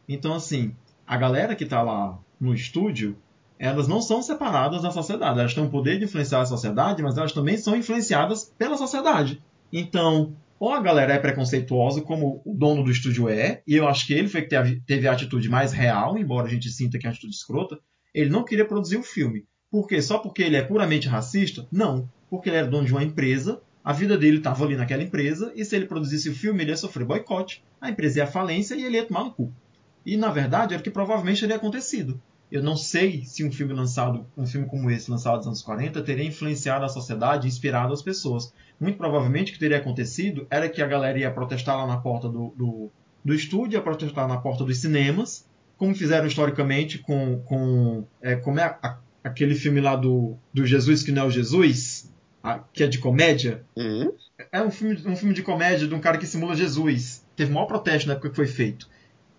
Então, 0.06 0.34
assim, 0.34 0.76
a 1.06 1.16
galera 1.16 1.56
que 1.56 1.64
está 1.64 1.80
lá 1.80 2.18
no 2.38 2.52
estúdio, 2.52 3.16
elas 3.58 3.88
não 3.88 4.02
são 4.02 4.20
separadas 4.20 4.82
da 4.82 4.90
sociedade. 4.90 5.40
Elas 5.40 5.54
têm 5.54 5.64
o 5.64 5.70
poder 5.70 5.98
de 5.98 6.04
influenciar 6.04 6.42
a 6.42 6.46
sociedade, 6.46 7.02
mas 7.02 7.16
elas 7.16 7.32
também 7.32 7.56
são 7.56 7.74
influenciadas 7.74 8.52
pela 8.58 8.76
sociedade. 8.76 9.42
Então, 9.72 10.36
ou 10.60 10.70
a 10.70 10.82
galera 10.82 11.14
é 11.14 11.18
preconceituosa, 11.18 12.02
como 12.02 12.42
o 12.44 12.54
dono 12.54 12.84
do 12.84 12.90
estúdio 12.90 13.26
é, 13.26 13.62
e 13.66 13.74
eu 13.74 13.88
acho 13.88 14.06
que 14.06 14.12
ele 14.12 14.28
foi 14.28 14.42
que 14.42 14.80
teve, 14.86 15.08
a 15.08 15.12
atitude 15.12 15.48
mais 15.48 15.72
real, 15.72 16.18
embora 16.18 16.46
a 16.46 16.50
gente 16.50 16.68
sinta 16.68 16.98
que 16.98 17.06
é 17.06 17.08
uma 17.08 17.12
atitude 17.14 17.34
escrota, 17.34 17.78
ele 18.14 18.28
não 18.28 18.44
queria 18.44 18.66
produzir 18.66 18.98
o 18.98 19.02
filme. 19.02 19.46
Por 19.70 19.86
quê? 19.86 20.02
Só 20.02 20.18
porque 20.18 20.42
ele 20.42 20.56
é 20.56 20.62
puramente 20.62 21.08
racista? 21.08 21.66
Não. 21.72 22.06
Porque 22.28 22.50
ele 22.50 22.56
era 22.56 22.66
dono 22.66 22.84
de 22.84 22.92
uma 22.92 23.02
empresa, 23.02 23.62
a 23.84 23.92
vida 23.92 24.18
dele 24.18 24.38
estava 24.38 24.64
ali 24.64 24.76
naquela 24.76 25.02
empresa, 25.02 25.52
e 25.54 25.64
se 25.64 25.74
ele 25.74 25.86
produzisse 25.86 26.28
o 26.28 26.34
filme, 26.34 26.62
ele 26.62 26.70
ia 26.70 26.76
sofrer 26.76 27.04
boicote, 27.04 27.62
a 27.80 27.90
empresa 27.90 28.18
ia 28.18 28.24
à 28.24 28.26
falência 28.26 28.74
e 28.74 28.84
ele 28.84 28.96
ia 28.96 29.04
tomar 29.04 29.24
no 29.24 29.32
cu. 29.32 29.52
E, 30.04 30.16
na 30.16 30.30
verdade, 30.30 30.74
era 30.74 30.80
o 30.80 30.84
que 30.84 30.90
provavelmente 30.90 31.40
teria 31.40 31.56
acontecido. 31.56 32.20
Eu 32.50 32.62
não 32.62 32.76
sei 32.76 33.24
se 33.26 33.44
um 33.44 33.52
filme 33.52 33.74
lançado, 33.74 34.26
um 34.36 34.46
filme 34.46 34.66
como 34.66 34.90
esse, 34.90 35.10
lançado 35.10 35.36
nos 35.36 35.46
anos 35.46 35.62
40, 35.62 36.02
teria 36.02 36.24
influenciado 36.24 36.84
a 36.84 36.88
sociedade 36.88 37.46
inspirado 37.46 37.92
as 37.92 38.00
pessoas. 38.00 38.52
Muito 38.80 38.96
provavelmente 38.96 39.50
o 39.50 39.54
que 39.54 39.60
teria 39.60 39.76
acontecido 39.76 40.46
era 40.48 40.68
que 40.68 40.80
a 40.80 40.86
galera 40.86 41.18
ia 41.18 41.30
protestar 41.30 41.76
lá 41.76 41.86
na 41.86 41.98
porta 41.98 42.28
do, 42.28 42.54
do, 42.56 42.90
do 43.22 43.34
estúdio, 43.34 43.76
ia 43.76 43.82
protestar 43.82 44.26
na 44.26 44.38
porta 44.38 44.64
dos 44.64 44.78
cinemas, 44.78 45.46
como 45.76 45.94
fizeram 45.94 46.26
historicamente 46.26 46.98
com, 46.98 47.40
com 47.40 48.04
é, 48.22 48.36
como 48.36 48.58
é 48.58 48.64
a, 48.82 48.98
aquele 49.22 49.54
filme 49.54 49.80
lá 49.80 49.94
do, 49.94 50.36
do 50.52 50.66
Jesus 50.66 51.02
que 51.02 51.12
não 51.12 51.22
é 51.22 51.26
o 51.26 51.30
Jesus, 51.30 51.97
a, 52.48 52.60
que 52.72 52.82
é 52.82 52.86
de 52.86 52.98
comédia. 52.98 53.64
Uhum. 53.76 54.12
É 54.50 54.62
um 54.62 54.70
filme, 54.70 55.00
um 55.06 55.16
filme 55.16 55.34
de 55.34 55.42
comédia 55.42 55.86
de 55.86 55.94
um 55.94 56.00
cara 56.00 56.18
que 56.18 56.26
simula 56.26 56.54
Jesus. 56.54 57.24
Teve 57.36 57.52
maior 57.52 57.66
protesto 57.66 58.08
na 58.08 58.14
época 58.14 58.30
que 58.30 58.36
foi 58.36 58.46
feito. 58.46 58.88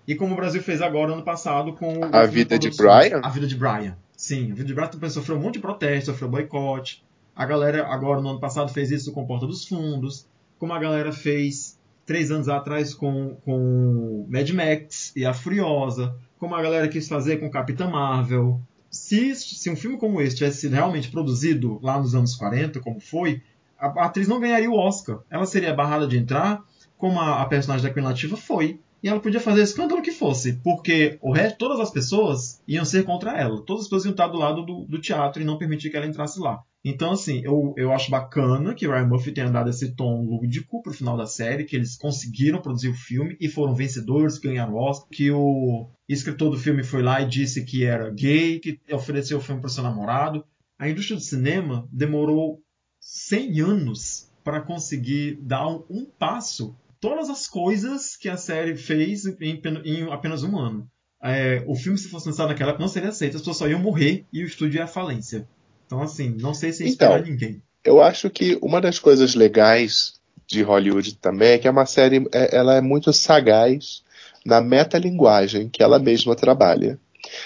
E 0.07 0.15
como 0.15 0.33
o 0.33 0.35
Brasil 0.35 0.61
fez 0.61 0.81
agora 0.81 1.13
ano 1.13 1.23
passado 1.23 1.73
com 1.73 2.03
A 2.11 2.25
Vida 2.25 2.57
de 2.57 2.69
Brian? 2.75 3.21
A 3.23 3.29
Vida 3.29 3.47
de 3.47 3.55
Brian. 3.55 3.97
Sim, 4.15 4.51
a 4.51 4.55
Vida 4.55 4.65
de 4.65 4.73
Brian 4.73 5.09
sofreu 5.09 5.37
um 5.37 5.41
monte 5.41 5.55
de 5.55 5.59
protesto, 5.59 6.11
sofreu 6.11 6.29
boicote. 6.29 7.03
A 7.35 7.45
galera 7.45 7.87
agora 7.87 8.21
no 8.21 8.29
ano 8.29 8.39
passado 8.39 8.71
fez 8.71 8.91
isso 8.91 9.11
com 9.11 9.25
Porta 9.25 9.47
dos 9.47 9.67
Fundos, 9.67 10.27
como 10.57 10.73
a 10.73 10.79
galera 10.79 11.11
fez 11.11 11.79
três 12.05 12.31
anos 12.31 12.49
atrás 12.49 12.93
com, 12.93 13.37
com 13.45 14.25
Mad 14.27 14.49
Max 14.49 15.13
e 15.15 15.25
a 15.25 15.33
Furiosa, 15.33 16.15
como 16.37 16.55
a 16.55 16.61
galera 16.61 16.87
quis 16.87 17.07
fazer 17.07 17.37
com 17.37 17.49
Capitã 17.49 17.87
Marvel. 17.87 18.59
Se, 18.89 19.35
se 19.35 19.69
um 19.69 19.75
filme 19.75 19.97
como 19.97 20.21
esse 20.21 20.35
tivesse 20.35 20.61
sido 20.61 20.73
realmente 20.73 21.09
produzido 21.09 21.79
lá 21.81 21.99
nos 21.99 22.15
anos 22.15 22.35
40, 22.35 22.79
como 22.79 22.99
foi, 22.99 23.41
a, 23.77 23.87
a 23.87 24.05
atriz 24.05 24.27
não 24.27 24.39
ganharia 24.39 24.69
o 24.69 24.77
Oscar. 24.77 25.19
Ela 25.29 25.45
seria 25.45 25.73
barrada 25.73 26.07
de 26.07 26.17
entrar, 26.17 26.63
como 26.97 27.19
a, 27.19 27.41
a 27.41 27.45
personagem 27.45 27.85
da 27.85 27.93
Queen 27.93 28.05
Latifah 28.05 28.37
foi 28.37 28.79
e 29.01 29.07
ela 29.07 29.19
podia 29.19 29.39
fazer 29.39 29.61
escândalo 29.61 30.01
que 30.01 30.11
fosse, 30.11 30.53
porque 30.63 31.17
o 31.21 31.31
resto, 31.31 31.57
todas 31.57 31.79
as 31.79 31.91
pessoas 31.91 32.61
iam 32.67 32.85
ser 32.85 33.03
contra 33.03 33.37
ela. 33.37 33.61
Todas 33.63 33.83
as 33.83 33.87
pessoas 33.87 34.05
iam 34.05 34.11
estar 34.11 34.27
do 34.27 34.37
lado 34.37 34.65
do, 34.65 34.85
do 34.85 34.99
teatro 34.99 35.41
e 35.41 35.45
não 35.45 35.57
permitir 35.57 35.89
que 35.89 35.97
ela 35.97 36.05
entrasse 36.05 36.39
lá. 36.39 36.63
Então, 36.83 37.11
assim, 37.11 37.41
eu, 37.43 37.73
eu 37.75 37.91
acho 37.91 38.09
bacana 38.09 38.73
que 38.73 38.87
Ryan 38.87 39.07
Murphy 39.07 39.33
tenha 39.33 39.49
dado 39.49 39.69
esse 39.69 39.93
tom 39.95 40.23
lúdico 40.23 40.81
pro 40.81 40.93
final 40.93 41.17
da 41.17 41.25
série, 41.25 41.65
que 41.65 41.75
eles 41.75 41.97
conseguiram 41.97 42.61
produzir 42.61 42.87
o 42.87 42.93
filme 42.93 43.35
e 43.39 43.49
foram 43.49 43.75
vencedores, 43.75 44.37
ganharam 44.37 44.73
o 44.73 44.77
Oscar, 44.77 45.09
que 45.09 45.29
o 45.29 45.89
escritor 46.07 46.49
do 46.49 46.57
filme 46.57 46.83
foi 46.83 47.01
lá 47.01 47.21
e 47.21 47.27
disse 47.27 47.65
que 47.65 47.83
era 47.83 48.09
gay, 48.09 48.59
que 48.59 48.79
ofereceu 48.91 49.37
o 49.37 49.41
filme 49.41 49.59
para 49.59 49.69
seu 49.69 49.83
namorado. 49.83 50.43
A 50.77 50.89
indústria 50.89 51.17
do 51.17 51.23
cinema 51.23 51.87
demorou 51.91 52.61
100 53.01 53.59
anos 53.59 54.31
para 54.43 54.61
conseguir 54.61 55.37
dar 55.41 55.67
um, 55.67 55.83
um 55.89 56.05
passo 56.05 56.75
todas 56.99 57.29
as 57.29 57.47
coisas 57.47 58.15
que 58.15 58.29
a 58.29 58.37
série 58.37 58.75
fez 58.75 59.25
em, 59.25 59.61
em 59.85 60.11
apenas 60.11 60.43
um 60.43 60.57
ano. 60.57 60.87
É, 61.21 61.63
o 61.67 61.75
filme, 61.75 61.97
se 61.97 62.09
fosse 62.09 62.27
lançado 62.27 62.49
naquela 62.49 62.69
época, 62.69 62.83
não 62.83 62.89
seria 62.89 63.09
aceito. 63.09 63.35
As 63.35 63.41
pessoas 63.41 63.57
só 63.57 63.67
iam 63.67 63.79
morrer 63.79 64.25
e 64.31 64.43
o 64.43 64.47
estúdio 64.47 64.77
ia 64.77 64.85
à 64.85 64.87
falência. 64.87 65.47
Então, 65.85 66.01
assim, 66.01 66.35
não 66.39 66.53
sei 66.53 66.71
se 66.71 66.85
inspira 66.85 67.19
então, 67.19 67.31
ninguém. 67.31 67.61
Eu 67.83 68.01
acho 68.01 68.29
que 68.29 68.57
uma 68.61 68.79
das 68.79 68.99
coisas 68.99 69.35
legais 69.35 70.19
de 70.47 70.61
Hollywood 70.61 71.15
também 71.15 71.51
é 71.51 71.57
que 71.57 71.67
é 71.67 71.71
uma 71.71 71.85
série, 71.85 72.27
é, 72.31 72.55
ela 72.55 72.75
é 72.75 72.81
muito 72.81 73.11
sagaz 73.11 74.03
na 74.45 74.61
metalinguagem 74.61 75.69
que 75.69 75.83
ela 75.83 75.99
mesma 75.99 76.35
trabalha. 76.35 76.99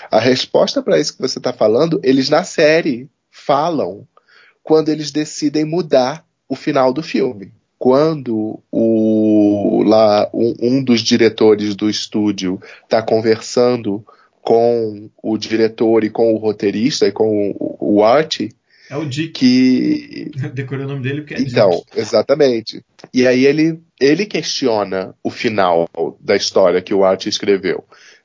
A 0.09 0.19
resposta 0.19 0.81
para 0.81 0.99
isso 0.99 1.15
que 1.15 1.21
você 1.21 1.39
está 1.39 1.51
falando, 1.51 1.99
eles 2.03 2.29
na 2.29 2.43
série 2.43 3.09
falam 3.29 4.07
quando 4.61 4.89
eles 4.89 5.11
decidem 5.11 5.65
mudar 5.65 6.25
o 6.47 6.55
final 6.55 6.93
do 6.93 7.01
filme 7.01 7.51
quando 7.77 8.61
o, 8.71 9.83
lá, 9.85 10.29
um, 10.33 10.53
um 10.61 10.83
dos 10.83 11.01
diretores 11.01 11.75
do 11.75 11.89
estúdio 11.89 12.59
está 12.83 13.01
conversando 13.01 14.05
com 14.41 15.09
o 15.21 15.37
diretor 15.37 16.03
e 16.03 16.09
com 16.09 16.33
o 16.33 16.37
roteirista 16.37 17.07
e 17.07 17.11
com 17.11 17.51
o, 17.57 17.77
o 17.97 18.03
Art. 18.03 18.41
É 18.89 18.97
o 18.97 19.05
Dick. 19.05 19.31
Que... 19.31 20.31
Decorei 20.53 20.85
o 20.85 20.87
nome 20.87 21.01
dele 21.01 21.21
porque 21.21 21.35
é 21.35 21.41
Então, 21.41 21.69
Dick. 21.69 21.99
exatamente. 21.99 22.83
E 23.13 23.25
aí 23.25 23.45
ele, 23.45 23.81
ele 23.99 24.25
questiona 24.25 25.15
o 25.23 25.29
final 25.29 25.89
da 26.19 26.35
história 26.35 26.81
que 26.81 26.93
o 26.93 27.03
Art 27.03 27.25
escreveu. 27.25 27.83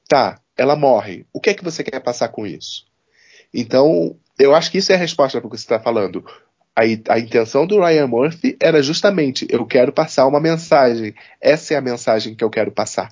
Tá, 0.09 0.41
ela 0.57 0.75
morre. 0.75 1.25
O 1.33 1.41
que 1.41 1.51
é 1.51 1.55
que 1.55 1.65
você 1.65 1.85
quer 1.85 2.01
passar 2.01 2.29
com 2.29 2.47
isso? 2.47 2.85
Então, 3.55 4.17
eu 4.39 4.55
acho 4.55 4.71
que 4.71 4.79
isso 4.79 4.93
é 4.93 4.97
a 4.97 4.99
resposta 4.99 5.41
para 5.41 5.49
o 5.49 5.51
que 5.51 5.57
você 5.57 5.65
está 5.65 5.81
falando 5.81 6.25
a, 6.79 7.15
a 7.15 7.19
intenção 7.19 7.67
do 7.67 7.81
Ryan 7.81 8.07
Murphy 8.07 8.57
era 8.61 8.81
justamente 8.81 9.45
eu 9.51 9.67
quero 9.67 9.93
passar 9.93 10.29
uma 10.29 10.39
mensagem. 10.39 11.13
Essa 11.41 11.75
é 11.75 11.77
a 11.77 11.81
mensagem 11.81 12.37
que 12.37 12.45
eu 12.45 12.51
quero 12.51 12.71
passar. 12.71 13.11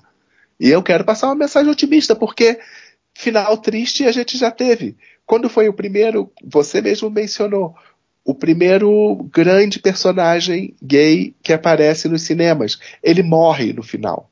E 0.57 0.69
eu 0.69 0.81
quero 0.81 1.03
passar 1.03 1.27
uma 1.27 1.35
mensagem 1.35 1.69
otimista, 1.69 2.15
porque 2.15 2.57
final 3.13 3.57
triste 3.57 4.05
a 4.05 4.11
gente 4.11 4.37
já 4.37 4.49
teve. 4.49 4.95
Quando 5.25 5.49
foi 5.49 5.67
o 5.67 5.73
primeiro, 5.73 6.31
você 6.41 6.81
mesmo 6.81 7.09
mencionou, 7.09 7.75
o 8.23 8.33
primeiro 8.33 9.15
grande 9.33 9.79
personagem 9.79 10.73
gay 10.81 11.35
que 11.43 11.51
aparece 11.51 12.07
nos 12.07 12.21
cinemas. 12.21 12.79
Ele 13.03 13.21
morre 13.21 13.73
no 13.73 13.83
final. 13.83 14.31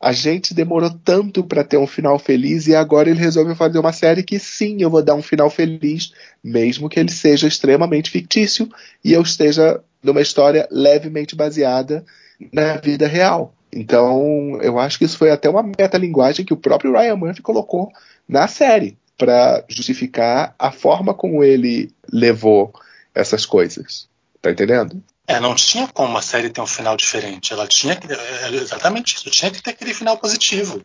A 0.00 0.12
gente 0.12 0.52
demorou 0.52 0.90
tanto 0.90 1.42
para 1.42 1.64
ter 1.64 1.78
um 1.78 1.86
final 1.86 2.18
feliz 2.18 2.66
e 2.66 2.74
agora 2.74 3.08
ele 3.08 3.18
resolveu 3.18 3.56
fazer 3.56 3.78
uma 3.78 3.92
série 3.92 4.22
que 4.22 4.38
sim, 4.38 4.82
eu 4.82 4.90
vou 4.90 5.02
dar 5.02 5.14
um 5.14 5.22
final 5.22 5.48
feliz, 5.48 6.12
mesmo 6.44 6.88
que 6.88 7.00
ele 7.00 7.10
seja 7.10 7.48
extremamente 7.48 8.10
fictício 8.10 8.68
e 9.02 9.12
eu 9.12 9.22
esteja 9.22 9.80
numa 10.02 10.20
história 10.20 10.68
levemente 10.70 11.34
baseada 11.34 12.04
na 12.52 12.76
vida 12.76 13.06
real. 13.06 13.54
Então, 13.72 14.58
eu 14.62 14.78
acho 14.78 14.98
que 14.98 15.04
isso 15.04 15.18
foi 15.18 15.30
até 15.30 15.48
uma 15.48 15.62
metalinguagem 15.62 16.44
que 16.44 16.52
o 16.52 16.58
próprio 16.58 16.92
Ryan 16.92 17.16
Murphy 17.16 17.42
colocou 17.42 17.90
na 18.28 18.46
série 18.48 18.96
para 19.18 19.64
justificar 19.68 20.54
a 20.58 20.70
forma 20.70 21.14
como 21.14 21.42
ele 21.42 21.90
levou 22.12 22.72
essas 23.14 23.46
coisas. 23.46 24.08
Tá 24.40 24.50
entendendo? 24.50 25.02
É, 25.26 25.40
não 25.40 25.54
tinha 25.54 25.88
como 25.88 26.16
a 26.16 26.22
série 26.22 26.50
ter 26.50 26.60
um 26.60 26.66
final 26.66 26.96
diferente. 26.96 27.52
Ela 27.52 27.66
tinha 27.66 27.96
que. 27.96 28.06
é, 28.12 28.48
Exatamente 28.54 29.16
isso. 29.16 29.30
Tinha 29.30 29.50
que 29.50 29.60
ter 29.62 29.70
aquele 29.70 29.92
final 29.94 30.16
positivo. 30.18 30.80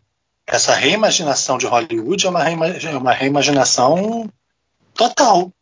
Essa 0.46 0.74
reimaginação 0.74 1.56
de 1.58 1.66
Hollywood 1.66 2.26
é 2.26 2.28
uma, 2.30 2.42
reima- 2.42 2.66
é 2.68 2.96
uma 2.96 3.12
reimaginação 3.12 4.28
total. 4.94 5.52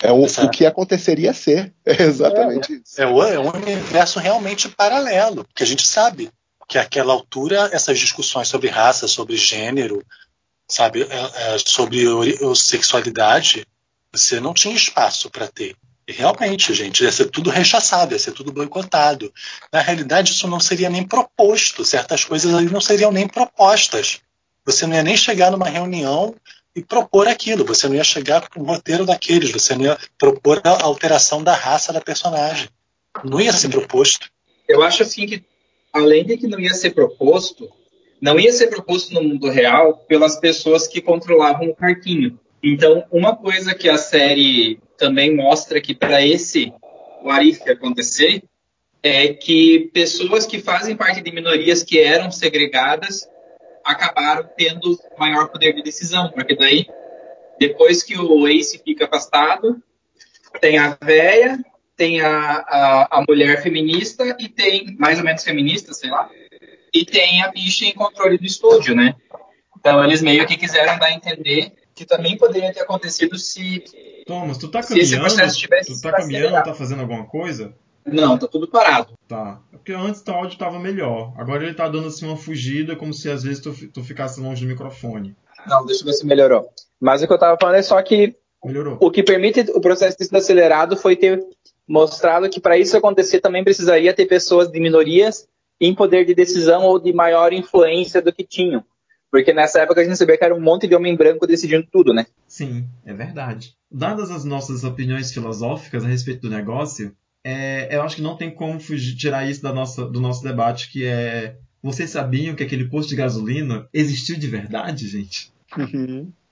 É 0.00 0.12
o, 0.12 0.24
o 0.24 0.50
que 0.50 0.66
aconteceria 0.66 1.32
ser. 1.32 1.72
É 1.86 2.02
exatamente 2.02 2.72
isso. 2.82 3.00
É, 3.00 3.06
o- 3.06 3.22
é 3.22 3.38
um 3.38 3.48
universo 3.50 4.18
realmente 4.18 4.68
paralelo. 4.68 5.44
Porque 5.44 5.62
a 5.62 5.66
gente 5.66 5.86
sabe 5.86 6.30
que 6.68 6.78
àquela 6.78 7.12
altura 7.12 7.70
essas 7.72 7.98
discussões 7.98 8.48
sobre 8.48 8.68
raça, 8.68 9.08
sobre 9.08 9.36
gênero, 9.36 10.04
sabe, 10.68 11.02
é, 11.02 11.54
é, 11.54 11.58
sobre 11.58 12.04
sexualidade, 12.54 13.64
você 14.12 14.38
não 14.40 14.52
tinha 14.52 14.74
espaço 14.74 15.30
para 15.30 15.48
ter. 15.48 15.74
Realmente, 16.10 16.72
gente, 16.72 17.04
ia 17.04 17.12
ser 17.12 17.26
tudo 17.26 17.50
rechaçado, 17.50 18.14
ia 18.14 18.18
ser 18.18 18.32
tudo 18.32 18.50
boicotado. 18.50 19.30
Na 19.70 19.80
realidade, 19.80 20.32
isso 20.32 20.48
não 20.48 20.58
seria 20.58 20.88
nem 20.88 21.06
proposto, 21.06 21.84
certas 21.84 22.24
coisas 22.24 22.54
ali 22.54 22.70
não 22.70 22.80
seriam 22.80 23.12
nem 23.12 23.28
propostas. 23.28 24.20
Você 24.64 24.86
não 24.86 24.94
ia 24.94 25.02
nem 25.02 25.18
chegar 25.18 25.50
numa 25.50 25.68
reunião 25.68 26.34
e 26.74 26.82
propor 26.82 27.28
aquilo, 27.28 27.64
você 27.64 27.88
não 27.88 27.94
ia 27.94 28.04
chegar 28.04 28.48
com 28.48 28.60
o 28.60 28.64
roteiro 28.64 29.04
daqueles, 29.04 29.50
você 29.50 29.74
não 29.74 29.84
ia 29.84 29.98
propor 30.16 30.62
a 30.64 30.82
alteração 30.82 31.42
da 31.42 31.54
raça 31.54 31.92
da 31.92 32.00
personagem. 32.00 32.70
Não 33.22 33.38
ia 33.38 33.52
ser 33.52 33.68
proposto. 33.68 34.30
Eu 34.66 34.82
acho 34.82 35.02
assim 35.02 35.26
que, 35.26 35.44
além 35.92 36.24
de 36.24 36.38
que 36.38 36.46
não 36.46 36.58
ia 36.58 36.72
ser 36.72 36.90
proposto, 36.90 37.68
não 38.20 38.40
ia 38.40 38.52
ser 38.52 38.68
proposto 38.68 39.12
no 39.12 39.22
mundo 39.22 39.50
real 39.50 39.98
pelas 40.08 40.36
pessoas 40.36 40.86
que 40.86 41.02
controlavam 41.02 41.68
o 41.68 41.76
parquinho. 41.76 42.38
Então, 42.62 43.04
uma 43.10 43.36
coisa 43.36 43.74
que 43.74 43.88
a 43.88 43.96
série 43.96 44.80
também 44.96 45.34
mostra 45.34 45.80
que 45.80 45.94
para 45.94 46.24
esse 46.24 46.72
o 47.22 47.30
Arif 47.30 47.68
acontecer 47.68 48.42
é 49.02 49.28
que 49.28 49.90
pessoas 49.92 50.44
que 50.44 50.58
fazem 50.58 50.96
parte 50.96 51.20
de 51.20 51.30
minorias 51.30 51.82
que 51.82 52.00
eram 52.00 52.30
segregadas 52.30 53.28
acabaram 53.84 54.48
tendo 54.56 54.98
maior 55.16 55.48
poder 55.48 55.72
de 55.72 55.82
decisão, 55.82 56.30
porque 56.30 56.54
daí 56.54 56.86
depois 57.58 58.02
que 58.02 58.16
o 58.18 58.46
Ace 58.46 58.80
fica 58.84 59.06
afastado, 59.06 59.82
tem 60.60 60.78
a 60.78 60.96
véia, 61.02 61.58
tem 61.96 62.20
a, 62.20 62.30
a, 62.30 63.18
a 63.18 63.24
mulher 63.28 63.62
feminista 63.62 64.36
e 64.38 64.48
tem, 64.48 64.96
mais 64.98 65.18
ou 65.18 65.24
menos 65.24 65.42
feminista, 65.42 65.92
sei 65.92 66.10
lá, 66.10 66.30
e 66.92 67.04
tem 67.04 67.42
a 67.42 67.48
bicha 67.48 67.84
em 67.84 67.92
controle 67.92 68.38
do 68.38 68.46
estúdio, 68.46 68.94
né? 68.94 69.14
Então 69.76 70.02
eles 70.04 70.22
meio 70.22 70.46
que 70.46 70.56
quiseram 70.56 70.98
dar 70.98 71.06
a 71.06 71.12
entender 71.12 71.72
que 71.98 72.06
também 72.06 72.36
poderia 72.36 72.72
ter 72.72 72.80
acontecido 72.80 73.36
se. 73.36 73.84
Thomas, 74.26 74.56
tu 74.58 74.68
tá 74.68 74.80
Se 74.82 74.98
esse 74.98 75.12
caminhando? 75.16 75.34
processo 75.34 75.58
tivesse 75.58 75.92
Tu 75.94 76.00
tá 76.00 76.12
caminhando, 76.12 76.44
acelerado. 76.46 76.64
tá 76.64 76.74
fazendo 76.74 77.00
alguma 77.00 77.24
coisa? 77.26 77.74
Não, 78.06 78.38
tá 78.38 78.46
tudo 78.46 78.68
parado. 78.68 79.12
Tá. 79.26 79.60
É 79.72 79.76
porque 79.76 79.92
antes 79.92 80.22
o 80.26 80.30
áudio 80.30 80.58
tava 80.58 80.78
melhor. 80.78 81.34
Agora 81.36 81.64
ele 81.64 81.74
tá 81.74 81.88
dando 81.88 82.08
assim 82.08 82.24
uma 82.26 82.36
fugida, 82.36 82.96
como 82.96 83.12
se 83.12 83.28
às 83.30 83.42
vezes 83.42 83.60
tu, 83.60 83.74
tu 83.92 84.02
ficasse 84.02 84.40
longe 84.40 84.64
do 84.64 84.68
microfone. 84.68 85.36
Não, 85.66 85.84
deixa 85.84 86.02
eu 86.02 86.06
ver 86.06 86.12
se 86.14 86.24
melhorou. 86.24 86.70
Mas 87.00 87.22
o 87.22 87.26
que 87.26 87.32
eu 87.32 87.38
tava 87.38 87.58
falando 87.60 87.76
é 87.76 87.82
só 87.82 88.00
que 88.00 88.34
Melhorou. 88.64 88.96
o 89.00 89.10
que 89.10 89.22
permite 89.22 89.60
o 89.74 89.80
processo 89.80 90.16
ter 90.16 90.24
sido 90.24 90.36
acelerado 90.36 90.96
foi 90.96 91.16
ter 91.16 91.44
mostrado 91.86 92.48
que 92.48 92.60
para 92.60 92.78
isso 92.78 92.96
acontecer 92.96 93.40
também 93.40 93.64
precisaria 93.64 94.14
ter 94.14 94.26
pessoas 94.26 94.70
de 94.70 94.78
minorias 94.80 95.46
em 95.80 95.94
poder 95.94 96.24
de 96.24 96.34
decisão 96.34 96.84
ou 96.84 96.98
de 96.98 97.12
maior 97.12 97.52
influência 97.52 98.20
do 98.22 98.32
que 98.32 98.44
tinham. 98.44 98.82
Porque 99.30 99.52
nessa 99.52 99.80
época 99.80 100.00
a 100.00 100.04
gente 100.04 100.16
sabia 100.16 100.38
que 100.38 100.44
era 100.44 100.54
um 100.54 100.60
monte 100.60 100.86
de 100.86 100.94
homem 100.94 101.16
branco 101.16 101.46
decidindo 101.46 101.86
tudo, 101.90 102.14
né? 102.14 102.26
Sim, 102.46 102.86
é 103.04 103.12
verdade. 103.12 103.74
Dadas 103.90 104.30
as 104.30 104.44
nossas 104.44 104.84
opiniões 104.84 105.32
filosóficas 105.32 106.04
a 106.04 106.08
respeito 106.08 106.42
do 106.42 106.50
negócio, 106.50 107.14
é, 107.44 107.94
eu 107.94 108.02
acho 108.02 108.16
que 108.16 108.22
não 108.22 108.36
tem 108.36 108.50
como 108.50 108.80
fugir, 108.80 109.16
tirar 109.16 109.48
isso 109.48 109.62
da 109.62 109.72
nossa, 109.72 110.04
do 110.04 110.20
nosso 110.20 110.42
debate, 110.42 110.90
que 110.90 111.04
é. 111.04 111.56
Vocês 111.80 112.10
sabiam 112.10 112.56
que 112.56 112.62
aquele 112.62 112.88
posto 112.88 113.10
de 113.10 113.16
gasolina 113.16 113.88
existiu 113.94 114.36
de 114.36 114.48
verdade, 114.48 115.06
gente? 115.06 115.52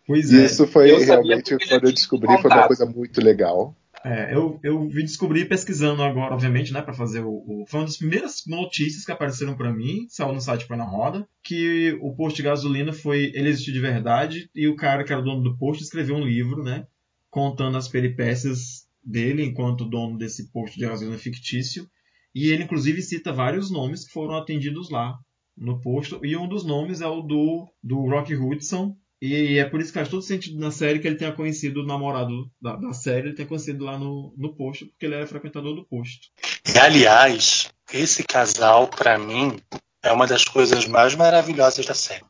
Pois 0.06 0.32
é. 0.32 0.44
Isso 0.44 0.66
foi 0.68 0.90
Eu 0.90 1.00
realmente, 1.00 1.56
quando 1.68 1.84
eu 1.84 1.92
descobri, 1.92 2.28
foi 2.40 2.50
uma 2.50 2.66
coisa 2.68 2.86
muito 2.86 3.20
legal. 3.20 3.74
É, 4.08 4.32
eu, 4.32 4.60
eu 4.62 4.88
vim 4.88 5.02
descobrir 5.04 5.48
pesquisando 5.48 6.00
agora, 6.00 6.32
obviamente, 6.32 6.72
né, 6.72 6.80
para 6.80 6.94
fazer 6.94 7.24
o, 7.24 7.28
o- 7.44 7.64
Foi 7.66 7.80
uma 7.80 7.86
das 7.86 7.96
primeiras 7.96 8.44
notícias 8.46 9.04
que 9.04 9.10
apareceram 9.10 9.56
para 9.56 9.72
mim, 9.72 10.06
saiu 10.08 10.32
no 10.32 10.40
site 10.40 10.64
Põe 10.68 10.76
na 10.76 10.84
Roda, 10.84 11.26
que 11.42 11.98
o 12.00 12.14
posto 12.14 12.36
de 12.36 12.44
gasolina 12.44 12.92
foi. 12.92 13.32
Ele 13.34 13.48
existiu 13.48 13.74
de 13.74 13.80
verdade, 13.80 14.48
e 14.54 14.68
o 14.68 14.76
cara 14.76 15.02
que 15.02 15.12
era 15.12 15.20
dono 15.20 15.42
do 15.42 15.58
posto 15.58 15.82
escreveu 15.82 16.14
um 16.14 16.24
livro, 16.24 16.62
né, 16.62 16.86
contando 17.30 17.76
as 17.76 17.88
peripécias 17.88 18.86
dele 19.02 19.42
enquanto 19.44 19.84
dono 19.88 20.16
desse 20.16 20.52
posto 20.52 20.78
de 20.78 20.86
gasolina 20.86 21.18
fictício. 21.18 21.88
E 22.32 22.50
ele, 22.50 22.62
inclusive, 22.62 23.02
cita 23.02 23.32
vários 23.32 23.72
nomes 23.72 24.04
que 24.06 24.12
foram 24.12 24.36
atendidos 24.36 24.88
lá 24.88 25.16
no 25.56 25.80
posto, 25.80 26.24
e 26.24 26.36
um 26.36 26.46
dos 26.46 26.64
nomes 26.64 27.00
é 27.00 27.06
o 27.08 27.22
do, 27.22 27.66
do 27.82 27.96
Rock 28.08 28.36
Hudson, 28.36 28.94
e 29.20 29.58
é 29.58 29.64
por 29.64 29.80
isso 29.80 29.92
que 29.92 29.98
faz 29.98 30.08
todo 30.08 30.22
sentido 30.22 30.58
na 30.58 30.70
série 30.70 30.98
que 30.98 31.06
ele 31.06 31.16
tenha 31.16 31.32
conhecido 31.32 31.82
o 31.82 31.86
namorado 31.86 32.50
da, 32.60 32.76
da 32.76 32.92
série, 32.92 33.28
ele 33.28 33.36
tenha 33.36 33.48
conhecido 33.48 33.84
lá 33.84 33.98
no, 33.98 34.34
no 34.36 34.54
posto, 34.54 34.86
porque 34.86 35.06
ele 35.06 35.14
era 35.14 35.26
frequentador 35.26 35.74
do 35.74 35.84
posto. 35.84 36.28
E, 36.66 36.78
aliás, 36.78 37.70
esse 37.92 38.22
casal, 38.24 38.88
para 38.88 39.18
mim, 39.18 39.58
é 40.02 40.12
uma 40.12 40.26
das 40.26 40.44
coisas 40.44 40.86
mais 40.86 41.14
maravilhosas 41.14 41.86
da 41.86 41.94
série. 41.94 42.24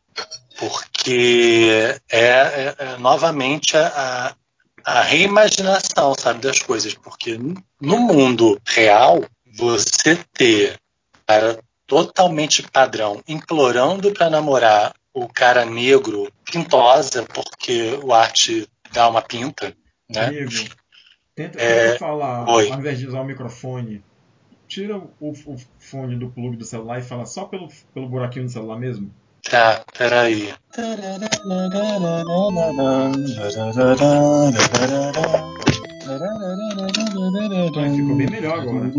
Porque 0.59 2.01
é, 2.11 2.19
é- 2.21 2.75
é 2.79 2.97
novamente 2.99 3.77
a, 3.77 4.35
a 4.85 5.03
reimaginação, 5.03 6.15
sabe, 6.19 6.41
das 6.41 6.61
coisas. 6.61 6.95
Porque 6.95 7.39
no 7.81 7.99
mundo 7.99 8.59
real, 8.67 9.23
você 9.55 10.19
ter 10.33 10.79
cara 11.27 11.59
totalmente 11.87 12.63
padrão 12.63 13.23
implorando 13.29 14.13
para 14.13 14.31
namorar 14.31 14.95
o 15.17 15.27
cara 15.27 15.65
negro 15.65 16.31
pintosa, 16.45 17.25
porque 17.25 17.99
o 18.03 18.13
arte 18.13 18.69
dá 18.93 19.09
uma 19.09 19.23
pinta, 19.23 19.75
né? 20.11 20.27
Amigo, 20.27 20.51
tenta, 21.35 21.59
É, 21.59 21.87
tenta 21.87 21.99
falar, 21.99 22.47
oi. 22.51 22.71
ao 22.71 22.79
invés 22.79 22.99
de 22.99 23.07
usar 23.07 23.23
o 23.23 23.25
microfone, 23.25 24.05
tira 24.69 24.99
o, 24.99 25.15
o 25.19 25.57
fone 25.79 26.17
do 26.17 26.29
plug 26.29 26.59
do 26.59 26.67
celular 26.67 26.99
e 26.99 27.03
fala 27.03 27.25
só 27.25 27.47
pelo, 27.47 27.69
pelo 27.95 28.11
buraquinho 28.11 28.45
do 28.45 28.51
celular 28.51 28.79
mesmo. 28.79 29.11
Tá, 29.43 29.83
peraí. 29.97 30.53
Vai, 37.75 37.91
ficou 37.91 38.17
bem 38.17 38.29
melhor 38.29 38.61
agora. 38.61 38.93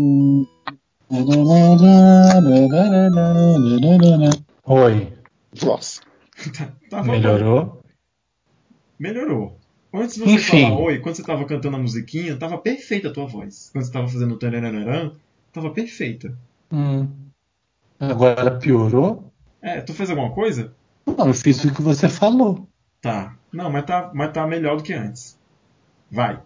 Oi, 4.66 5.12
Nossa. 5.64 6.07
Tava 6.90 7.04
bom. 7.04 7.12
melhorou? 7.12 7.82
Melhorou. 8.98 9.58
Antes 9.92 10.16
de 10.16 10.20
você 10.20 10.32
Enfim. 10.32 10.62
falar 10.64 10.80
oi, 10.80 10.98
quando 10.98 11.16
você 11.16 11.22
tava 11.22 11.44
cantando 11.44 11.76
a 11.76 11.80
musiquinha, 11.80 12.36
tava 12.36 12.58
perfeita 12.58 13.08
a 13.08 13.12
tua 13.12 13.26
voz. 13.26 13.70
Quando 13.72 13.84
você 13.84 13.92
tava 13.92 14.08
fazendo 14.08 14.34
o 14.34 14.38
tarararã, 14.38 15.12
tava 15.52 15.70
perfeita. 15.70 16.36
Hum. 16.70 17.08
Agora 17.98 18.58
piorou? 18.58 19.32
É, 19.62 19.80
tu 19.80 19.92
fez 19.94 20.10
alguma 20.10 20.30
coisa? 20.30 20.72
Não, 21.06 21.28
eu 21.28 21.34
fiz 21.34 21.64
o 21.64 21.74
que 21.74 21.82
você 21.82 22.08
falou. 22.08 22.68
Tá. 23.00 23.34
Não, 23.52 23.70
mas 23.70 23.84
tá, 23.86 24.10
mas 24.14 24.32
tá 24.32 24.46
melhor 24.46 24.76
do 24.76 24.82
que 24.82 24.92
antes. 24.92 25.38
Vai. 26.10 26.40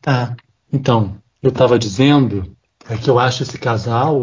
Tá. 0.00 0.34
Então, 0.72 1.16
eu 1.42 1.52
tava 1.52 1.78
dizendo 1.78 2.56
é 2.88 2.96
que 2.96 3.08
eu 3.08 3.18
acho 3.18 3.42
esse 3.42 3.58
casal, 3.58 4.20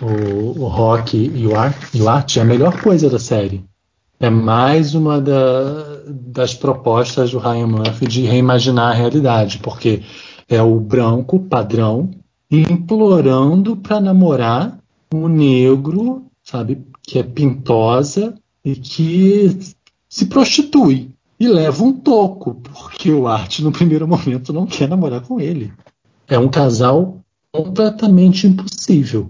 o, 0.00 0.60
o 0.60 0.66
Rock 0.68 1.16
e 1.16 1.46
o, 1.46 1.56
Ar, 1.56 1.74
e 1.92 2.00
o 2.00 2.08
Art, 2.08 2.36
a 2.36 2.44
melhor 2.44 2.80
coisa 2.80 3.10
da 3.10 3.18
série. 3.18 3.64
É 4.22 4.30
mais 4.30 4.94
uma 4.94 5.20
da- 5.20 6.04
das 6.08 6.54
propostas 6.54 7.32
do 7.32 7.40
Ryan 7.40 7.66
Murphy 7.66 8.06
de 8.06 8.22
reimaginar 8.22 8.92
a 8.92 8.94
realidade, 8.94 9.58
porque 9.58 10.04
é 10.48 10.62
o 10.62 10.78
branco 10.78 11.40
padrão 11.40 12.08
implorando 12.48 13.76
para 13.76 14.00
namorar 14.00 14.78
um 15.12 15.26
negro, 15.26 16.22
sabe, 16.44 16.86
que 17.02 17.18
é 17.18 17.24
pintosa 17.24 18.36
e 18.64 18.76
que 18.76 19.58
se 20.08 20.26
prostitui 20.26 21.10
e 21.40 21.48
leva 21.48 21.82
um 21.82 21.92
toco, 21.92 22.54
porque 22.54 23.10
o 23.10 23.26
Art 23.26 23.58
no 23.58 23.72
primeiro 23.72 24.06
momento 24.06 24.52
não 24.52 24.66
quer 24.66 24.88
namorar 24.88 25.22
com 25.22 25.40
ele. 25.40 25.72
É 26.28 26.38
um 26.38 26.48
casal 26.48 27.18
completamente 27.50 28.46
impossível. 28.46 29.28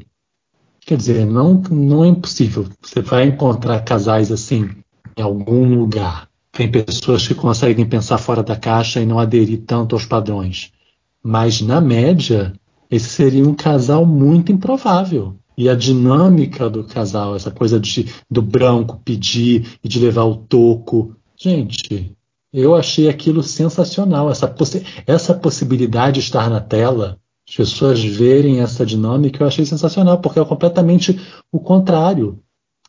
Quer 0.84 0.98
dizer, 0.98 1.24
não, 1.24 1.62
não 1.70 2.04
é 2.04 2.08
impossível. 2.08 2.66
Você 2.82 3.00
vai 3.00 3.24
encontrar 3.24 3.80
casais 3.80 4.30
assim 4.30 4.68
em 5.16 5.22
algum 5.22 5.74
lugar. 5.74 6.28
Tem 6.52 6.70
pessoas 6.70 7.26
que 7.26 7.34
conseguem 7.34 7.86
pensar 7.86 8.18
fora 8.18 8.42
da 8.42 8.56
caixa 8.56 9.00
e 9.00 9.06
não 9.06 9.18
aderir 9.18 9.62
tanto 9.66 9.94
aos 9.94 10.04
padrões. 10.04 10.70
Mas, 11.22 11.60
na 11.60 11.80
média, 11.80 12.52
esse 12.90 13.08
seria 13.08 13.46
um 13.46 13.54
casal 13.54 14.04
muito 14.04 14.52
improvável. 14.52 15.34
E 15.56 15.68
a 15.68 15.74
dinâmica 15.74 16.68
do 16.68 16.84
casal, 16.84 17.36
essa 17.36 17.50
coisa 17.50 17.78
de, 17.78 18.12
do 18.30 18.42
branco 18.42 19.00
pedir 19.04 19.78
e 19.82 19.88
de 19.88 19.98
levar 19.98 20.24
o 20.24 20.36
toco. 20.36 21.16
Gente, 21.36 22.14
eu 22.52 22.74
achei 22.74 23.08
aquilo 23.08 23.42
sensacional. 23.42 24.30
Essa, 24.30 24.46
possi 24.46 24.84
essa 25.06 25.34
possibilidade 25.34 26.14
de 26.14 26.20
estar 26.20 26.50
na 26.50 26.60
tela, 26.60 27.18
as 27.48 27.56
pessoas 27.56 28.02
verem 28.02 28.60
essa 28.60 28.84
dinâmica, 28.84 29.42
eu 29.42 29.46
achei 29.46 29.64
sensacional, 29.64 30.18
porque 30.18 30.38
é 30.38 30.44
completamente 30.44 31.18
o 31.50 31.58
contrário. 31.58 32.38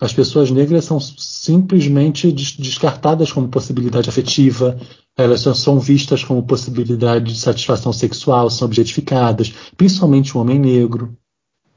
As 0.02 0.12
pessoas 0.12 0.50
negras 0.50 0.86
são 0.86 1.00
simplesmente 1.00 2.32
descartadas 2.32 3.32
como 3.32 3.48
possibilidade 3.48 4.10
afetiva, 4.10 4.78
elas 5.16 5.42
são 5.42 5.80
vistas 5.80 6.24
como 6.24 6.44
possibilidade 6.44 7.34
de 7.34 7.40
satisfação 7.40 7.94
sexual, 7.94 8.50
são 8.50 8.66
objetificadas, 8.66 9.54
principalmente 9.78 10.36
o 10.36 10.42
homem 10.42 10.60
negro. 10.60 11.16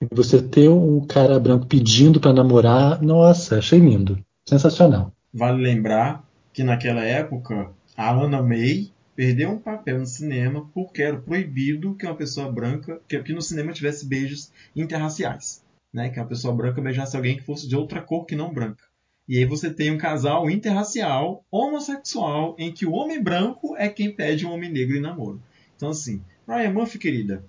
E 0.00 0.06
você 0.14 0.42
ter 0.42 0.68
um 0.68 1.00
cara 1.06 1.38
branco 1.38 1.66
pedindo 1.66 2.18
para 2.18 2.32
namorar, 2.32 3.02
nossa, 3.02 3.58
achei 3.58 3.78
lindo, 3.78 4.18
sensacional. 4.48 5.12
Vale 5.32 5.62
lembrar 5.62 6.24
que 6.52 6.64
naquela 6.64 7.04
época 7.04 7.70
a 7.96 8.12
Anna 8.12 8.42
May 8.42 8.90
perdeu 9.14 9.50
um 9.50 9.58
papel 9.58 9.98
no 9.98 10.06
cinema 10.06 10.68
porque 10.74 11.02
era 11.02 11.18
proibido 11.18 11.94
que 11.94 12.06
uma 12.06 12.14
pessoa 12.14 12.50
branca, 12.50 13.00
que 13.06 13.16
aqui 13.16 13.32
no 13.32 13.42
cinema 13.42 13.72
tivesse 13.72 14.06
beijos 14.06 14.50
interraciais 14.74 15.65
né, 15.96 16.10
que 16.10 16.20
a 16.20 16.24
pessoa 16.26 16.54
branca 16.54 16.82
beijasse 16.82 17.16
alguém 17.16 17.38
que 17.38 17.42
fosse 17.42 17.66
de 17.66 17.74
outra 17.74 18.02
cor 18.02 18.26
que 18.26 18.36
não 18.36 18.52
branca. 18.52 18.84
E 19.26 19.38
aí 19.38 19.46
você 19.46 19.70
tem 19.70 19.90
um 19.90 19.96
casal 19.96 20.50
interracial, 20.50 21.42
homossexual, 21.50 22.54
em 22.58 22.70
que 22.70 22.84
o 22.84 22.92
homem 22.92 23.20
branco 23.20 23.74
é 23.78 23.88
quem 23.88 24.14
pede 24.14 24.44
um 24.44 24.52
homem 24.52 24.70
negro 24.70 24.94
em 24.94 25.00
namoro. 25.00 25.40
Então, 25.74 25.88
assim, 25.88 26.20
Ryan 26.46 26.70
Murphy, 26.70 26.98
querida, 26.98 27.42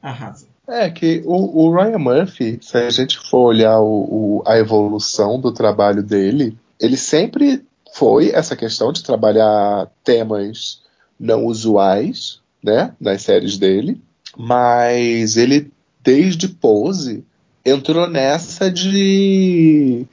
arrasa. 0.00 0.46
É 0.68 0.88
que 0.88 1.22
o, 1.26 1.64
o 1.64 1.74
Ryan 1.74 1.98
Murphy, 1.98 2.60
se 2.62 2.78
a 2.78 2.88
gente 2.88 3.18
for 3.28 3.48
olhar 3.48 3.80
o, 3.80 4.38
o, 4.38 4.42
a 4.46 4.56
evolução 4.56 5.40
do 5.40 5.50
trabalho 5.50 6.04
dele, 6.04 6.56
ele 6.80 6.96
sempre 6.96 7.66
foi 7.96 8.30
essa 8.30 8.54
questão 8.54 8.92
de 8.92 9.02
trabalhar 9.02 9.90
temas 10.04 10.82
não 11.18 11.46
usuais, 11.46 12.40
né, 12.62 12.94
nas 13.00 13.22
séries 13.22 13.58
dele, 13.58 14.00
mas 14.36 15.36
ele 15.36 15.73
desde 16.04 16.48
Pose, 16.48 17.24
entrou 17.64 18.08
nessa 18.08 18.70
de. 18.70 20.04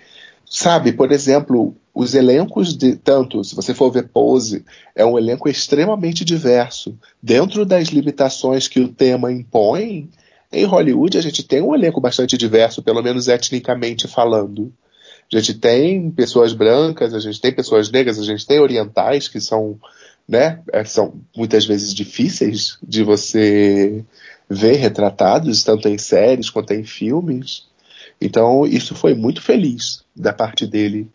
Sabe, 0.49 0.93
por 0.93 1.12
exemplo, 1.12 1.75
os 1.93 2.15
elencos 2.15 2.75
de. 2.75 2.95
Tanto, 2.95 3.43
se 3.43 3.54
você 3.54 3.73
for 3.73 3.91
ver 3.91 4.08
Pose, 4.08 4.63
é 4.95 5.06
um 5.06 5.17
elenco 5.17 5.49
extremamente 5.49 6.23
diverso. 6.23 6.97
Dentro 7.21 7.65
das 7.65 7.89
limitações 7.89 8.67
que 8.67 8.80
o 8.80 8.88
tema 8.88 9.32
impõe, 9.32 10.10
em 10.51 10.65
Hollywood 10.65 11.17
a 11.17 11.21
gente 11.21 11.43
tem 11.43 11.62
um 11.62 11.75
elenco 11.75 11.99
bastante 11.99 12.38
diverso, 12.38 12.82
pelo 12.82 13.01
menos 13.01 13.27
etnicamente 13.27 14.08
falando. 14.08 14.73
A 15.34 15.38
gente 15.38 15.54
tem 15.54 16.12
pessoas 16.12 16.51
brancas, 16.51 17.13
a 17.13 17.19
gente 17.19 17.39
tem 17.39 17.54
pessoas 17.54 17.89
negras, 17.89 18.19
a 18.19 18.23
gente 18.23 18.45
tem 18.45 18.60
orientais 18.60 19.30
que 19.30 19.39
são, 19.39 19.80
né, 20.27 20.60
é, 20.73 20.84
são 20.84 21.21
muitas 21.36 21.65
vezes 21.65 21.93
difíceis 21.93 22.77
de 22.84 23.01
você 23.01 24.04
ver 24.51 24.75
retratados, 24.75 25.63
tanto 25.63 25.87
em 25.87 25.97
séries 25.97 26.49
quanto 26.49 26.73
em 26.73 26.83
filmes. 26.83 27.67
Então, 28.19 28.65
isso 28.65 28.93
foi 28.93 29.13
muito 29.13 29.41
feliz 29.41 30.03
da 30.15 30.33
parte 30.33 30.67
dele 30.67 31.07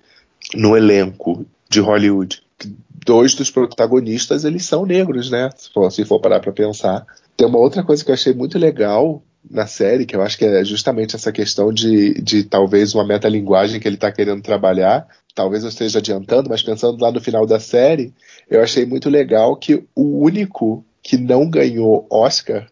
no 0.55 0.77
elenco 0.77 1.44
de 1.68 1.81
Hollywood. 1.81 2.42
Dois 3.05 3.35
dos 3.35 3.51
protagonistas, 3.51 4.44
eles 4.44 4.64
são 4.64 4.87
negros, 4.87 5.31
né? 5.31 5.51
Se 5.55 5.70
for, 5.70 5.92
se 5.92 6.05
for 6.05 6.18
parar 6.18 6.40
para 6.40 6.51
pensar. 6.51 7.07
Tem 7.37 7.46
uma 7.46 7.59
outra 7.59 7.85
coisa 7.85 8.03
que 8.03 8.11
eu 8.11 8.14
achei 8.14 8.33
muito 8.33 8.59
legal 8.59 9.22
na 9.49 9.66
série, 9.66 10.07
que 10.07 10.16
eu 10.16 10.22
acho 10.22 10.38
que 10.38 10.44
é 10.44 10.64
justamente 10.64 11.14
essa 11.14 11.31
questão 11.31 11.72
de, 11.72 12.14
de 12.14 12.42
talvez 12.42 12.94
uma 12.94 13.07
metalinguagem 13.07 13.79
que 13.79 13.87
ele 13.87 13.96
está 13.96 14.11
querendo 14.11 14.42
trabalhar. 14.42 15.07
Talvez 15.35 15.62
eu 15.62 15.68
esteja 15.68 15.99
adiantando, 15.99 16.49
mas 16.49 16.62
pensando 16.62 17.01
lá 17.01 17.12
no 17.12 17.20
final 17.20 17.46
da 17.46 17.61
série, 17.61 18.12
eu 18.51 18.62
achei 18.62 18.87
muito 18.87 19.11
legal 19.11 19.55
que 19.57 19.85
o 19.94 20.25
único 20.25 20.83
que 21.03 21.18
não 21.18 21.49
ganhou 21.49 22.07
Oscar 22.11 22.66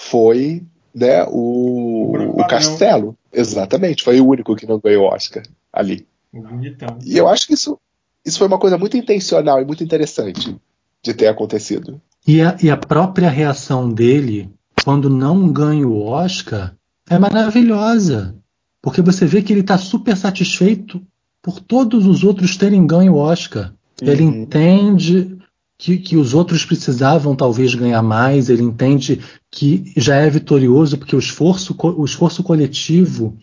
foi 0.00 0.62
né, 0.94 1.24
o, 1.28 2.16
o, 2.16 2.40
o 2.40 2.46
Castelo. 2.46 3.16
Exatamente, 3.32 4.02
foi 4.02 4.20
o 4.20 4.26
único 4.26 4.56
que 4.56 4.66
não 4.66 4.80
ganhou 4.80 5.04
Oscar 5.04 5.42
ali. 5.72 6.06
Bonitão. 6.32 6.98
E 7.04 7.16
eu 7.16 7.28
acho 7.28 7.46
que 7.46 7.54
isso, 7.54 7.78
isso 8.24 8.38
foi 8.38 8.46
uma 8.46 8.58
coisa 8.58 8.78
muito 8.78 8.96
intencional 8.96 9.60
e 9.60 9.64
muito 9.64 9.84
interessante 9.84 10.56
de 11.02 11.14
ter 11.14 11.28
acontecido. 11.28 12.00
E 12.26 12.40
a, 12.40 12.56
e 12.62 12.70
a 12.70 12.76
própria 12.76 13.28
reação 13.28 13.92
dele, 13.92 14.50
quando 14.84 15.10
não 15.10 15.52
ganha 15.52 15.86
o 15.86 16.02
Oscar, 16.02 16.74
é 17.08 17.18
maravilhosa. 17.18 18.34
Porque 18.82 19.02
você 19.02 19.26
vê 19.26 19.42
que 19.42 19.52
ele 19.52 19.60
está 19.60 19.76
super 19.76 20.16
satisfeito 20.16 21.02
por 21.42 21.60
todos 21.60 22.06
os 22.06 22.24
outros 22.24 22.56
terem 22.56 22.86
ganho 22.86 23.14
o 23.14 23.18
Oscar. 23.18 23.72
Uhum. 24.00 24.08
Ele 24.08 24.24
entende 24.24 25.39
que, 25.80 25.96
que, 25.96 26.14
os 26.14 26.34
outros 26.34 26.62
precisavam 26.62 27.34
talvez 27.34 27.74
ganhar 27.74 28.02
mais, 28.02 28.50
ele 28.50 28.62
entende 28.62 29.18
que 29.50 29.90
já 29.96 30.16
é 30.16 30.28
vitorioso 30.28 30.98
porque 30.98 31.16
o 31.16 31.18
esforço, 31.18 31.74
o 31.78 32.04
esforço 32.04 32.42
coletivo 32.42 33.38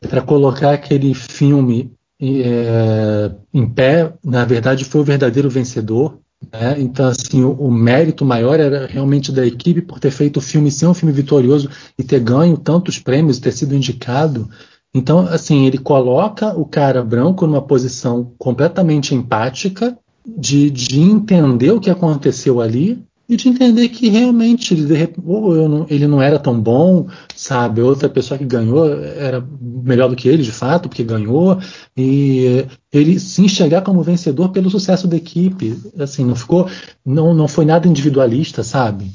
para 0.00 0.22
colocar 0.22 0.72
aquele 0.72 1.12
filme 1.12 1.92
é, 2.18 3.30
em 3.52 3.68
pé, 3.68 4.10
na 4.24 4.42
verdade, 4.46 4.86
foi 4.86 5.02
o 5.02 5.04
verdadeiro 5.04 5.50
vencedor. 5.50 6.18
Né? 6.50 6.76
Então, 6.78 7.08
assim, 7.08 7.44
o, 7.44 7.52
o, 7.52 7.70
mérito 7.70 8.24
maior 8.24 8.58
era 8.58 8.86
realmente 8.86 9.30
da 9.30 9.46
equipe 9.46 9.82
por 9.82 10.00
ter 10.00 10.10
feito 10.10 10.38
o 10.38 10.42
filme 10.42 10.70
ser 10.70 10.86
um 10.86 10.94
filme 10.94 11.12
vitorioso 11.12 11.68
e 11.98 12.02
ter 12.02 12.20
ganho 12.20 12.56
tantos 12.56 12.98
prêmios, 12.98 13.38
ter 13.38 13.52
sido 13.52 13.76
indicado. 13.76 14.48
Então, 14.94 15.20
assim, 15.20 15.66
ele 15.66 15.78
coloca 15.78 16.58
o 16.58 16.64
cara 16.64 17.04
branco 17.04 17.46
numa 17.46 17.62
posição 17.62 18.32
completamente 18.38 19.14
empática 19.14 19.98
de, 20.26 20.70
de 20.70 21.00
entender 21.00 21.70
o 21.72 21.80
que 21.80 21.90
aconteceu 21.90 22.60
ali 22.60 23.02
e 23.28 23.36
de 23.36 23.48
entender 23.48 23.88
que 23.88 24.08
realmente 24.08 24.74
ele, 24.74 25.14
ou 25.24 25.68
não, 25.68 25.86
ele 25.88 26.06
não 26.06 26.20
era 26.20 26.38
tão 26.38 26.60
bom, 26.60 27.08
sabe? 27.34 27.80
Outra 27.80 28.08
pessoa 28.08 28.36
que 28.36 28.44
ganhou 28.44 28.86
era 28.92 29.42
melhor 29.60 30.08
do 30.08 30.16
que 30.16 30.28
ele, 30.28 30.42
de 30.42 30.52
fato, 30.52 30.88
porque 30.88 31.02
ganhou. 31.02 31.58
E 31.96 32.66
ele 32.92 33.18
se 33.18 33.42
enxergar 33.42 33.82
como 33.82 34.02
vencedor 34.02 34.50
pelo 34.50 34.70
sucesso 34.70 35.08
da 35.08 35.16
equipe. 35.16 35.78
Assim, 35.98 36.24
não 36.24 36.34
ficou. 36.34 36.68
Não, 37.04 37.32
não 37.32 37.48
foi 37.48 37.64
nada 37.64 37.88
individualista, 37.88 38.62
sabe? 38.62 39.10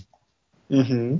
Uhum. 0.70 1.20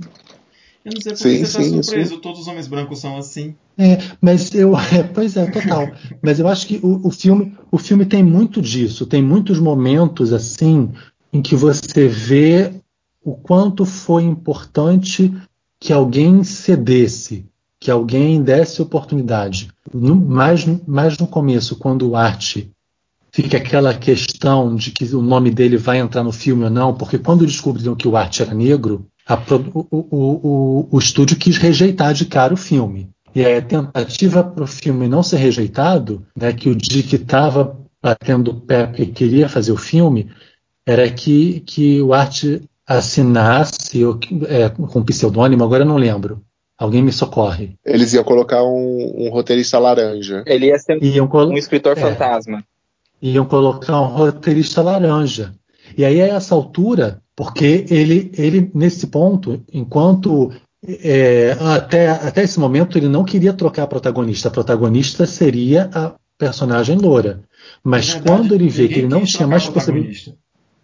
Eu 0.88 0.94
não 0.94 1.00
sei 1.00 1.12
por 1.12 1.18
que 1.18 1.46
você 1.46 1.60
está 1.62 1.82
surpreso, 1.82 2.14
sim. 2.14 2.20
todos 2.20 2.40
os 2.40 2.46
homens 2.48 2.66
brancos 2.66 2.98
são 2.98 3.16
assim. 3.16 3.54
É, 3.76 3.98
mas 4.20 4.54
eu. 4.54 4.76
É, 4.76 5.02
pois 5.14 5.36
é, 5.36 5.50
total. 5.50 5.90
mas 6.22 6.40
eu 6.40 6.48
acho 6.48 6.66
que 6.66 6.80
o, 6.82 7.06
o, 7.06 7.10
filme, 7.10 7.54
o 7.70 7.78
filme 7.78 8.04
tem 8.06 8.22
muito 8.22 8.60
disso, 8.60 9.06
tem 9.06 9.22
muitos 9.22 9.58
momentos 9.58 10.32
assim 10.32 10.90
em 11.32 11.42
que 11.42 11.54
você 11.54 12.08
vê 12.08 12.72
o 13.22 13.34
quanto 13.34 13.84
foi 13.84 14.22
importante 14.22 15.32
que 15.78 15.92
alguém 15.92 16.42
cedesse, 16.42 17.46
que 17.78 17.90
alguém 17.90 18.42
desse 18.42 18.80
oportunidade. 18.80 19.68
No, 19.92 20.16
mais, 20.16 20.66
mais 20.86 21.18
no 21.18 21.26
começo, 21.26 21.76
quando 21.76 22.08
o 22.08 22.16
Arte 22.16 22.70
fica 23.30 23.58
aquela 23.58 23.94
questão 23.94 24.74
de 24.74 24.90
que 24.90 25.04
o 25.14 25.22
nome 25.22 25.50
dele 25.50 25.76
vai 25.76 25.98
entrar 25.98 26.24
no 26.24 26.32
filme 26.32 26.64
ou 26.64 26.70
não, 26.70 26.94
porque 26.94 27.18
quando 27.18 27.46
descobriram 27.46 27.94
que 27.94 28.08
o 28.08 28.16
Arte 28.16 28.42
era 28.42 28.54
negro, 28.54 29.06
a, 29.28 29.34
o, 29.34 29.86
o, 29.90 30.06
o, 30.10 30.88
o, 30.90 30.98
estúdio 30.98 31.36
quis 31.36 31.58
rejeitar 31.58 32.14
de 32.14 32.24
cara 32.24 32.54
o 32.54 32.56
filme. 32.56 33.10
E 33.34 33.44
a 33.44 33.60
tentativa 33.60 34.42
para 34.42 34.64
o 34.64 34.66
filme 34.66 35.06
não 35.06 35.22
ser 35.22 35.36
rejeitado, 35.36 36.26
né, 36.34 36.52
que 36.52 36.70
o 36.70 36.74
Dick 36.74 37.14
estava 37.14 37.78
batendo 38.02 38.52
o 38.52 38.60
pé 38.60 38.86
porque 38.86 39.04
queria 39.04 39.48
fazer 39.48 39.70
o 39.70 39.76
filme, 39.76 40.30
era 40.86 41.08
que, 41.10 41.60
que 41.60 42.00
o 42.00 42.14
Art 42.14 42.42
assinasse 42.86 44.02
é, 44.48 44.70
com 44.70 45.04
pseudônimo, 45.04 45.62
agora 45.62 45.82
eu 45.82 45.88
não 45.88 45.98
lembro. 45.98 46.42
Alguém 46.78 47.02
me 47.02 47.12
socorre. 47.12 47.76
Eles 47.84 48.14
iam 48.14 48.24
colocar 48.24 48.62
um, 48.62 49.26
um 49.26 49.30
roteirista 49.30 49.78
laranja. 49.78 50.42
Ele 50.46 50.66
ia 50.66 50.78
ser 50.78 50.96
um 50.96 51.58
escritor 51.58 51.98
é, 51.98 52.00
fantasma. 52.00 52.64
Iam 53.20 53.44
colocar 53.44 54.00
um 54.00 54.06
roteirista 54.06 54.80
laranja. 54.80 55.52
E 55.96 56.04
aí, 56.04 56.22
a 56.22 56.28
essa 56.28 56.54
altura, 56.54 57.20
porque 57.38 57.84
ele, 57.88 58.32
ele 58.36 58.68
nesse 58.74 59.06
ponto, 59.06 59.62
enquanto 59.72 60.50
é, 60.84 61.52
até, 61.60 62.08
até 62.08 62.42
esse 62.42 62.58
momento 62.58 62.98
ele 62.98 63.06
não 63.06 63.22
queria 63.24 63.52
trocar 63.52 63.84
a 63.84 63.86
protagonista. 63.86 64.48
A 64.48 64.50
protagonista 64.50 65.24
seria 65.24 65.88
a, 65.94 66.14
personagem 66.36 66.98
loura. 66.98 67.40
Mas 67.84 68.08
Na 68.08 68.14
verdade, 68.14 68.38
quando 68.40 68.54
ele 68.56 68.68
vê 68.68 68.88
que 68.88 68.94
ele 69.00 69.06
não 69.08 69.24
tinha 69.24 69.46
mais 69.46 69.68
a 69.68 69.70
possibilidade. 69.72 70.14
protagonista. 70.14 70.34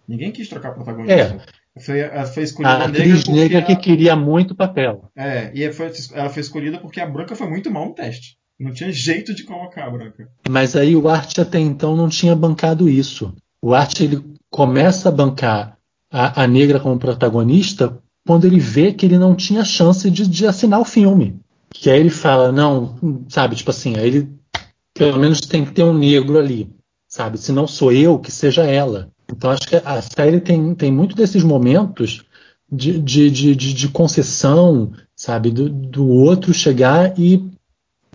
Ninguém 0.07 0.31
quis 0.31 0.47
trocar 0.47 0.69
a 0.69 0.71
protagonista. 0.71 1.45
Foi, 1.77 1.99
ela 1.99 2.25
foi 2.25 2.43
escolhida 2.43 2.73
A 2.73 2.85
atriz 2.85 3.25
negra 3.25 3.59
a- 3.59 3.61
que 3.63 3.75
queria 3.75 4.15
muito 4.15 4.55
papel. 4.55 5.09
É, 5.13 5.51
e 5.53 5.69
foi- 5.73 5.91
ela 6.13 6.29
foi 6.29 6.41
escolhida 6.41 6.77
porque 6.77 7.01
a 7.01 7.05
branca 7.05 7.35
foi 7.35 7.49
muito 7.49 7.69
mal 7.69 7.85
no 7.87 7.93
teste. 7.93 8.37
Não 8.57 8.71
tinha 8.71 8.91
jeito 8.93 9.35
de 9.35 9.43
colocar 9.43 9.85
a 9.85 9.89
branca. 9.89 10.29
Mas 10.49 10.73
aí 10.73 10.95
o 10.95 11.09
Art 11.09 11.37
até 11.37 11.59
então 11.59 11.97
não 11.97 12.07
tinha 12.07 12.33
bancado 12.33 12.87
isso. 12.87 13.33
O 13.61 13.73
Art 13.73 13.99
ele 13.99 14.23
começa 14.49 15.09
a 15.09 15.11
bancar 15.11 15.74
a, 16.11 16.43
a 16.43 16.47
negra 16.47 16.79
como 16.79 16.99
protagonista 16.99 17.97
quando 18.25 18.45
ele 18.45 18.59
vê 18.59 18.91
que 18.91 19.05
ele 19.05 19.17
não 19.17 19.35
tinha 19.35 19.63
chance 19.63 20.09
de, 20.09 20.27
de 20.27 20.47
assinar 20.47 20.79
o 20.79 20.85
filme. 20.85 21.39
Que 21.69 21.89
aí 21.89 21.99
ele 21.99 22.09
fala, 22.09 22.51
não, 22.51 22.95
sabe, 23.29 23.55
tipo 23.55 23.69
assim, 23.69 23.95
aí 23.97 24.07
ele 24.07 24.29
pelo 24.93 25.19
menos 25.19 25.41
tem 25.41 25.65
que 25.65 25.71
ter 25.73 25.83
um 25.83 25.93
negro 25.97 26.37
ali, 26.39 26.69
sabe? 27.07 27.37
Se 27.37 27.51
não 27.51 27.67
sou 27.67 27.91
eu, 27.91 28.17
que 28.17 28.31
seja 28.31 28.63
ela. 28.63 29.09
Então 29.29 29.51
acho 29.51 29.67
que 29.67 29.75
a 29.75 30.01
série 30.01 30.39
tem, 30.39 30.73
tem 30.73 30.91
muito 30.91 31.15
desses 31.15 31.43
momentos 31.43 32.23
de, 32.71 32.99
de, 32.99 33.29
de, 33.29 33.55
de- 33.55 33.73
de 33.73 33.89
concessão, 33.89 34.91
sabe? 35.15 35.51
Do, 35.51 35.69
do 35.69 36.07
outro 36.07 36.53
chegar 36.53 37.17
e 37.19 37.43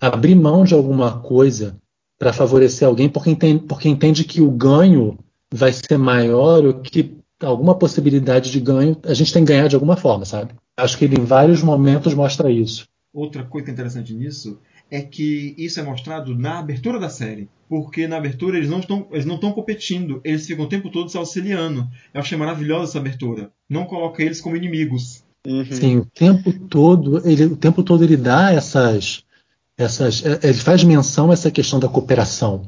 abrir 0.00 0.34
mão 0.34 0.64
de 0.64 0.74
alguma 0.74 1.20
coisa 1.20 1.76
para 2.18 2.32
favorecer 2.32 2.86
alguém 2.86 3.08
porque 3.08 3.30
entende, 3.30 3.64
porque 3.66 3.88
entende 3.88 4.24
que 4.24 4.40
o 4.40 4.50
ganho 4.50 5.18
vai 5.52 5.72
ser 5.72 5.98
maior 5.98 6.64
ou 6.64 6.74
que 6.74 7.16
alguma 7.42 7.74
possibilidade 7.74 8.50
de 8.50 8.60
ganho 8.60 8.96
a 9.04 9.14
gente 9.14 9.32
tem 9.32 9.44
que 9.44 9.52
ganhar 9.52 9.68
de 9.68 9.74
alguma 9.74 9.96
forma, 9.96 10.24
sabe? 10.24 10.52
Acho 10.76 10.98
que 10.98 11.04
ele 11.04 11.20
em 11.20 11.24
vários 11.24 11.62
momentos 11.62 12.14
mostra 12.14 12.50
isso. 12.50 12.86
Outra 13.12 13.42
coisa 13.42 13.70
interessante 13.70 14.14
nisso 14.14 14.58
é 14.90 15.00
que 15.00 15.54
isso 15.56 15.78
é 15.78 15.82
mostrado 15.82 16.34
na 16.36 16.58
abertura 16.58 16.98
da 16.98 17.08
série. 17.08 17.48
Porque 17.68 18.08
na 18.08 18.16
abertura 18.16 18.56
eles 18.56 18.68
não 18.68 18.80
estão, 18.80 19.06
eles 19.12 19.24
não 19.24 19.36
estão 19.36 19.52
competindo, 19.52 20.20
eles 20.24 20.46
ficam 20.46 20.64
o 20.64 20.68
tempo 20.68 20.90
todo 20.90 21.08
se 21.08 21.16
auxiliando. 21.16 21.88
Eu 22.12 22.20
achei 22.20 22.36
maravilhosa 22.36 22.90
essa 22.90 22.98
abertura. 22.98 23.50
Não 23.68 23.84
coloca 23.84 24.22
eles 24.22 24.40
como 24.40 24.56
inimigos. 24.56 25.22
Sim, 25.70 25.98
o 25.98 26.04
tempo 26.04 26.52
todo, 26.52 27.26
ele, 27.26 27.44
o 27.46 27.56
tempo 27.56 27.82
todo 27.82 28.02
ele 28.04 28.16
dá 28.16 28.52
essas, 28.52 29.24
essas, 29.78 30.24
é, 30.24 30.40
ele 30.42 30.58
faz 30.58 30.84
menção 30.84 31.30
a 31.30 31.32
essa 31.32 31.50
questão 31.50 31.78
da 31.78 31.88
cooperação, 31.88 32.62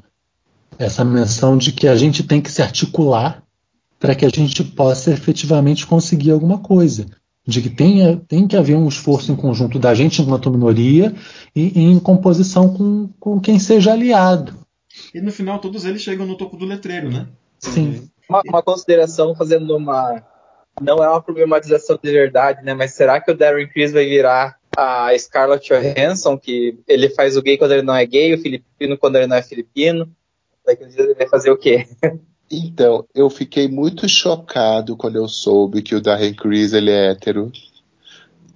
essa 0.78 1.04
menção 1.04 1.58
de 1.58 1.72
que 1.72 1.86
a 1.86 1.96
gente 1.96 2.22
tem 2.22 2.40
que 2.40 2.50
se 2.50 2.62
articular 2.62 3.41
para 4.02 4.16
que 4.16 4.24
a 4.24 4.28
gente 4.28 4.64
possa 4.64 5.12
efetivamente 5.12 5.86
conseguir 5.86 6.32
alguma 6.32 6.58
coisa, 6.58 7.06
de 7.46 7.62
que 7.62 7.70
tenha, 7.70 8.20
tem 8.26 8.48
que 8.48 8.56
haver 8.56 8.74
um 8.74 8.88
esforço 8.88 9.30
em 9.30 9.36
conjunto 9.36 9.78
da 9.78 9.94
gente 9.94 10.20
enquanto 10.20 10.50
minoria 10.50 11.14
e, 11.54 11.78
e 11.78 11.84
em 11.84 12.00
composição 12.00 12.74
com, 12.74 13.08
com 13.20 13.40
quem 13.40 13.60
seja 13.60 13.92
aliado. 13.92 14.58
E 15.14 15.20
no 15.20 15.30
final 15.30 15.60
todos 15.60 15.84
eles 15.84 16.02
chegam 16.02 16.26
no 16.26 16.36
topo 16.36 16.56
do 16.56 16.66
letreiro, 16.66 17.10
né? 17.10 17.28
Sim. 17.60 18.10
Uma, 18.28 18.42
uma 18.44 18.62
consideração 18.62 19.36
fazendo 19.36 19.76
uma. 19.76 20.20
Não 20.80 20.96
é 20.96 21.08
uma 21.08 21.22
problematização 21.22 21.96
de 22.02 22.10
verdade, 22.10 22.64
né? 22.64 22.74
Mas 22.74 22.94
será 22.94 23.20
que 23.20 23.30
o 23.30 23.36
Darren 23.36 23.68
Criss 23.68 23.92
vai 23.92 24.04
virar 24.04 24.56
a 24.76 25.16
Scarlett 25.16 25.68
Johansson, 25.68 26.36
que 26.36 26.76
ele 26.88 27.08
faz 27.10 27.36
o 27.36 27.42
gay 27.42 27.56
quando 27.56 27.72
ele 27.72 27.82
não 27.82 27.94
é 27.94 28.04
gay, 28.04 28.34
o 28.34 28.38
filipino 28.42 28.98
quando 28.98 29.14
ele 29.14 29.28
não 29.28 29.36
é 29.36 29.42
filipino? 29.42 30.10
Daqui 30.66 30.84
uns 30.84 30.92
dias 30.92 31.06
ele 31.06 31.14
vai 31.14 31.28
fazer 31.28 31.52
o 31.52 31.56
quê? 31.56 31.86
Então, 32.54 33.06
eu 33.14 33.30
fiquei 33.30 33.66
muito 33.66 34.06
chocado 34.06 34.94
quando 34.94 35.16
eu 35.16 35.26
soube 35.26 35.80
que 35.80 35.94
o 35.94 36.02
Darren 36.02 36.34
Criss 36.34 36.76
ele 36.76 36.90
é 36.90 37.10
hétero. 37.10 37.50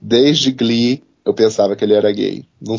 Desde 0.02 0.52
Glee, 0.52 1.02
eu 1.24 1.32
pensava 1.32 1.74
que 1.74 1.82
ele 1.82 1.94
era 1.94 2.12
gay. 2.12 2.44
Não 2.60 2.76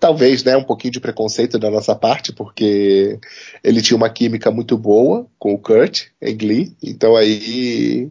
talvez, 0.00 0.42
né, 0.42 0.56
um 0.56 0.64
pouquinho 0.64 0.92
de 0.92 1.00
preconceito 1.00 1.58
da 1.58 1.70
nossa 1.70 1.94
parte, 1.94 2.32
porque 2.32 3.20
ele 3.62 3.82
tinha 3.82 3.96
uma 3.96 4.08
química 4.08 4.50
muito 4.50 4.78
boa 4.78 5.26
com 5.38 5.52
o 5.52 5.58
Kurt 5.58 6.06
em 6.20 6.34
Glee. 6.34 6.74
Então 6.82 7.14
aí 7.14 8.10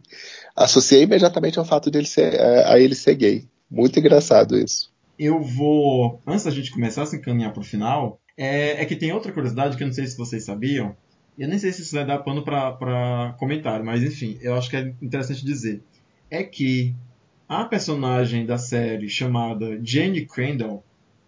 associei 0.54 1.02
imediatamente 1.02 1.58
ao 1.58 1.64
fato 1.64 1.90
de 1.90 1.98
ele 1.98 2.06
ser, 2.06 2.34
é, 2.34 2.72
a 2.72 2.78
ele 2.78 2.94
ser 2.94 3.16
gay. 3.16 3.44
Muito 3.68 3.98
engraçado 3.98 4.56
isso. 4.56 4.92
Eu 5.18 5.42
vou. 5.42 6.22
Antes 6.24 6.44
da 6.44 6.52
gente 6.52 6.70
começar 6.70 7.02
a 7.02 7.06
se 7.06 7.16
encaminhar 7.16 7.52
pro 7.52 7.64
final, 7.64 8.20
é, 8.36 8.80
é 8.80 8.84
que 8.84 8.94
tem 8.94 9.12
outra 9.12 9.32
curiosidade 9.32 9.76
que 9.76 9.82
eu 9.82 9.86
não 9.86 9.94
sei 9.94 10.06
se 10.06 10.16
vocês 10.16 10.44
sabiam. 10.44 10.94
Eu 11.38 11.48
nem 11.48 11.58
sei 11.58 11.72
se 11.72 11.82
isso 11.82 11.94
vai 11.94 12.06
dar 12.06 12.18
pano 12.18 12.42
pra 12.42 13.34
comentário, 13.38 13.84
mas 13.84 14.02
enfim, 14.02 14.38
eu 14.40 14.54
acho 14.54 14.70
que 14.70 14.76
é 14.76 14.94
interessante 15.02 15.44
dizer. 15.44 15.82
É 16.30 16.42
que 16.42 16.94
a 17.48 17.64
personagem 17.64 18.46
da 18.46 18.58
série 18.58 19.08
chamada 19.08 19.78
Jenny 19.84 20.24
Crandall, 20.26 20.82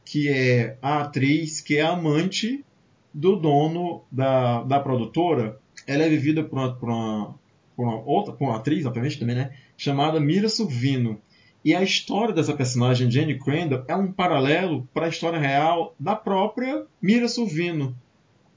que 0.05 0.29
é 0.29 0.77
a 0.81 1.03
atriz 1.03 1.61
que 1.61 1.77
é 1.77 1.83
amante 1.83 2.65
do 3.13 3.37
dono 3.37 4.03
da, 4.11 4.63
da 4.63 4.81
produtora, 4.81 5.59
ela 5.87 6.05
é 6.05 6.09
vivida 6.09 6.43
por 6.43 6.59
uma, 6.59 6.75
por 6.75 6.89
uma, 6.89 7.35
por 7.77 7.85
uma 7.85 8.03
outra, 8.03 8.33
por 8.33 8.45
uma 8.49 8.57
atriz, 8.57 8.87
obviamente 8.87 9.19
também, 9.19 9.37
né? 9.37 9.53
Chamada 9.77 10.19
Mira 10.19 10.49
Sorvino. 10.49 11.21
E 11.65 11.75
a 11.75 11.83
história 11.83 12.35
dessa 12.35 12.55
personagem, 12.55 13.11
Jenny 13.11 13.39
Crandall, 13.39 13.85
é 13.87 13.95
um 13.95 14.11
paralelo 14.11 14.89
para 14.95 15.07
a 15.07 15.09
história 15.09 15.39
real 15.39 15.95
da 15.99 16.17
própria 16.17 16.87
Mira 17.03 17.29
Sorvino, 17.29 17.97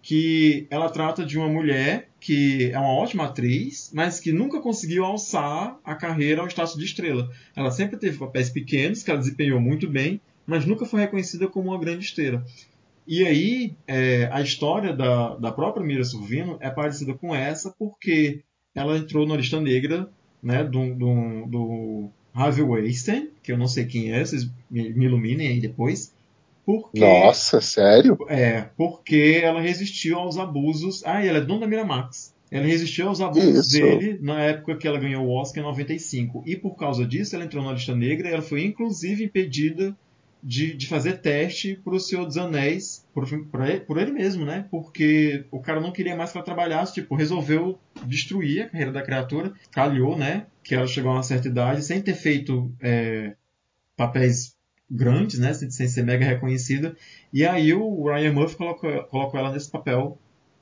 que 0.01 0.65
ela 0.69 0.89
trata 0.89 1.25
de 1.25 1.37
uma 1.37 1.47
mulher 1.47 2.09
que 2.19 2.71
é 2.71 2.77
uma 2.77 2.93
ótima 2.93 3.25
atriz, 3.25 3.91
mas 3.93 4.19
que 4.19 4.31
nunca 4.31 4.61
conseguiu 4.61 5.03
alçar 5.03 5.77
a 5.83 5.95
carreira 5.95 6.41
ao 6.41 6.47
status 6.47 6.75
de 6.75 6.85
estrela. 6.85 7.29
Ela 7.55 7.71
sempre 7.71 7.97
teve 7.97 8.17
papéis 8.17 8.49
pequenos, 8.49 9.03
que 9.03 9.09
ela 9.09 9.19
desempenhou 9.19 9.59
muito 9.59 9.89
bem, 9.89 10.21
mas 10.45 10.65
nunca 10.65 10.85
foi 10.85 11.01
reconhecida 11.01 11.47
como 11.47 11.69
uma 11.69 11.79
grande 11.79 12.05
estrela. 12.05 12.45
E 13.07 13.25
aí, 13.25 13.73
é, 13.87 14.29
a 14.31 14.41
história 14.41 14.93
da, 14.93 15.35
da 15.35 15.51
própria 15.51 15.85
Mira 15.85 16.03
Sorvino 16.03 16.57
é 16.59 16.69
parecida 16.69 17.13
com 17.13 17.33
essa, 17.35 17.73
porque 17.77 18.41
ela 18.73 18.97
entrou 18.97 19.27
na 19.27 19.35
lista 19.35 19.59
negra 19.59 20.09
né, 20.41 20.63
do, 20.63 20.93
do, 20.93 21.45
do 21.47 22.09
Harvey 22.33 22.63
Weinstein, 22.63 23.29
que 23.41 23.51
eu 23.51 23.57
não 23.57 23.67
sei 23.67 23.85
quem 23.85 24.11
é, 24.11 24.23
vocês 24.23 24.49
me, 24.69 24.93
me 24.93 25.05
iluminem 25.05 25.47
aí 25.47 25.59
depois. 25.59 26.13
Porque, 26.79 26.99
Nossa, 27.01 27.59
sério? 27.59 28.17
É, 28.29 28.61
porque 28.77 29.41
ela 29.43 29.59
resistiu 29.59 30.17
aos 30.17 30.37
abusos. 30.37 31.03
Ah, 31.05 31.23
e 31.23 31.27
ela 31.27 31.39
é 31.39 31.41
dona 31.41 31.61
da 31.61 31.67
Miramax. 31.67 32.33
Ela 32.49 32.65
resistiu 32.65 33.09
aos 33.09 33.19
abusos 33.19 33.73
Isso. 33.73 33.81
dele 33.81 34.19
na 34.21 34.41
época 34.41 34.77
que 34.77 34.87
ela 34.87 34.99
ganhou 34.99 35.25
o 35.25 35.33
Oscar 35.33 35.63
em 35.63 35.67
95. 35.67 36.43
E 36.45 36.55
por 36.55 36.75
causa 36.75 37.05
disso, 37.05 37.35
ela 37.35 37.43
entrou 37.43 37.63
na 37.63 37.73
lista 37.73 37.95
negra 37.95 38.29
e 38.29 38.33
ela 38.33 38.41
foi 38.41 38.63
inclusive 38.63 39.25
impedida 39.25 39.95
de, 40.41 40.73
de 40.73 40.87
fazer 40.87 41.19
teste 41.19 41.79
para 41.83 41.93
o 41.93 41.99
Senhor 41.99 42.25
dos 42.25 42.37
Anéis, 42.37 43.05
por, 43.13 43.27
por 43.45 43.61
ele, 43.61 43.79
por 43.81 43.97
ele 43.97 44.11
mesmo, 44.11 44.45
né? 44.45 44.65
Porque 44.71 45.45
o 45.51 45.59
cara 45.59 45.79
não 45.79 45.91
queria 45.91 46.15
mais 46.15 46.31
que 46.31 46.37
ela 46.37 46.45
trabalhasse, 46.45 46.95
tipo, 46.95 47.15
resolveu 47.15 47.77
destruir 48.05 48.63
a 48.63 48.69
carreira 48.69 48.91
da 48.91 49.03
criatura. 49.03 49.53
Calhou, 49.71 50.17
né? 50.17 50.45
Que 50.63 50.73
ela 50.73 50.87
chegou 50.87 51.11
a 51.11 51.15
uma 51.15 51.23
certa 51.23 51.47
idade 51.47 51.83
sem 51.83 52.01
ter 52.01 52.15
feito 52.15 52.71
é, 52.81 53.33
papéis 53.95 54.55
grandes, 54.91 55.39
né? 55.39 55.53
Sem, 55.53 55.87
ser 55.87 56.03
mega 56.03 56.25
reconhecida. 56.25 56.95
E 57.31 57.45
aí 57.45 57.73
o 57.73 58.03
Ryan 58.03 58.33
Murphy 58.33 58.57
colocou, 58.57 59.03
colocou 59.05 59.39
ela 59.39 59.51
nesse 59.51 59.71
papel 59.71 60.17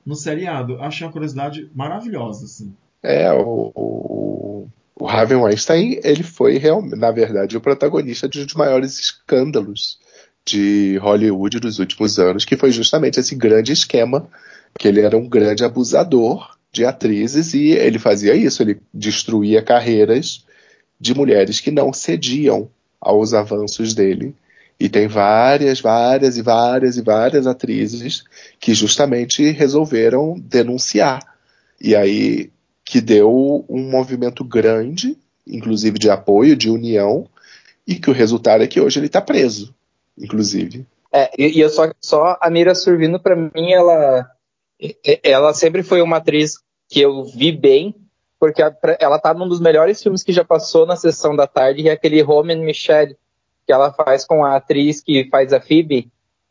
no 0.05 0.15
seriado. 0.15 0.79
Achei 0.79 1.05
uma 1.05 1.11
curiosidade 1.11 1.69
maravilhosa, 1.73 2.45
assim. 2.45 2.73
É, 3.01 3.31
o, 3.31 3.71
o, 3.73 4.67
o 4.99 5.07
Harvey 5.07 5.37
Weinstein, 5.37 5.99
ele 6.03 6.23
foi, 6.23 6.61
na 6.95 7.11
verdade, 7.11 7.57
o 7.57 7.61
protagonista 7.61 8.29
de 8.29 8.41
um 8.41 8.45
dos 8.45 8.55
maiores 8.55 8.99
escândalos 8.99 9.99
de 10.45 10.97
Hollywood 10.97 11.59
dos 11.59 11.79
últimos 11.79 12.19
anos, 12.19 12.45
que 12.45 12.57
foi 12.57 12.71
justamente 12.71 13.19
esse 13.19 13.35
grande 13.35 13.71
esquema, 13.71 14.27
que 14.77 14.87
ele 14.87 15.01
era 15.01 15.17
um 15.17 15.27
grande 15.27 15.63
abusador 15.63 16.57
de 16.71 16.85
atrizes 16.85 17.53
e 17.53 17.71
ele 17.71 17.97
fazia 17.97 18.35
isso, 18.35 18.61
ele 18.61 18.79
destruía 18.93 19.61
carreiras 19.61 20.45
de 20.99 21.15
mulheres 21.15 21.59
que 21.59 21.71
não 21.71 21.91
cediam 21.91 22.69
aos 22.99 23.33
avanços 23.33 23.93
dele. 23.93 24.35
E 24.79 24.87
tem 24.87 25.07
várias, 25.07 25.81
várias 25.81 26.37
e 26.37 26.41
várias 26.41 26.97
e 26.97 27.01
várias 27.01 27.45
atrizes 27.45 28.23
que 28.59 28.73
justamente 28.73 29.51
resolveram 29.51 30.35
denunciar. 30.39 31.21
E 31.81 31.95
aí 31.95 32.49
que 32.85 32.99
deu 32.99 33.65
um 33.69 33.89
movimento 33.89 34.43
grande, 34.43 35.15
inclusive 35.45 35.99
de 35.99 36.09
apoio, 36.09 36.55
de 36.55 36.71
união, 36.71 37.29
e 37.85 37.95
que 37.95 38.09
o 38.09 38.13
resultado 38.13 38.63
é 38.63 38.67
que 38.67 38.81
hoje 38.81 38.99
ele 38.99 39.05
está 39.05 39.21
preso, 39.21 39.75
inclusive. 40.17 40.87
É, 41.11 41.29
e, 41.37 41.59
eu 41.59 41.69
só, 41.69 41.91
só 42.01 42.37
a 42.41 42.49
Mira 42.49 42.73
Sorvino, 42.73 43.19
para 43.19 43.35
mim, 43.35 43.71
ela, 43.71 44.27
ela 45.23 45.53
sempre 45.53 45.83
foi 45.83 46.01
uma 46.01 46.17
atriz 46.17 46.59
que 46.87 46.99
eu 46.99 47.23
vi 47.25 47.51
bem, 47.51 47.93
porque 48.39 48.61
a, 48.61 48.73
ela 48.99 49.19
tá 49.19 49.33
num 49.33 49.47
dos 49.47 49.59
melhores 49.59 50.01
filmes 50.01 50.23
que 50.23 50.31
já 50.31 50.45
passou 50.45 50.85
na 50.85 50.95
sessão 50.95 51.35
da 51.35 51.45
tarde, 51.45 51.83
que 51.83 51.89
é 51.89 51.91
aquele 51.91 52.23
Home 52.23 52.53
and 52.53 52.63
Michelle, 52.63 53.17
que 53.65 53.73
ela 53.73 53.91
faz 53.91 54.25
com 54.25 54.45
a 54.45 54.55
atriz 54.55 55.01
que 55.01 55.27
faz 55.29 55.53
a 55.53 55.59
Phoebe, 55.59 56.09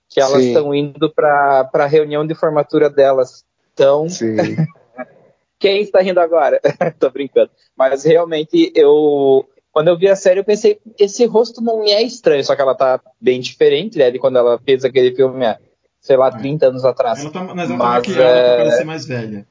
que 0.09 0.21
elas 0.21 0.43
estão 0.43 0.75
indo 0.75 1.11
para 1.11 1.69
a 1.73 1.87
reunião 1.87 2.27
de 2.27 2.35
formatura 2.35 2.89
delas. 2.89 3.45
Então, 3.73 4.09
Sim. 4.09 4.37
quem 5.59 5.83
está 5.83 6.01
rindo 6.01 6.21
agora? 6.21 6.61
Tô 7.01 7.11
brincando. 7.11 7.51
Mas 7.77 8.05
realmente 8.05 8.71
eu 8.75 9.49
quando 9.73 9.89
eu 9.89 9.99
vi 9.99 10.09
a 10.09 10.17
série 10.17 10.41
eu 10.41 10.45
pensei, 10.45 10.81
esse 10.99 11.25
rosto 11.27 11.61
não 11.61 11.83
me 11.83 11.91
é 11.91 12.03
estranho, 12.03 12.43
só 12.43 12.57
que 12.57 12.63
ela 12.63 12.75
tá 12.75 13.01
bem 13.21 13.39
diferente, 13.39 13.97
né, 13.97 14.11
de 14.11 14.19
quando 14.19 14.37
ela 14.37 14.59
fez 14.59 14.85
aquele 14.85 15.15
filme 15.15 15.47
há 15.47 15.59
sei 16.01 16.17
lá, 16.17 16.31
30 16.31 16.67
anos 16.67 16.85
atrás. 16.85 17.21
Ela 17.21 17.31
tá, 17.31 17.43
mas 17.55 17.71
ela 17.71 17.79
tá 17.79 17.85
Mas, 17.85 18.09
maquiada 18.09 18.23
é, 18.23 18.57
pra 18.57 18.65
parecer 18.65 18.85
mais 18.85 19.07
velha. 19.07 19.47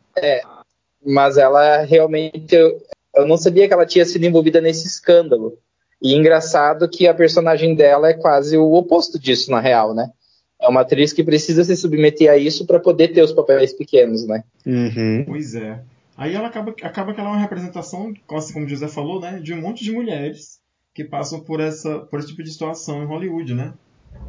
Mas 1.08 1.38
ela 1.38 1.84
realmente. 1.84 2.54
Eu, 2.54 2.82
eu 3.16 3.28
não 3.28 3.38
sabia 3.38 3.68
que 3.68 3.74
ela 3.74 3.86
tinha 3.86 4.06
sido 4.06 4.26
envolvida 4.26 4.60
nesse 4.60 4.86
escândalo. 4.88 5.58
E 6.02 6.14
engraçado 6.14 6.88
que 6.88 7.08
a 7.08 7.14
personagem 7.14 7.74
dela 7.74 8.10
é 8.10 8.14
quase 8.14 8.56
o 8.56 8.74
oposto 8.74 9.18
disso, 9.18 9.50
na 9.50 9.60
real, 9.60 9.96
né? 9.96 10.12
É 10.62 10.68
uma 10.68 10.82
atriz 10.82 11.14
que 11.14 11.24
precisa 11.24 11.64
se 11.64 11.76
submeter 11.76 12.30
a 12.30 12.38
isso 12.38 12.66
para 12.68 12.80
poder 12.80 13.10
ter 13.10 13.24
os 13.24 13.32
papéis 13.32 13.74
pequenos, 13.74 14.28
né? 14.28 14.44
Uhum. 14.66 15.24
Pois 15.26 15.56
é. 15.56 15.82
Aí 16.16 16.36
ela 16.36 16.48
acaba, 16.48 16.76
acaba 16.82 17.14
que 17.14 17.20
ela 17.20 17.30
é 17.30 17.34
uma 17.34 17.42
representação, 17.42 18.14
como 18.26 18.66
o 18.66 18.70
José 18.70 18.88
falou, 18.88 19.20
né, 19.22 19.40
de 19.40 19.54
um 19.54 19.62
monte 19.62 19.84
de 19.84 19.92
mulheres 19.92 20.60
que 20.94 21.04
passam 21.04 21.40
por, 21.40 21.60
essa, 21.60 22.00
por 22.00 22.20
esse 22.20 22.30
tipo 22.30 22.42
de 22.42 22.52
situação 22.52 23.04
em 23.04 23.06
Hollywood, 23.06 23.54
né? 23.54 23.74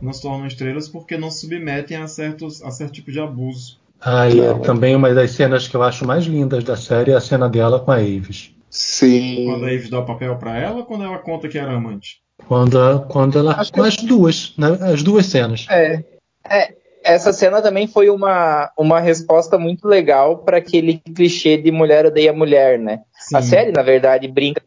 Não 0.02 0.12
se 0.12 0.20
tornam 0.20 0.46
estrelas 0.46 0.86
porque 0.86 1.16
não 1.16 1.30
se 1.30 1.40
submetem 1.40 1.96
a, 1.96 2.06
certos, 2.06 2.62
a 2.62 2.70
certo 2.70 2.92
tipo 2.92 3.10
de 3.10 3.20
abuso. 3.20 3.80
Ah, 4.00 4.28
e 4.28 4.40
é. 4.40 4.54
também 4.60 4.94
uma 4.94 5.12
das 5.12 5.32
cenas 5.32 5.66
que 5.66 5.76
eu 5.76 5.82
acho 5.82 6.06
mais 6.06 6.24
lindas 6.24 6.62
da 6.64 6.76
série 6.76 7.10
é 7.10 7.14
a 7.14 7.20
cena 7.20 7.48
dela 7.48 7.80
com 7.80 7.90
a 7.90 7.96
Aves. 7.96 8.52
Sim. 8.70 9.46
Quando 9.46 9.64
a 9.64 9.72
Eve 9.72 9.90
dá 9.90 9.98
o 10.00 10.04
papel 10.06 10.36
pra 10.36 10.56
ela, 10.56 10.84
quando 10.84 11.04
ela 11.04 11.18
conta 11.18 11.48
que 11.48 11.58
era 11.58 11.72
amante. 11.72 12.20
Quando, 12.46 12.78
a- 12.80 13.00
quando 13.00 13.38
ela. 13.38 13.54
Acho 13.54 13.72
Com 13.72 13.82
que- 13.82 13.88
as 13.88 13.96
duas, 13.96 14.54
né? 14.56 14.68
As 14.92 15.02
duas 15.02 15.26
cenas. 15.26 15.66
É. 15.68 16.04
É, 16.48 16.74
essa 17.02 17.32
cena 17.32 17.60
também 17.60 17.86
foi 17.88 18.08
uma, 18.08 18.70
uma 18.78 19.00
resposta 19.00 19.58
muito 19.58 19.88
legal 19.88 20.38
para 20.38 20.58
aquele 20.58 20.98
clichê 21.14 21.56
de 21.56 21.70
mulher 21.72 22.06
odeia 22.06 22.32
mulher, 22.32 22.78
né? 22.78 23.00
A 23.34 23.42
Sim. 23.42 23.48
série, 23.48 23.72
na 23.72 23.82
verdade, 23.82 24.28
brinca 24.28 24.62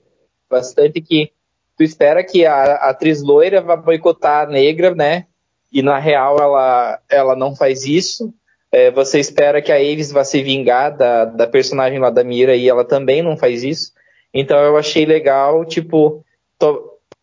bastante 0.50 1.00
que 1.02 1.32
tu 1.78 1.84
espera 1.84 2.24
que 2.24 2.46
a, 2.46 2.54
a 2.54 2.90
atriz 2.90 3.22
loira 3.24 3.62
vá 3.62 3.76
boicotar 3.78 4.48
a 4.48 4.52
negra, 4.52 4.94
né? 4.94 5.26
E 5.72 5.82
na 5.82 5.98
real 5.98 6.38
ela, 6.40 7.00
ela 7.10 7.36
não 7.36 7.56
faz 7.56 7.86
isso. 7.86 8.34
É, 8.72 8.90
você 8.90 9.20
espera 9.20 9.62
que 9.62 9.72
a 9.72 9.76
Aves 9.76 10.12
vá 10.12 10.24
se 10.24 10.42
vingar 10.42 10.96
da, 10.96 11.26
da 11.26 11.46
personagem 11.46 12.00
lá 12.00 12.10
da 12.10 12.24
Mira 12.24 12.56
e 12.56 12.70
ela 12.70 12.86
também 12.86 13.22
não 13.22 13.36
faz 13.36 13.64
isso. 13.64 13.92
Então 14.34 14.58
eu 14.60 14.78
achei 14.78 15.06
legal, 15.06 15.66
tipo, 15.66 16.24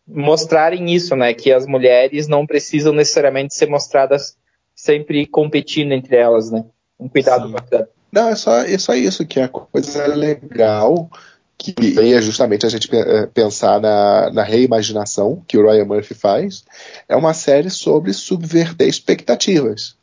mostrarem 0.07 0.93
isso, 0.93 1.15
né? 1.15 1.33
Que 1.33 1.51
as 1.51 1.65
mulheres 1.65 2.27
não 2.27 2.45
precisam 2.45 2.93
necessariamente 2.93 3.55
ser 3.55 3.67
mostradas 3.67 4.37
sempre 4.75 5.25
competindo 5.25 5.91
entre 5.91 6.15
elas, 6.15 6.51
né? 6.51 6.63
Um 6.99 7.09
cuidado 7.09 7.49
bacana. 7.49 7.87
Não, 8.11 8.29
é 8.29 8.35
só, 8.35 8.61
é 8.61 8.77
só 8.77 8.95
isso, 8.95 9.25
que 9.25 9.39
a 9.39 9.47
coisa 9.47 10.07
legal, 10.07 11.09
que 11.57 11.75
aí 11.99 12.13
é 12.13 12.21
justamente 12.21 12.65
a 12.65 12.69
gente 12.69 12.89
eh, 12.91 13.27
pensar 13.27 13.79
na, 13.79 14.31
na 14.31 14.43
reimaginação 14.43 15.43
que 15.47 15.57
o 15.57 15.63
Ryan 15.63 15.85
Murphy 15.85 16.15
faz, 16.15 16.63
é 17.07 17.15
uma 17.15 17.33
série 17.33 17.69
sobre 17.69 18.13
subverter 18.13 18.87
expectativas. 18.87 19.98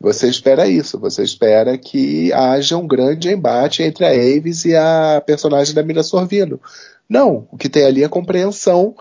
Você 0.00 0.28
espera 0.28 0.66
isso, 0.66 0.98
você 0.98 1.22
espera 1.22 1.76
que 1.76 2.32
haja 2.32 2.74
um 2.78 2.86
grande 2.86 3.28
embate 3.28 3.82
entre 3.82 4.06
a 4.06 4.08
Aves 4.08 4.64
e 4.64 4.74
a 4.74 5.22
personagem 5.24 5.74
da 5.74 5.82
Mira 5.82 6.02
Sorvino. 6.02 6.58
Não, 7.06 7.46
o 7.52 7.58
que 7.58 7.68
tem 7.68 7.84
ali 7.84 8.02
é 8.02 8.08
compreensão, 8.08 8.94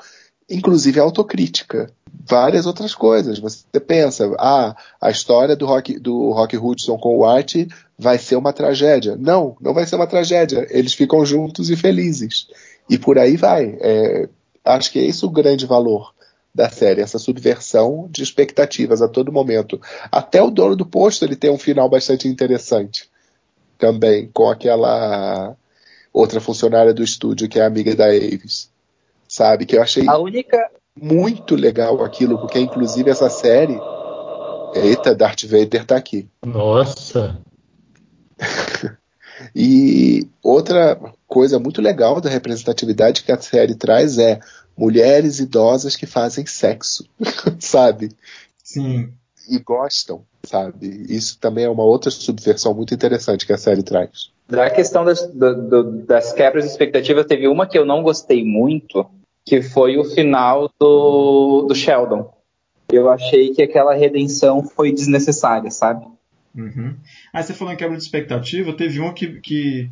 inclusive 0.50 1.00
autocrítica. 1.00 1.90
Várias 2.28 2.66
outras 2.66 2.94
coisas. 2.94 3.40
Você 3.40 3.80
pensa, 3.80 4.30
ah, 4.38 4.76
a 5.00 5.10
história 5.10 5.56
do 5.56 5.66
Rock, 5.66 5.98
do 5.98 6.32
Rock 6.32 6.58
Hudson 6.58 6.98
com 6.98 7.18
o 7.18 7.26
Art 7.26 7.56
vai 7.98 8.18
ser 8.18 8.36
uma 8.36 8.52
tragédia. 8.52 9.16
Não, 9.16 9.56
não 9.62 9.74
vai 9.74 9.86
ser 9.86 9.96
uma 9.96 10.08
tragédia. 10.08 10.68
Eles 10.70 10.94
ficam 10.94 11.26
juntos 11.26 11.70
e 11.70 11.78
felizes. 11.78 12.48
E 12.90 12.98
por 12.98 13.18
aí 13.18 13.38
vai. 13.38 13.78
É, 13.80 14.28
acho 14.66 14.92
que 14.92 15.00
é 15.00 15.06
esse 15.06 15.26
o 15.26 15.30
grande 15.30 15.66
valor 15.66 16.14
da 16.54 16.70
série, 16.70 17.02
essa 17.02 17.20
subversão 17.20 18.08
de 18.10 18.24
expectativas 18.24 19.02
a 19.02 19.08
todo 19.08 19.32
momento. 19.32 19.80
Até 20.12 20.42
o 20.42 20.50
dono 20.50 20.76
do 20.76 20.86
posto 20.86 21.24
ele 21.24 21.36
tem 21.36 21.50
um 21.50 21.58
final 21.58 21.90
bastante 21.90 22.28
interessante 22.28 23.10
também, 23.78 24.30
com 24.34 24.50
aquela 24.50 25.56
outra 26.12 26.42
funcionária 26.42 26.94
do 26.94 27.04
estúdio 27.04 27.48
que 27.48 27.60
é 27.60 27.66
amiga 27.66 27.96
da 27.96 28.08
Aves. 28.08 28.70
Sabe? 29.28 29.66
Que 29.66 29.78
eu 29.78 29.82
achei 29.82 30.08
A 30.08 30.18
única, 30.18 30.70
muito 31.00 31.56
legal 31.56 32.04
aquilo, 32.04 32.38
porque 32.40 32.60
inclusive 32.60 33.10
essa 33.10 33.30
série. 33.30 33.80
Eita, 34.76 35.16
Darth 35.16 35.46
Vader 35.46 35.86
tá 35.86 35.96
aqui. 35.96 36.28
Nossa. 36.46 37.40
E 39.56 40.28
outra 40.44 41.00
coisa 41.28 41.60
muito 41.60 41.82
legal 41.82 42.20
da 42.20 42.30
representatividade 42.30 43.24
que 43.24 43.32
a 43.32 43.40
série 43.40 43.76
traz 43.76 44.18
é 44.18 44.40
mulheres 44.80 45.40
idosas 45.40 45.96
que 45.96 46.06
fazem 46.06 46.46
sexo, 46.46 47.06
sabe? 47.60 48.10
Sim. 48.64 49.12
E 49.50 49.60
gostam, 49.60 50.24
sabe? 50.44 50.88
Isso 51.10 51.38
também 51.40 51.66
é 51.66 51.70
uma 51.70 51.84
outra 51.84 52.10
subversão 52.12 52.74
muito 52.74 52.94
interessante 52.94 53.46
que 53.46 53.54
a 53.54 53.58
série 53.58 53.84
traz. 53.84 54.32
da 54.48 54.70
questão 54.70 55.04
das, 55.04 55.26
do- 55.28 55.70
do- 55.70 55.92
das 56.06 56.32
quebras 56.34 56.64
de 56.66 56.72
expectativa, 56.72 57.24
teve 57.24 57.48
uma 57.48 57.68
que 57.68 57.78
eu 57.78 57.86
não 57.86 58.02
gostei 58.04 58.44
muito, 58.44 59.06
que 59.46 59.62
foi 59.62 59.98
o 59.98 60.04
final 60.04 60.70
do, 60.80 61.64
do 61.68 61.76
Sheldon. 61.76 62.32
Eu 62.92 63.10
achei 63.10 63.52
que 63.54 63.62
aquela 63.62 63.94
redenção 63.94 64.64
foi 64.64 64.92
desnecessária, 64.92 65.70
sabe? 65.72 66.06
Uhum. 66.56 66.96
Aí 67.34 67.44
você 67.44 67.54
falou 67.54 67.74
em 67.74 67.78
quebra 67.78 67.96
de 67.98 68.04
expectativa, 68.04 68.74
teve 68.74 69.00
um 69.00 69.14
que, 69.14 69.40
que, 69.42 69.90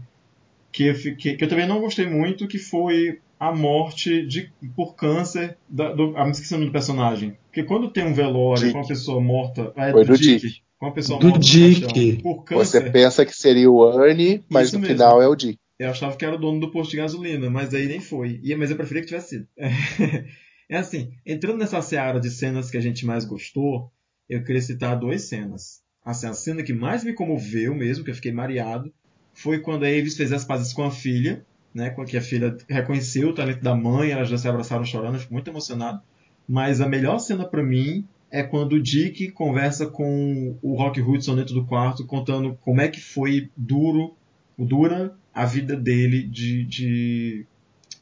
que, 0.72 0.88
eu, 0.88 0.96
fiquei- 0.96 1.36
que 1.38 1.44
eu 1.44 1.50
também 1.50 1.68
não 1.68 1.80
gostei 1.82 2.08
muito, 2.08 2.48
que 2.48 2.58
foi 2.58 3.20
a 3.40 3.54
morte 3.54 4.26
de, 4.26 4.52
por 4.76 4.96
câncer 4.96 5.58
da, 5.70 5.94
do. 5.94 6.16
Ah, 6.18 6.26
me 6.26 6.32
esqueci 6.32 6.54
o 6.54 6.58
nome 6.58 6.70
do 6.70 6.74
personagem. 6.74 7.38
Porque 7.46 7.64
quando 7.64 7.92
tem 7.92 8.06
um 8.06 8.14
velório 8.14 8.62
Dick. 8.62 8.74
com 8.74 8.80
uma 8.80 8.88
pessoa 8.88 9.22
morta. 9.22 9.72
É, 9.76 9.92
Foi 9.92 10.04
do 10.06 10.14
do 10.14 10.18
Dick. 10.18 10.48
Dick. 10.48 10.62
Com 10.80 10.86
uma 10.88 10.94
pessoa 10.94 11.20
Do 11.20 11.28
morta 11.30 11.40
Dick. 11.40 11.82
caixão, 11.82 12.18
por 12.22 12.46
Você 12.50 12.78
câncer. 12.80 12.92
pensa 12.92 13.26
que 13.26 13.36
seria 13.36 13.70
o 13.70 14.04
Ernie, 14.06 14.44
mas 14.50 14.68
Isso 14.68 14.76
no 14.76 14.82
mesmo. 14.82 14.96
final 14.96 15.22
é 15.22 15.28
o 15.28 15.36
Dick. 15.36 15.58
Eu 15.80 15.90
achava 15.90 16.16
que 16.16 16.26
era 16.26 16.36
o 16.36 16.40
dono 16.40 16.60
do 16.60 16.72
posto 16.72 16.92
de 16.92 16.98
gasolina, 16.98 17.50
mas 17.50 17.74
aí 17.74 17.86
nem 17.88 18.00
foi. 18.00 18.40
E, 18.44 18.56
mas 18.56 18.70
eu 18.72 18.78
preferia 18.78 19.02
que 19.04 19.08
tivesse 19.10 19.30
sido. 19.30 19.48
É 20.70 20.76
assim, 20.80 21.14
entrando 21.26 21.60
nessa 21.60 21.82
seara 21.82 22.20
de 22.20 22.30
cenas 22.30 22.70
que 22.70 22.76
a 22.76 22.82
gente 22.82 23.06
mais 23.06 23.24
gostou, 23.24 23.90
eu 24.28 24.44
queria 24.44 24.62
citar 24.62 25.00
duas 25.00 25.22
cenas. 25.22 25.82
Assim, 26.04 26.28
a 26.28 26.34
cena 26.34 26.62
que 26.62 26.74
mais 26.74 27.06
me 27.06 27.14
comoveu 27.14 27.74
mesmo, 27.74 28.04
que 28.04 28.12
eu 28.12 28.16
fiquei 28.16 28.34
mareado, 28.34 28.92
foi 29.34 29.60
quando 29.60 29.86
a 29.86 29.88
Avis 29.88 30.18
fez 30.18 30.34
as 30.34 30.44
pazes 30.44 30.74
com 30.74 30.84
a 30.84 30.92
filha, 30.92 31.46
né? 31.78 31.92
Com 31.92 32.04
que 32.04 32.18
a 32.18 32.22
filha 32.22 32.58
reconheceu 32.68 33.30
o 33.30 33.34
talento 33.34 33.62
da 33.62 33.76
mãe, 33.76 34.10
elas 34.10 34.28
já 34.28 34.38
se 34.38 34.48
abraçaram 34.48 34.84
chorando, 34.84 35.14
eu 35.14 35.20
fico 35.20 35.34
muito 35.34 35.50
emocionado. 35.50 36.02
Mas 36.50 36.82
a 36.82 36.90
melhor 36.90 37.20
cena 37.20 37.46
pra 37.46 37.62
mim 37.62 38.04
é 38.32 38.42
quando 38.42 38.74
o 38.74 38.82
Dick 38.82 39.32
conversa 39.32 39.86
com 39.86 40.58
o 40.62 40.76
Rock 40.76 41.00
Hudson 41.00 41.36
dentro 41.36 41.54
do 41.54 41.66
quarto, 41.66 42.04
contando 42.04 42.58
como 42.62 42.82
é 42.82 42.88
que 42.88 43.00
foi 43.00 43.52
duro, 43.56 44.16
dura 44.58 45.14
a 45.32 45.46
vida 45.46 45.76
dele 45.76 46.24
de, 46.24 46.66
de, 46.66 47.46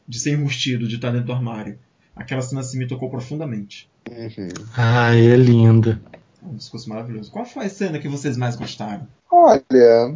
de 0.07 0.19
ser 0.19 0.31
enrustido, 0.31 0.87
de 0.87 0.95
estar 0.95 1.11
dentro 1.11 1.27
do 1.27 1.33
armário. 1.33 1.77
Aquela 2.15 2.41
cena 2.41 2.61
assim 2.61 2.77
me 2.77 2.87
tocou 2.87 3.09
profundamente. 3.09 3.89
Uhum. 4.09 4.47
Ai, 4.77 5.27
é 5.27 5.35
linda. 5.35 6.01
É 6.41 6.47
um 6.47 6.55
discurso 6.55 6.87
maravilhoso. 6.87 7.29
Qual 7.29 7.43
foi 7.43 7.65
a 7.65 7.69
cena 7.69 7.99
que 7.99 8.07
vocês 8.07 8.37
mais 8.37 8.55
gostaram? 8.55 9.05
Olha, 9.29 10.15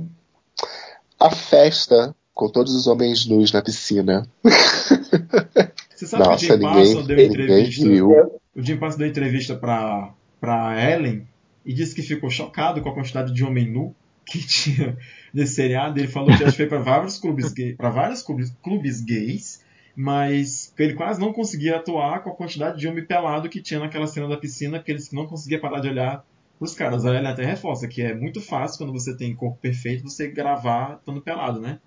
a 1.20 1.30
festa 1.30 2.16
com 2.40 2.48
todos 2.48 2.74
os 2.74 2.88
homens 2.88 3.26
nus 3.26 3.52
na 3.52 3.62
piscina. 3.62 4.26
Você 5.94 6.08
sabe 6.08 6.24
que 6.24 6.30
o 6.30 6.32
Nossa, 6.32 6.46
Jim 6.46 6.52
ninguém, 6.54 6.70
Parsons 6.72 7.08
deu 7.08 7.20
entrevista. 7.20 7.90
viu. 7.90 8.12
O 8.56 8.62
Jim 8.62 8.78
Parsons 8.78 8.98
deu 8.98 9.08
entrevista 9.10 9.56
pra, 9.58 10.14
pra 10.40 10.90
Ellen 10.90 11.28
e 11.66 11.74
disse 11.74 11.94
que 11.94 12.02
ficou 12.02 12.30
chocado 12.30 12.82
com 12.82 12.88
a 12.88 12.94
quantidade 12.94 13.34
de 13.34 13.44
homem 13.44 13.70
nu 13.70 13.94
que 14.26 14.40
tinha 14.48 14.98
nesse 15.34 15.56
seriado. 15.56 16.00
Ele 16.00 16.08
falou 16.08 16.30
que 16.30 16.46
já 16.46 16.50
foi 16.50 16.66
para 16.66 16.80
vários 16.80 17.18
clubes 17.18 17.52
gay, 17.52 17.74
para 17.76 17.90
vários 17.90 18.22
clubes, 18.22 18.56
clubes 18.64 19.02
gays, 19.02 19.62
mas 19.94 20.74
que 20.78 20.82
ele 20.82 20.94
quase 20.94 21.20
não 21.20 21.34
conseguia 21.34 21.76
atuar 21.76 22.24
com 22.24 22.30
a 22.30 22.36
quantidade 22.36 22.80
de 22.80 22.88
homem 22.88 23.04
pelado 23.04 23.50
que 23.50 23.62
tinha 23.62 23.82
naquela 23.82 24.08
cena 24.08 24.30
da 24.30 24.38
piscina, 24.38 24.78
porque 24.80 24.94
ele 24.94 25.04
não 25.12 25.28
conseguia 25.28 25.60
parar 25.60 25.82
de 25.82 25.90
olhar 25.90 26.26
pros 26.58 26.74
caras. 26.74 27.06
A 27.06 27.10
Ellen 27.10 27.28
até 27.28 27.44
reforça 27.44 27.86
que 27.86 28.02
é 28.02 28.16
muito 28.16 28.40
fácil 28.40 28.78
quando 28.78 28.94
você 28.94 29.14
tem 29.18 29.36
corpo 29.36 29.58
perfeito 29.60 30.04
você 30.04 30.30
gravar 30.30 31.00
estando 31.00 31.22
pelado, 31.22 31.60
né? 31.60 31.80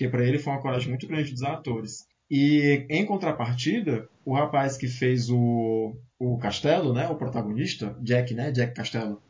Porque 0.00 0.08
para 0.08 0.24
ele 0.26 0.38
foi 0.38 0.54
uma 0.54 0.62
coragem 0.62 0.88
muito 0.88 1.06
grande 1.06 1.30
dos 1.30 1.42
atores. 1.42 2.06
E 2.30 2.86
em 2.88 3.04
contrapartida, 3.04 4.08
o 4.24 4.32
rapaz 4.32 4.78
que 4.78 4.88
fez 4.88 5.28
o, 5.28 5.94
o 6.18 6.38
Castelo, 6.38 6.94
né, 6.94 7.06
o 7.08 7.16
protagonista, 7.16 7.94
Jack, 8.00 8.32
né, 8.32 8.50
Jack 8.50 8.72
Castelo, 8.74 9.20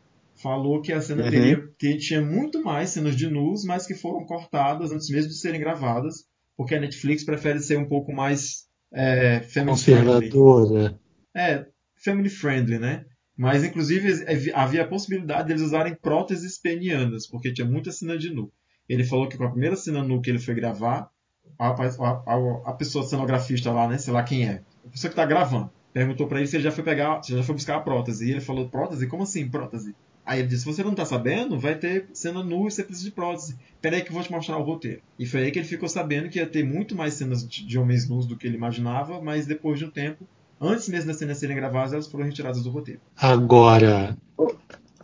falou 0.40 0.80
que 0.80 0.92
a 0.92 1.00
cena 1.00 1.24
Uhum. 1.24 1.30
teria, 1.30 1.68
que 1.76 1.96
tinha 1.96 2.22
muito 2.22 2.62
mais 2.62 2.90
cenas 2.90 3.16
de 3.16 3.28
nus, 3.28 3.64
mas 3.64 3.84
que 3.84 3.94
foram 3.96 4.24
cortadas 4.24 4.92
antes 4.92 5.10
mesmo 5.10 5.30
de 5.30 5.38
serem 5.40 5.58
gravadas, 5.58 6.24
porque 6.56 6.76
a 6.76 6.80
Netflix 6.80 7.24
prefere 7.24 7.58
ser 7.58 7.76
um 7.76 7.88
pouco 7.88 8.12
mais 8.12 8.68
é, 8.92 9.40
family 9.40 9.76
friendly. 9.76 10.28
Conservadora. 10.30 11.00
É, 11.34 11.66
family 11.96 12.28
friendly, 12.28 12.78
né? 12.78 13.06
Mas, 13.36 13.64
inclusive, 13.64 14.08
ev- 14.26 14.52
havia 14.54 14.82
a 14.82 14.88
possibilidade 14.88 15.48
deles 15.48 15.62
usarem 15.62 15.96
próteses 15.96 16.58
penianas, 16.60 17.26
porque 17.26 17.52
tinha 17.52 17.66
muita 17.66 17.90
cena 17.90 18.16
de 18.16 18.30
nu. 18.32 18.52
Ele 18.92 19.04
falou 19.04 19.28
que 19.28 19.36
com 19.38 19.44
a 19.44 19.50
primeira 19.50 19.76
cena 19.76 20.02
nu 20.02 20.20
que 20.20 20.28
ele 20.28 20.38
foi 20.38 20.54
gravar, 20.54 21.08
a, 21.58 21.68
a- 21.68 22.70
a- 22.70 22.72
pessoa 22.72 23.04
cenografista 23.06 23.70
lá, 23.70 23.86
né, 23.86 23.98
sei 23.98 24.12
lá 24.12 24.22
quem 24.22 24.46
é, 24.46 24.62
a 24.84 24.90
pessoa 24.90 25.10
que 25.10 25.16
tá 25.16 25.24
gravando, 25.24 25.70
perguntou 25.92 26.26
pra 26.26 26.38
ele 26.38 26.46
se 26.48 26.56
ele 26.56 26.64
já 26.64 26.72
foi 26.72 26.82
pegar, 26.82 27.22
se 27.22 27.32
já 27.36 27.42
foi 27.42 27.54
buscar 27.54 27.76
a 27.76 27.80
prótese. 27.80 28.26
E 28.26 28.30
ele 28.32 28.40
falou, 28.40 28.68
prótese? 28.68 29.06
Como 29.06 29.22
assim 29.22 29.48
prótese? 29.48 29.94
Aí 30.26 30.40
ele 30.40 30.48
disse: 30.48 30.62
Se 30.62 30.66
você 30.66 30.82
não 30.82 30.94
tá 30.94 31.04
sabendo, 31.04 31.58
vai 31.58 31.74
ter 31.74 32.06
cena 32.12 32.42
nua 32.42 32.68
e 32.68 32.70
você 32.70 32.84
precisa 32.84 33.06
de 33.08 33.12
prótese. 33.12 33.56
Peraí 33.80 34.02
que 34.02 34.10
eu 34.10 34.14
vou 34.14 34.22
te 34.22 34.30
mostrar 34.30 34.58
o 34.58 34.62
roteiro. 34.62 35.00
E 35.18 35.24
foi 35.26 35.42
aí 35.44 35.50
que 35.50 35.58
ele 35.58 35.66
ficou 35.66 35.88
sabendo 35.88 36.28
que 36.28 36.38
ia 36.38 36.46
ter 36.46 36.64
muito 36.64 36.94
mais 36.94 37.14
cenas 37.14 37.46
de 37.48 37.78
homens 37.78 38.08
nus 38.08 38.26
do 38.26 38.36
que 38.36 38.46
ele 38.46 38.56
imaginava, 38.56 39.20
mas 39.20 39.46
depois 39.46 39.78
de 39.78 39.86
um 39.86 39.90
tempo, 39.90 40.26
antes 40.60 40.88
mesmo 40.88 41.08
das 41.08 41.16
cenas 41.16 41.38
serem 41.38 41.56
gravadas, 41.56 41.92
elas 41.92 42.06
foram 42.06 42.24
retiradas 42.26 42.62
do 42.62 42.70
roteiro. 42.70 43.00
Agora, 43.16 44.16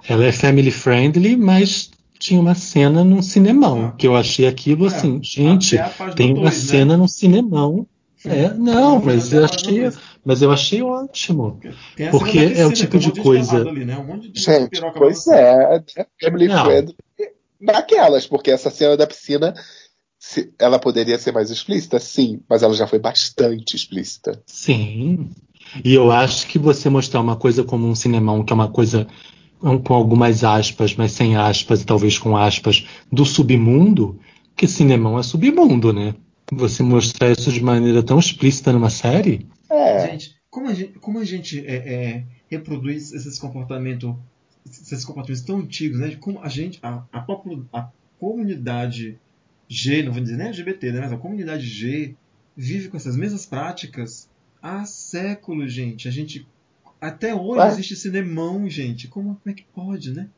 ela 0.09 0.25
é 0.27 0.33
family 0.33 0.71
friendly, 0.71 1.37
mas 1.37 1.91
tinha 2.19 2.41
uma 2.41 2.55
cena 2.55 3.05
num 3.05 3.23
cinemão, 3.23 3.87
Ah. 3.87 3.93
que 3.93 4.07
eu 4.07 4.17
achei 4.17 4.47
aquilo 4.47 4.85
É, 4.85 4.89
assim, 4.89 5.21
gente, 5.23 5.77
tem 6.17 6.33
uma 6.33 6.43
dois, 6.51 6.65
né? 6.65 6.71
cena 6.71 6.97
num 6.97 7.09
cinemão. 7.09 7.87
É, 8.25 8.53
não, 8.55 9.01
mas 9.01 9.33
eu 9.33 9.45
achei, 9.45 9.89
mas 10.25 10.43
eu 10.43 10.51
achei 10.51 10.83
ótimo. 10.83 11.61
Tem 11.95 12.11
Porque 12.11 12.39
é 12.57 12.67
o 12.67 12.73
tipo 12.73 12.99
de 12.99 13.13
coisa- 13.13 13.59
Ali, 13.69 13.85
né? 13.85 13.97
Um 13.99 14.05
monte 14.05 14.29
de 14.31 14.41
Gente, 14.41 14.81
pois 14.97 15.27
é, 15.29 15.79
né? 15.97 16.07
Friendly 16.19 16.49
naquelas, 17.61 18.27
porque 18.27 18.51
essa 18.51 18.71
cena 18.71 18.97
da 18.97 19.07
piscina, 19.07 19.55
se- 20.19 20.53
ela 20.59 20.79
poderia 20.79 21.19
ser 21.19 21.33
mais 21.33 21.51
explícita? 21.51 21.99
Sim, 22.01 22.41
mas 22.49 22.63
ela 22.63 22.75
já 22.75 22.87
foi 22.87 22.99
bastante 22.99 23.77
explícita. 23.77 24.43
Sim. 24.47 25.31
E 25.85 25.95
eu 25.95 26.11
acho 26.11 26.47
que 26.49 26.59
você 26.59 26.89
mostrar 26.89 27.21
uma 27.21 27.37
coisa 27.37 27.63
como 27.65 27.87
um 27.89 27.95
cinemão, 27.95 28.45
que 28.45 28.53
é 28.53 28.55
uma 28.57 28.71
coisa 28.71 29.07
com 29.83 29.95
algumas 29.95 30.45
aspas, 30.45 30.95
mas 30.95 31.13
sem 31.13 31.37
aspas, 31.37 31.83
e 31.83 31.87
talvez 31.87 32.19
com 32.19 32.37
aspas, 32.37 32.87
do 33.11 33.25
submundo, 33.25 34.19
que 34.57 34.67
cinemão 34.67 35.19
é 35.19 35.23
submundo, 35.23 35.93
né? 35.93 36.15
Você 36.53 36.83
mostrar 36.83 37.31
isso 37.33 37.51
de 37.53 37.61
maneira 37.63 38.03
tão 38.03 38.19
explícita 38.19 38.73
numa 38.73 38.91
série, 38.91 39.47
É, 39.71 40.11
Gente, 40.11 40.37
como 40.51 40.69
a 40.69 40.75
gente, 40.75 40.99
como 40.99 41.19
a 41.19 41.25
gente 41.25 41.59
é, 41.67 41.77
é, 42.17 42.27
reproduz 42.49 43.13
esses 43.13 43.39
comportamentos, 43.39 44.15
esses 44.65 45.05
comportamentos 45.05 45.45
tão 45.45 45.59
antigos, 45.59 45.99
né? 46.01 46.17
Como 46.17 46.41
a 46.43 46.49
gente, 46.49 46.79
a, 46.83 47.05
a, 47.13 47.21
popula- 47.23 47.67
a 47.73 47.91
comunidade 48.19 49.21
G, 49.69 50.03
não 50.03 50.13
vou 50.13 50.23
dizer 50.23 50.37
nem 50.37 50.49
LGBT, 50.49 50.93
né? 50.93 51.01
Mas 51.01 51.13
a 51.13 51.19
comunidade 51.19 51.67
G 51.67 52.17
vive 52.57 52.89
com 52.89 52.97
essas 52.97 53.17
mesmas 53.17 53.45
práticas 53.47 54.31
há 54.63 54.85
séculos, 54.85 55.73
gente. 55.73 56.09
A 56.09 56.11
gente 56.11 56.49
até 57.01 57.35
hoje 57.35 57.61
Ué? 57.61 57.69
existe 57.69 57.97
cinemão, 57.97 58.69
gente. 58.69 59.09
Como, 59.09 59.37
como 59.37 59.41
é 59.47 59.53
que 59.53 59.65
pode, 59.75 60.13
né? 60.13 60.29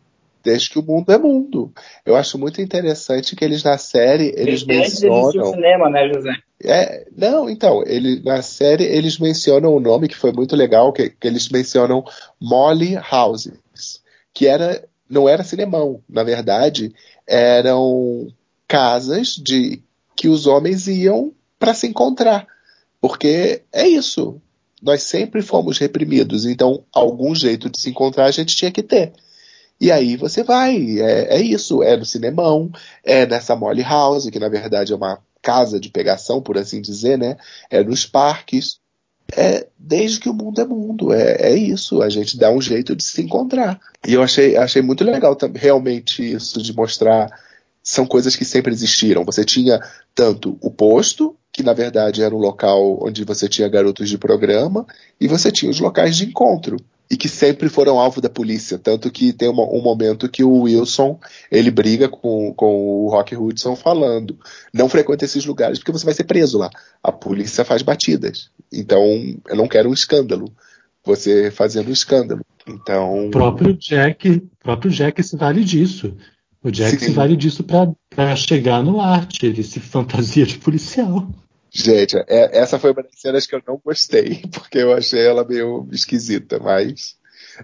desde 0.43 0.71
que 0.71 0.79
o 0.79 0.83
mundo 0.83 1.13
é 1.13 1.19
mundo. 1.19 1.73
Eu 2.07 2.17
acho 2.17 2.39
muito 2.39 2.61
interessante 2.61 3.37
que 3.37 3.45
eles 3.45 3.63
na 3.63 3.77
série, 3.77 4.33
eles 4.37 4.63
Desde 4.63 4.73
existia 4.73 5.13
o 5.13 5.25
mencionam. 5.25 5.53
cinema, 5.53 5.91
né, 5.91 6.09
José? 6.09 6.33
É, 6.65 7.07
não, 7.17 7.49
então, 7.49 7.83
ele, 7.87 8.21
na 8.23 8.43
série 8.43 8.85
eles 8.85 9.19
mencionam 9.19 9.75
o 9.75 9.81
nome 9.81 10.09
que 10.09 10.17
foi 10.17 10.33
muito 10.33 10.57
legal, 10.57 10.93
que, 10.93 11.11
que 11.11 11.27
eles 11.27 11.49
mencionam 11.49 12.05
Molly 12.41 12.97
Houses, 12.97 14.03
que 14.33 14.47
era, 14.47 14.83
não 15.09 15.29
era 15.29 15.45
cinemão, 15.45 16.01
na 16.09 16.25
verdade, 16.25 16.95
eram 17.27 18.29
casas 18.67 19.37
de 19.37 19.83
que 20.17 20.29
os 20.29 20.47
homens 20.47 20.89
iam 20.89 21.33
para 21.59 21.75
se 21.75 21.87
encontrar, 21.87 22.47
porque 23.01 23.63
é 23.73 23.87
isso. 23.87 24.41
Nós 24.83 25.03
sempre 25.03 25.43
fomos 25.43 25.79
reprimidos, 25.79 26.47
então 26.47 26.85
algum 26.93 27.35
jeito 27.35 27.69
de 27.69 27.81
se 27.81 27.91
encontrar 27.91 28.27
a 28.27 28.31
gente 28.31 28.57
tinha 28.57 28.71
que 28.71 28.83
ter. 28.83 29.13
E 29.81 29.93
aí 29.93 30.17
você 30.17 30.43
vai, 30.43 30.99
é, 31.01 31.37
é 31.37 31.41
isso, 31.41 31.83
é 31.83 31.97
no 31.97 32.05
cinemão, 32.05 32.71
é 33.05 33.27
nessa 33.27 33.55
Molly 33.55 33.83
House, 33.83 34.29
que 34.29 34.39
na 34.39 34.49
verdade 34.49 34.93
é 34.93 34.97
uma 34.97 35.21
casa 35.41 35.79
de 35.79 35.89
pegação, 35.89 36.43
por 36.43 36.59
assim 36.59 36.81
dizer, 36.81 37.17
né? 37.17 37.37
É 37.71 37.83
nos 37.83 38.05
parques. 38.05 38.81
É 39.37 39.67
desde 39.79 40.21
que 40.21 40.29
o 40.29 40.35
mundo 40.35 40.61
é 40.61 40.65
mundo, 40.65 41.13
é, 41.13 41.51
é 41.51 41.55
isso, 41.55 42.01
a 42.01 42.09
gente 42.09 42.39
dá 42.39 42.51
um 42.51 42.63
jeito 42.63 42.97
de 42.97 43.05
se 43.05 43.21
encontrar. 43.21 43.79
E 44.07 44.15
eu 44.15 44.23
achei, 44.23 44.57
achei 44.57 44.81
muito 44.81 45.05
legal 45.05 45.37
realmente 45.55 46.33
isso 46.33 46.63
de 46.63 46.73
mostrar 46.73 47.31
são 47.83 48.07
coisas 48.07 48.35
que 48.37 48.45
sempre 48.45 48.73
existiram. 48.73 49.25
Você 49.25 49.45
tinha 49.45 49.81
tanto 50.15 50.59
o 50.61 50.71
posto, 50.71 51.37
que 51.59 51.65
na 51.65 51.73
verdade 51.73 52.23
era 52.23 52.33
um 52.33 52.39
local 52.39 53.01
onde 53.03 53.25
você 53.25 53.49
tinha 53.49 53.69
garotos 53.69 54.09
de 54.09 54.17
programa, 54.17 54.87
e 55.21 55.27
você 55.27 55.51
tinha 55.51 55.69
os 55.69 55.81
locais 55.81 56.17
de 56.17 56.25
encontro. 56.25 56.77
E 57.11 57.17
que 57.17 57.29
sempre 57.29 57.69
foram 57.69 57.99
alvo 57.99 58.21
da 58.21 58.29
polícia. 58.29 58.79
Tanto 58.79 59.11
que 59.11 59.33
tem 59.33 59.49
uma- 59.49 59.65
um 59.65 59.81
momento 59.83 60.29
que 60.29 60.45
o 60.45 60.61
Wilson 60.63 61.19
ele 61.51 61.71
briga 61.71 62.09
com, 62.09 62.53
com 62.55 63.07
o 63.07 63.09
Rock 63.09 63.35
Hudson 63.35 63.75
falando: 63.75 64.39
não 64.73 64.89
frequente 64.89 65.25
esses 65.25 65.45
lugares 65.45 65.79
porque 65.79 65.91
você 65.91 66.05
vai 66.05 66.15
ser 66.15 66.25
preso 66.25 66.59
lá. 66.59 66.71
A 67.03 67.11
polícia 67.11 67.65
faz 67.65 67.83
batidas. 67.83 68.51
Então 68.73 69.03
eu 69.49 69.57
não 69.57 69.67
quero 69.67 69.89
um 69.91 69.95
escândalo. 69.95 70.53
Você 71.05 71.51
fazendo 71.51 71.89
um 71.89 71.93
escândalo. 71.93 72.43
Então. 72.69 73.27
o 73.27 73.31
próprio 73.31 73.73
Jack, 73.75 74.43
próprio 74.63 74.91
Jack 74.93 75.21
se 75.25 75.37
vale 75.37 75.65
disso. 75.65 76.15
O 76.63 76.71
Jack 76.71 76.99
Sim. 76.99 77.07
se 77.07 77.11
vale 77.13 77.37
disso 77.37 77.65
para 77.65 78.37
chegar 78.37 78.83
no 78.83 79.01
arte, 79.01 79.47
ele 79.47 79.63
se 79.63 79.81
fantasia 79.81 80.45
de 80.45 80.59
policial. 80.59 81.27
Gente, 81.81 82.17
é- 82.17 82.59
essa 82.59 82.77
foi 82.77 82.91
uma 82.91 83.05
das 83.05 83.21
cenas 83.21 83.47
que 83.47 83.55
eu 83.55 83.63
não 83.65 83.81
gostei, 83.83 84.43
porque 84.53 84.79
eu 84.79 84.93
achei 84.93 85.25
ela 85.25 85.47
meio 85.47 85.89
esquisita, 85.93 86.59
mas 86.59 87.17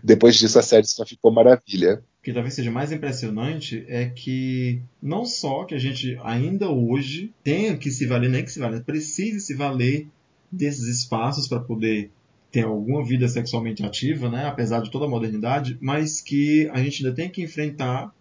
depois 0.05 0.37
disso 0.37 0.57
a 0.57 0.63
série 0.63 0.87
só 0.87 1.05
ficou 1.05 1.33
maravilha. 1.33 2.01
O 2.21 2.23
que 2.23 2.33
talvez 2.33 2.55
seja 2.55 2.71
mais 2.71 2.93
impressionante 2.93 3.85
é 3.89 4.07
que 4.07 4.81
não 5.03 5.27
só 5.27 5.65
que 5.65 5.75
a 5.75 5.79
gente 5.79 6.17
ainda 6.23 6.71
hoje 6.71 7.35
tenha 7.43 7.77
que 7.77 7.91
se 7.91 8.07
valer, 8.07 8.31
nem 8.31 8.45
que 8.45 8.53
se 8.53 8.61
valer, 8.61 8.85
precise 8.85 9.41
se 9.41 9.53
valer 9.53 10.07
desses 10.51 10.87
espaços 10.87 11.49
para 11.49 11.59
poder 11.59 12.13
ter 12.53 12.65
alguma 12.65 13.05
vida 13.05 13.27
sexualmente 13.27 13.85
ativa, 13.85 14.31
né, 14.31 14.47
apesar 14.47 14.81
de 14.81 14.93
toda 14.93 15.07
a 15.07 15.09
modernidade, 15.09 15.77
mas 15.81 16.21
que 16.21 16.69
a 16.73 16.79
gente 16.79 17.05
ainda 17.05 17.17
tem 17.17 17.29
que 17.29 17.43
enfrentar, 17.43 18.15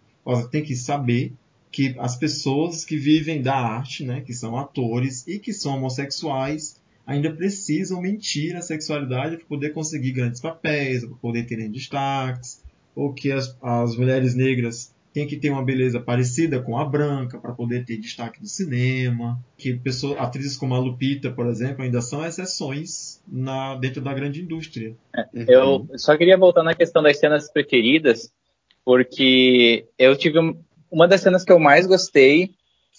tem 0.50 0.64
que 0.64 0.74
saber 0.74 1.32
que 1.74 1.92
as 1.98 2.14
pessoas 2.14 2.84
que 2.84 2.96
vivem 2.96 3.42
da 3.42 3.56
arte, 3.56 4.04
né, 4.04 4.20
que 4.20 4.32
são 4.32 4.56
atores 4.56 5.26
e 5.26 5.40
que 5.40 5.52
são 5.52 5.76
homossexuais, 5.76 6.80
ainda 7.04 7.32
precisam 7.32 8.00
mentir 8.00 8.54
a 8.54 8.62
sexualidade 8.62 9.38
para 9.38 9.46
poder 9.46 9.70
conseguir 9.70 10.12
grandes 10.12 10.40
papéis, 10.40 11.04
para 11.04 11.16
poder 11.16 11.46
terem 11.46 11.68
destaques, 11.68 12.62
ou 12.94 13.12
que 13.12 13.32
as, 13.32 13.58
as 13.60 13.96
mulheres 13.96 14.36
negras 14.36 14.94
têm 15.12 15.26
que 15.26 15.36
ter 15.36 15.50
uma 15.50 15.64
beleza 15.64 15.98
parecida 15.98 16.60
com 16.60 16.78
a 16.78 16.84
branca 16.84 17.38
para 17.38 17.52
poder 17.52 17.84
ter 17.84 17.96
destaque 17.96 18.40
no 18.40 18.46
cinema, 18.46 19.36
que 19.58 19.74
pessoas, 19.74 20.16
atrizes 20.20 20.56
como 20.56 20.76
a 20.76 20.78
Lupita, 20.78 21.32
por 21.32 21.48
exemplo, 21.48 21.82
ainda 21.82 22.00
são 22.00 22.24
exceções 22.24 23.20
na, 23.26 23.74
dentro 23.74 24.00
da 24.00 24.14
grande 24.14 24.40
indústria. 24.40 24.94
Eu 25.34 25.88
só 25.96 26.16
queria 26.16 26.38
voltar 26.38 26.62
na 26.62 26.72
questão 26.74 27.02
das 27.02 27.18
cenas 27.18 27.50
preferidas, 27.50 28.32
porque 28.84 29.86
eu 29.98 30.16
tive 30.16 30.38
um- 30.38 30.56
uma 30.94 31.08
das 31.08 31.20
cenas 31.20 31.44
que 31.44 31.52
eu 31.52 31.58
mais 31.58 31.86
gostei 31.86 32.50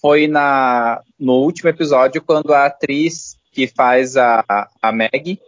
foi 0.02 0.28
na 0.28 1.02
no 1.18 1.34
último 1.36 1.70
episódio 1.70 2.22
quando 2.22 2.54
a 2.54 2.66
atriz 2.66 3.38
que 3.52 3.68
faz 3.68 4.18
a, 4.18 4.44
a 4.82 4.92
Meg 4.92 5.40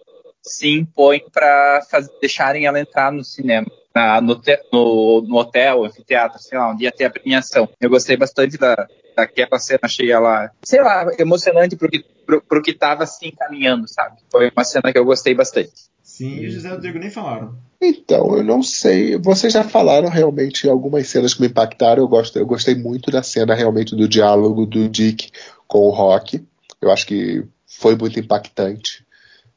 se 0.41 0.70
impõe 0.70 1.22
para 1.32 1.82
deixarem 2.22 2.66
ela 2.66 2.80
entrar 2.80 3.12
no 3.12 3.22
cinema, 3.24 3.68
na- 3.93 4.22
no, 4.22 4.39
te- 4.39 4.64
no, 4.72 5.22
no 5.28 5.36
hotel, 5.36 5.84
anfiteatro, 5.84 6.39
sei 6.39 6.58
lá, 6.58 6.72
onde 6.72 6.86
ia 6.86 6.91
ter 6.91 7.04
a 7.06 7.10
premiação. 7.10 7.68
Eu 7.82 7.89
gostei 7.89 8.16
bastante 8.16 8.58
da, 8.58 8.88
daquela 9.14 9.60
cena, 9.60 9.82
achei 9.84 10.10
ela, 10.10 10.50
sei 10.64 10.82
lá, 10.82 11.06
emocionante 11.20 11.76
pro 11.76 11.89
que, 11.89 12.02
pro, 12.26 12.41
pro 12.41 12.62
que 12.62 12.74
tava 12.74 13.06
se 13.06 13.28
encaminhando, 13.28 13.86
sabe? 13.89 14.18
Foi 14.32 14.50
uma 14.56 14.64
cena 14.64 14.93
que 14.93 14.98
eu 14.98 15.04
gostei 15.04 15.36
bastante. 15.36 15.74
Sim, 16.18 16.38
e 16.39 16.47
o 16.47 16.51
José 16.51 16.70
o 16.70 16.72
Rodrigo 16.74 16.97
nem 16.97 17.09
falaram. 17.11 17.55
Então, 17.80 18.36
eu 18.36 18.43
não 18.43 18.63
sei. 18.63 19.18
Vocês 19.18 19.53
já 19.53 19.63
falaram 19.63 20.09
realmente 20.09 20.68
algumas 20.68 21.07
cenas 21.07 21.34
que 21.36 21.41
me 21.41 21.47
impactaram. 21.47 22.01
Eu, 22.01 22.07
gosto, 22.07 22.39
eu 22.39 22.45
gostei 22.45 22.74
muito 22.74 23.11
da 23.11 23.22
cena 23.22 23.53
realmente 23.53 23.95
do 23.95 24.07
diálogo 24.07 24.65
do 24.65 24.89
Dick 24.89 25.30
com 25.68 25.80
o 25.88 25.91
Rock. 25.91 26.43
Eu 26.82 26.91
acho 26.91 27.05
que 27.05 27.43
foi 27.68 27.95
muito 27.95 28.20
impactante 28.20 29.05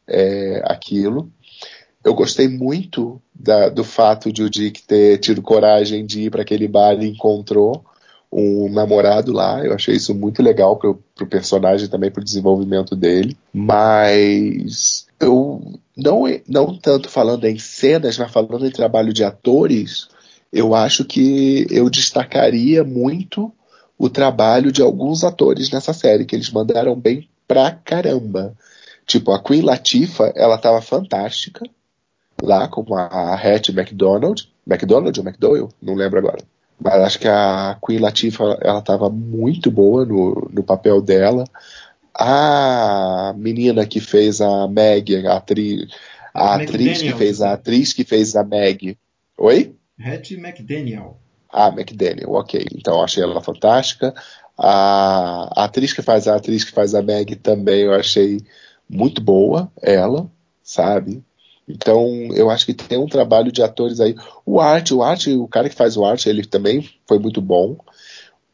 é, 0.06 0.62
aquilo. 0.66 1.30
Eu 2.04 2.12
gostei 2.14 2.46
muito 2.46 3.20
da- 3.34 3.70
do 3.70 3.84
fato 3.84 4.30
de 4.30 4.42
o 4.42 4.50
Dick 4.50 4.82
ter 4.82 5.18
tido 5.18 5.40
coragem 5.40 6.04
de 6.04 6.24
ir 6.24 6.30
para 6.30 6.42
aquele 6.42 6.68
bar 6.68 6.94
e 7.00 7.08
encontrou 7.08 7.84
um 8.30 8.70
namorado 8.70 9.32
lá. 9.32 9.64
Eu 9.64 9.74
achei 9.74 9.94
isso 9.96 10.14
muito 10.14 10.42
legal 10.42 10.76
pro, 10.76 11.02
pro 11.14 11.26
personagem 11.26 11.88
também, 11.88 12.10
pro 12.10 12.22
desenvolvimento 12.22 12.94
dele. 12.94 13.34
Mas 13.52 15.06
eu 15.20 15.78
não, 15.96 16.24
não 16.48 16.78
tanto 16.78 17.08
falando 17.08 17.44
em 17.44 17.58
cenas, 17.58 18.16
mas 18.18 18.32
falando 18.32 18.66
em 18.66 18.70
trabalho 18.70 19.12
de 19.12 19.22
atores, 19.22 20.08
eu 20.52 20.74
acho 20.74 21.04
que 21.04 21.66
eu 21.70 21.90
destacaria 21.90 22.82
muito 22.82 23.52
o 23.98 24.08
trabalho 24.08 24.72
de 24.72 24.80
alguns 24.80 25.22
atores 25.22 25.70
nessa 25.70 25.92
série, 25.92 26.24
que 26.24 26.34
eles 26.34 26.50
mandaram 26.50 26.98
bem 26.98 27.28
pra 27.46 27.70
caramba. 27.70 28.56
Tipo, 29.06 29.32
a 29.32 29.42
Queen 29.42 29.60
Latifah, 29.60 30.32
ela 30.34 30.56
tava 30.56 30.80
fantástica 30.80 31.64
lá 32.42 32.66
como 32.66 32.94
a 32.94 33.34
Hattie 33.34 33.76
McDonald. 33.76 34.50
McDonald 34.66 35.18
ou 35.18 35.26
McDowell? 35.26 35.68
Não 35.82 35.94
lembro 35.94 36.18
agora. 36.18 36.42
Mas 36.82 36.94
acho 36.94 37.18
que 37.18 37.28
a 37.28 37.76
Queen 37.84 37.98
Latifah, 37.98 38.56
ela 38.62 38.80
tava 38.80 39.10
muito 39.10 39.70
boa 39.70 40.06
no, 40.06 40.48
no 40.50 40.62
papel 40.62 41.02
dela. 41.02 41.44
A 42.14 43.32
menina 43.36 43.86
que 43.86 44.00
fez 44.00 44.40
a 44.40 44.66
Meg, 44.68 45.26
a 45.26 45.36
atriz, 45.36 45.88
a 46.34 46.56
atriz 46.56 47.02
que 47.02 47.12
fez 47.12 47.40
a 47.40 47.52
atriz 47.52 47.92
que 47.92 48.04
fez 48.04 48.36
a 48.36 48.44
Meg. 48.44 48.96
Oi? 49.38 49.74
Hattie 49.98 50.36
McDaniel. 50.36 51.18
Ah, 51.52 51.68
McDaniel, 51.68 52.30
ok. 52.32 52.64
Então 52.74 53.02
achei 53.02 53.22
ela 53.22 53.40
fantástica. 53.40 54.14
A, 54.56 55.50
a 55.56 55.64
atriz 55.64 55.92
que 55.92 56.02
faz 56.02 56.28
a 56.28 56.36
atriz 56.36 56.64
que 56.64 56.72
faz 56.72 56.94
a 56.94 57.02
Meg 57.02 57.36
também 57.36 57.82
eu 57.82 57.94
achei 57.94 58.40
muito 58.88 59.20
boa, 59.20 59.70
ela, 59.80 60.30
sabe? 60.62 61.22
Então 61.68 62.28
eu 62.34 62.50
acho 62.50 62.66
que 62.66 62.74
tem 62.74 62.98
um 62.98 63.06
trabalho 63.06 63.52
de 63.52 63.62
atores 63.62 64.00
aí. 64.00 64.14
O 64.44 64.60
Art, 64.60 64.90
o 64.90 65.02
Art, 65.02 65.28
o 65.28 65.46
cara 65.46 65.68
que 65.68 65.76
faz 65.76 65.96
o 65.96 66.04
Art, 66.04 66.26
ele 66.26 66.44
também 66.44 66.88
foi 67.06 67.18
muito 67.18 67.40
bom. 67.40 67.76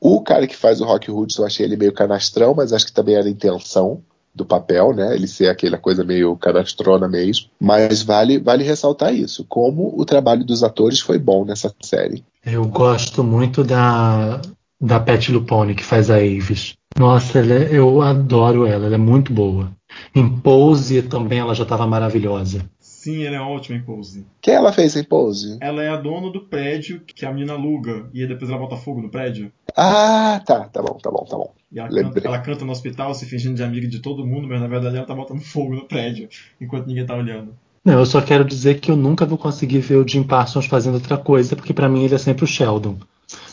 O 0.00 0.20
cara 0.20 0.46
que 0.46 0.56
faz 0.56 0.80
o 0.80 0.84
Rock 0.84 1.10
Hudson, 1.10 1.42
eu 1.42 1.46
achei 1.46 1.66
ele 1.66 1.76
meio 1.76 1.92
canastrão, 1.92 2.54
mas 2.54 2.72
acho 2.72 2.86
que 2.86 2.92
também 2.92 3.14
era 3.14 3.26
a 3.26 3.30
intenção 3.30 4.02
do 4.34 4.44
papel, 4.44 4.94
né? 4.94 5.14
Ele 5.14 5.26
ser 5.26 5.48
aquela 5.48 5.78
coisa 5.78 6.04
meio 6.04 6.36
canastrona 6.36 7.08
mesmo. 7.08 7.46
Mas 7.58 8.02
vale, 8.02 8.38
vale 8.38 8.62
ressaltar 8.62 9.14
isso, 9.14 9.44
como 9.48 9.98
o 9.98 10.04
trabalho 10.04 10.44
dos 10.44 10.62
atores 10.62 11.00
foi 11.00 11.18
bom 11.18 11.44
nessa 11.44 11.74
série. 11.80 12.22
Eu 12.44 12.66
gosto 12.66 13.24
muito 13.24 13.64
da, 13.64 14.40
da 14.80 15.00
Pat 15.00 15.30
Lupone, 15.30 15.74
que 15.74 15.82
faz 15.82 16.10
a 16.10 16.16
Avis. 16.16 16.74
Nossa, 16.98 17.38
é- 17.38 17.68
eu 17.72 18.02
adoro 18.02 18.66
ela, 18.66 18.86
ela 18.86 18.94
é 18.94 18.98
muito 18.98 19.32
boa. 19.32 19.70
Em 20.14 20.28
Pose 20.28 21.02
também 21.02 21.38
ela 21.38 21.54
já 21.54 21.62
estava 21.62 21.86
maravilhosa. 21.86 22.64
Sim, 23.06 23.22
ela 23.22 23.36
é 23.36 23.40
ótima 23.40 23.78
em 23.78 23.82
Pose. 23.82 24.26
Quem 24.40 24.54
ela 24.54 24.72
fez 24.72 24.96
em 24.96 25.04
Pose? 25.04 25.58
Ela 25.60 25.80
é 25.80 25.90
a 25.90 25.96
dona 25.96 26.28
do 26.28 26.40
prédio 26.40 27.00
que 27.06 27.24
a 27.24 27.32
menina 27.32 27.52
aluga 27.52 28.10
e 28.12 28.20
aí 28.20 28.26
depois 28.26 28.50
ela 28.50 28.58
bota 28.58 28.76
fogo 28.76 29.00
no 29.00 29.08
prédio. 29.08 29.52
Ah, 29.76 30.42
tá, 30.44 30.64
tá 30.64 30.82
bom, 30.82 30.98
tá 31.00 31.08
bom, 31.08 31.24
tá 31.24 31.36
bom. 31.36 31.54
E 31.70 31.78
ela 31.78 31.88
Lembrei. 31.88 32.14
canta, 32.14 32.26
ela 32.26 32.38
canta 32.40 32.64
no 32.64 32.72
hospital 32.72 33.14
se 33.14 33.24
fingindo 33.24 33.54
de 33.54 33.62
amiga 33.62 33.86
de 33.86 34.00
todo 34.00 34.26
mundo, 34.26 34.48
mas 34.48 34.60
na 34.60 34.66
verdade 34.66 34.96
ela 34.96 35.06
tá 35.06 35.14
botando 35.14 35.38
fogo 35.46 35.72
no 35.72 35.86
prédio 35.86 36.28
enquanto 36.60 36.88
ninguém 36.88 37.06
tá 37.06 37.14
olhando. 37.14 37.54
Não, 37.84 38.00
eu 38.00 38.06
só 38.06 38.20
quero 38.20 38.44
dizer 38.44 38.80
que 38.80 38.90
eu 38.90 38.96
nunca 38.96 39.24
vou 39.24 39.38
conseguir 39.38 39.78
ver 39.78 39.98
o 39.98 40.08
Jim 40.08 40.24
Parsons 40.24 40.66
fazendo 40.66 40.94
outra 40.94 41.16
coisa, 41.16 41.54
porque 41.54 41.72
pra 41.72 41.88
mim 41.88 42.02
ele 42.02 42.16
é 42.16 42.18
sempre 42.18 42.42
o 42.42 42.48
Sheldon. 42.48 42.96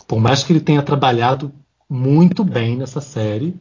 Por 0.07 0.19
mais 0.19 0.43
que 0.43 0.51
ele 0.51 0.61
tenha 0.61 0.81
trabalhado 0.81 1.53
muito 1.87 2.43
bem 2.43 2.75
nessa 2.75 3.01
série, 3.01 3.53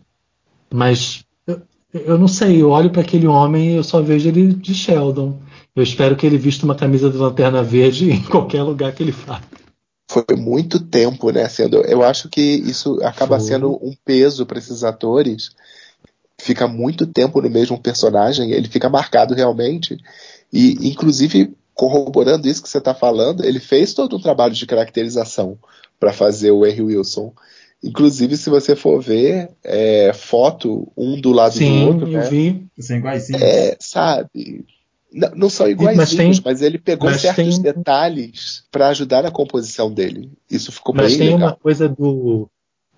mas 0.72 1.22
eu, 1.46 1.60
eu 1.92 2.18
não 2.18 2.28
sei, 2.28 2.62
eu 2.62 2.70
olho 2.70 2.88
pra 2.88 3.02
aquele 3.02 3.26
homem 3.26 3.72
e 3.72 3.74
eu 3.74 3.84
só 3.84 4.00
vejo 4.00 4.26
ele 4.26 4.54
de 4.54 4.74
Sheldon. 4.74 5.38
Eu 5.74 5.82
espero 5.82 6.16
que 6.16 6.26
ele 6.26 6.36
vista 6.36 6.64
uma 6.64 6.74
camisa 6.74 7.08
de 7.10 7.16
lanterna 7.16 7.62
verde 7.62 8.10
em 8.12 8.22
qualquer 8.22 8.62
lugar 8.62 8.92
que 8.92 9.02
ele 9.02 9.12
vá. 9.12 9.40
Foi 10.10 10.36
muito 10.36 10.78
tempo, 10.78 11.30
né? 11.30 11.48
Sendo, 11.48 11.78
eu 11.82 12.02
acho 12.02 12.28
que 12.28 12.40
isso 12.40 12.98
acaba 13.02 13.38
Foi. 13.38 13.48
sendo 13.48 13.72
um 13.82 13.94
peso 14.04 14.44
para 14.44 14.58
esses 14.58 14.84
atores. 14.84 15.50
Fica 16.38 16.68
muito 16.68 17.06
tempo 17.06 17.40
no 17.40 17.48
mesmo 17.48 17.80
personagem, 17.80 18.50
ele 18.50 18.68
fica 18.68 18.90
marcado 18.90 19.32
realmente. 19.32 19.96
E, 20.52 20.72
inclusive, 20.86 21.54
corroborando 21.72 22.46
isso 22.46 22.62
que 22.62 22.68
você 22.68 22.78
está 22.78 22.94
falando, 22.94 23.44
ele 23.44 23.60
fez 23.60 23.94
todo 23.94 24.16
um 24.16 24.20
trabalho 24.20 24.52
de 24.52 24.66
caracterização 24.66 25.56
para 25.98 26.12
fazer 26.12 26.50
o 26.50 26.66
R. 26.66 26.82
Wilson. 26.82 27.32
Inclusive, 27.82 28.36
se 28.36 28.50
você 28.50 28.76
for 28.76 29.00
ver 29.00 29.50
é, 29.64 30.12
foto 30.12 30.92
um 30.96 31.20
do 31.20 31.32
lado 31.32 31.52
do 31.52 31.58
Sim, 31.58 31.86
outro, 31.86 32.06
eu 32.06 32.20
né? 32.20 32.28
vi. 32.28 32.66
São 32.78 32.96
iguaizinhos. 32.96 33.42
É, 33.42 33.76
sabe? 33.80 34.64
Não, 35.14 35.30
não 35.36 35.50
são 35.50 35.68
iguaizinhos, 35.68 36.40
mas, 36.40 36.58
tem- 36.60 36.66
ele 36.66 36.78
pegou 36.78 37.10
mas 37.10 37.20
certos 37.20 37.58
tem- 37.58 37.62
detalhes 37.62 38.64
para 38.70 38.88
ajudar 38.88 39.22
na 39.22 39.30
composição 39.30 39.92
dele. 39.92 40.30
Isso 40.50 40.72
ficou 40.72 40.94
Mas 40.94 41.08
bem 41.10 41.18
tem 41.18 41.28
legal. 41.34 41.48
uma 41.48 41.54
coisa 41.56 41.88
do. 41.88 42.48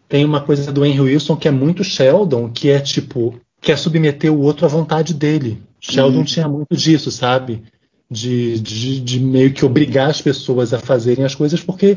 Tem 0.08 0.24
uma 0.24 0.40
coisa 0.40 0.70
do 0.70 0.84
Henry 0.84 1.00
Wilson 1.00 1.34
que 1.36 1.48
é 1.48 1.50
muito 1.50 1.82
Sheldon, 1.82 2.50
que 2.50 2.68
é 2.70 2.78
tipo, 2.78 3.34
quer 3.60 3.76
submeter 3.78 4.32
o 4.32 4.40
outro 4.40 4.64
à 4.66 4.68
vontade 4.68 5.12
dele. 5.14 5.60
Sheldon 5.80 6.18
Uhum. 6.18 6.24
tinha 6.24 6.46
muito 6.46 6.76
disso, 6.76 7.10
sabe? 7.10 7.62
De, 8.10 8.60
de, 8.60 9.00
de 9.00 9.18
meio 9.18 9.52
que 9.52 9.64
obrigar 9.64 10.10
as 10.10 10.20
pessoas 10.20 10.72
a 10.74 10.78
fazerem 10.78 11.24
as 11.24 11.34
coisas 11.34 11.60
porque 11.62 11.96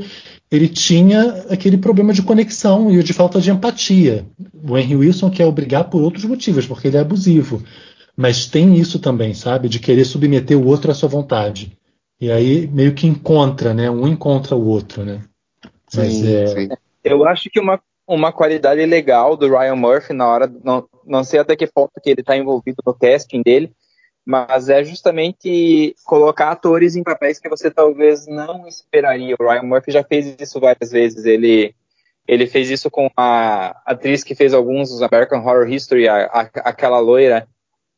ele 0.49 0.67
tinha 0.69 1.45
aquele 1.49 1.77
problema 1.77 2.13
de 2.13 2.23
conexão 2.23 2.89
e 2.89 3.03
de 3.03 3.13
falta 3.13 3.39
de 3.41 3.51
empatia. 3.51 4.25
O 4.67 4.77
Henry 4.77 4.95
Wilson 4.95 5.29
quer 5.29 5.45
obrigar 5.45 5.83
por 5.89 6.01
outros 6.01 6.23
motivos, 6.23 6.65
porque 6.65 6.87
ele 6.87 6.97
é 6.97 7.01
abusivo. 7.01 7.61
Mas 8.17 8.47
tem 8.47 8.73
isso 8.75 8.99
também, 8.99 9.35
sabe? 9.35 9.69
De 9.69 9.79
querer 9.79 10.03
submeter 10.03 10.57
o 10.57 10.65
outro 10.65 10.89
à 10.91 10.95
sua 10.95 11.07
vontade. 11.07 11.77
E 12.19 12.31
aí 12.31 12.65
meio 12.67 12.95
que 12.95 13.05
encontra, 13.05 13.75
né? 13.75 13.91
Um 13.91 14.07
encontra 14.07 14.55
o 14.55 14.67
outro, 14.67 15.05
né? 15.05 15.21
Mas 15.93 16.13
Sim, 16.13 16.35
é, 16.35 16.47
sim. 16.47 16.69
Eu 17.03 17.25
acho 17.27 17.47
que 17.49 17.59
uma, 17.59 17.79
uma 18.07 18.31
qualidade 18.33 18.83
legal 18.85 19.37
do 19.37 19.47
Ryan 19.47 19.75
Murphy 19.75 20.13
na 20.13 20.27
hora, 20.27 20.51
não, 20.63 20.87
não 21.05 21.23
sei 21.23 21.39
até 21.39 21.55
que 21.55 21.67
ponto 21.67 21.91
que 22.01 22.09
ele 22.09 22.21
está 22.21 22.35
envolvido 22.35 22.81
no 22.85 22.93
casting 22.93 23.43
dele, 23.43 23.71
mas 24.25 24.67
é 24.67 24.83
justamente 24.83 25.95
colocar 26.03 26.49
atores 26.49 26.95
em 26.95 27.03
papéis 27.03 27.39
que 27.39 27.47
você 27.47 27.69
talvez 27.69 28.25
não 28.25 28.67
esperaria. 28.67 29.35
O 29.39 29.43
Ryan 29.43 29.63
Murphy 29.63 29.91
já 29.91 30.03
fez 30.03 30.35
isso 30.39 30.59
várias 30.59 30.89
vezes. 30.91 31.23
Ele, 31.23 31.73
ele 32.27 32.47
fez 32.47 32.69
isso 32.71 32.89
com 32.89 33.09
a 33.15 33.79
atriz 33.85 34.23
que 34.23 34.35
fez 34.35 34.53
alguns 34.55 34.89
dos 34.89 35.01
American 35.03 35.39
Horror 35.39 35.71
History, 35.71 36.09
a, 36.09 36.25
a- 36.25 36.49
aquela 36.65 36.99
loira 36.99 37.47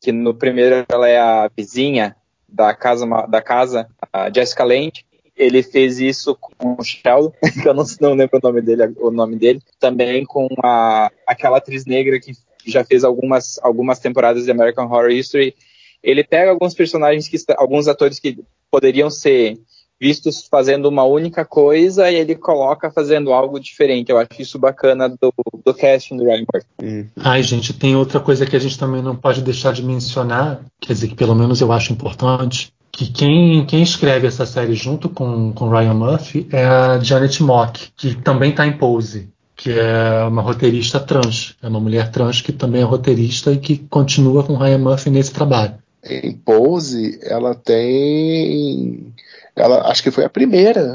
que 0.00 0.10
no 0.12 0.34
primeiro 0.34 0.84
ela 0.88 1.08
é 1.08 1.18
a 1.18 1.50
vizinha 1.54 2.16
da 2.48 2.74
casa, 2.74 3.06
da 3.28 3.42
casa 3.42 3.88
a 4.12 4.32
Jessica 4.32 4.64
Lange. 4.64 5.04
Ele 5.36 5.62
fez 5.62 5.98
isso 6.00 6.34
com 6.34 6.76
o 6.78 6.82
Sheldon, 6.82 7.32
que 7.62 7.68
eu 7.68 7.74
não, 7.74 7.84
não 8.00 8.14
lembro 8.14 8.38
o 8.38 8.46
nome 8.46 8.60
dele, 8.60 8.94
o 8.98 9.10
nome 9.10 9.36
dele. 9.36 9.62
Também 9.78 10.24
com 10.24 10.48
a, 10.62 11.10
aquela 11.26 11.58
atriz 11.58 11.86
negra 11.86 12.18
que 12.18 12.32
já 12.66 12.84
fez 12.84 13.04
algumas, 13.04 13.58
algumas 13.62 13.98
temporadas 13.98 14.44
de 14.44 14.50
American 14.50 14.86
Horror 14.86 15.10
History. 15.10 15.54
Ele 16.02 16.24
pega 16.24 16.50
alguns 16.50 16.74
personagens 16.74 17.28
que 17.28 17.36
alguns 17.56 17.88
atores 17.88 18.18
que 18.18 18.38
poderiam 18.70 19.10
ser 19.10 19.58
vistos 20.00 20.46
fazendo 20.50 20.88
uma 20.88 21.04
única 21.04 21.44
coisa 21.44 22.10
e 22.10 22.14
ele 22.14 22.34
coloca 22.34 22.90
fazendo 22.90 23.32
algo 23.32 23.60
diferente. 23.60 24.10
Eu 24.10 24.18
acho 24.18 24.40
isso 24.40 24.58
bacana 24.58 25.08
do, 25.08 25.32
do 25.64 25.74
casting 25.74 26.16
do 26.16 26.24
Ryan 26.24 26.44
Murphy. 26.52 26.68
Hum. 26.82 27.06
Ai, 27.16 27.42
gente, 27.42 27.72
tem 27.72 27.94
outra 27.94 28.18
coisa 28.18 28.46
que 28.46 28.56
a 28.56 28.60
gente 28.60 28.78
também 28.78 29.02
não 29.02 29.14
pode 29.14 29.42
deixar 29.42 29.72
de 29.72 29.82
mencionar, 29.82 30.60
quer 30.80 30.94
dizer, 30.94 31.08
que 31.08 31.14
pelo 31.14 31.34
menos 31.34 31.60
eu 31.60 31.70
acho 31.70 31.92
importante, 31.92 32.72
que 32.90 33.10
quem, 33.12 33.64
quem 33.66 33.82
escreve 33.82 34.26
essa 34.26 34.46
série 34.46 34.74
junto 34.74 35.08
com, 35.08 35.52
com 35.52 35.68
Ryan 35.68 35.94
Murphy 35.94 36.48
é 36.50 36.64
a 36.64 36.98
Janet 36.98 37.42
Mock, 37.42 37.88
que 37.96 38.14
também 38.14 38.50
está 38.50 38.66
em 38.66 38.76
Pose, 38.76 39.28
que 39.54 39.70
é 39.70 40.24
uma 40.24 40.42
roteirista 40.42 40.98
trans, 40.98 41.54
é 41.62 41.68
uma 41.68 41.80
mulher 41.80 42.10
trans 42.10 42.40
que 42.40 42.52
também 42.52 42.80
é 42.80 42.84
roteirista 42.84 43.52
e 43.52 43.58
que 43.58 43.76
continua 43.76 44.42
com 44.42 44.56
Ryan 44.56 44.78
Murphy 44.78 45.10
nesse 45.10 45.32
trabalho. 45.32 45.74
Em 46.02 46.32
Pose, 46.32 47.20
ela 47.22 47.54
tem. 47.54 49.12
Ela 49.56 49.88
acho 49.90 50.02
que 50.02 50.10
foi 50.10 50.24
a 50.24 50.30
primeira, 50.30 50.94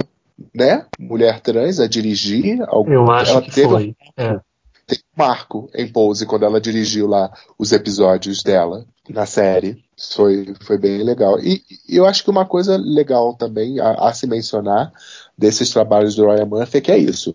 né? 0.53 0.85
Mulher 0.99 1.39
trans 1.39 1.79
a 1.79 1.87
dirigir. 1.87 2.61
algum- 2.67 2.91
Eu 2.91 3.11
acho 3.11 3.41
que 3.41 3.51
foi. 3.63 3.95
É. 4.17 4.39
tem 4.87 4.97
um 4.99 5.17
marco 5.17 5.69
em 5.73 5.87
Pose 5.91 6.25
quando 6.25 6.45
ela 6.45 6.61
dirigiu 6.61 7.07
lá 7.07 7.31
os 7.57 7.71
episódios 7.71 8.43
dela 8.43 8.85
na 9.09 9.25
série. 9.25 9.83
Foi, 10.13 10.53
foi 10.61 10.77
bem 10.77 11.03
legal. 11.03 11.39
E, 11.39 11.61
e 11.87 11.95
eu 11.95 12.05
acho 12.05 12.23
que 12.23 12.29
uma 12.29 12.45
coisa 12.45 12.75
legal 12.77 13.33
também 13.35 13.79
a, 13.79 13.91
a 14.09 14.13
se 14.13 14.27
mencionar 14.27 14.91
desses 15.37 15.69
trabalhos 15.69 16.15
do 16.15 16.25
Ryan 16.25 16.45
Murphy 16.45 16.77
é 16.77 16.81
que 16.81 16.91
é 16.91 16.97
isso. 16.97 17.33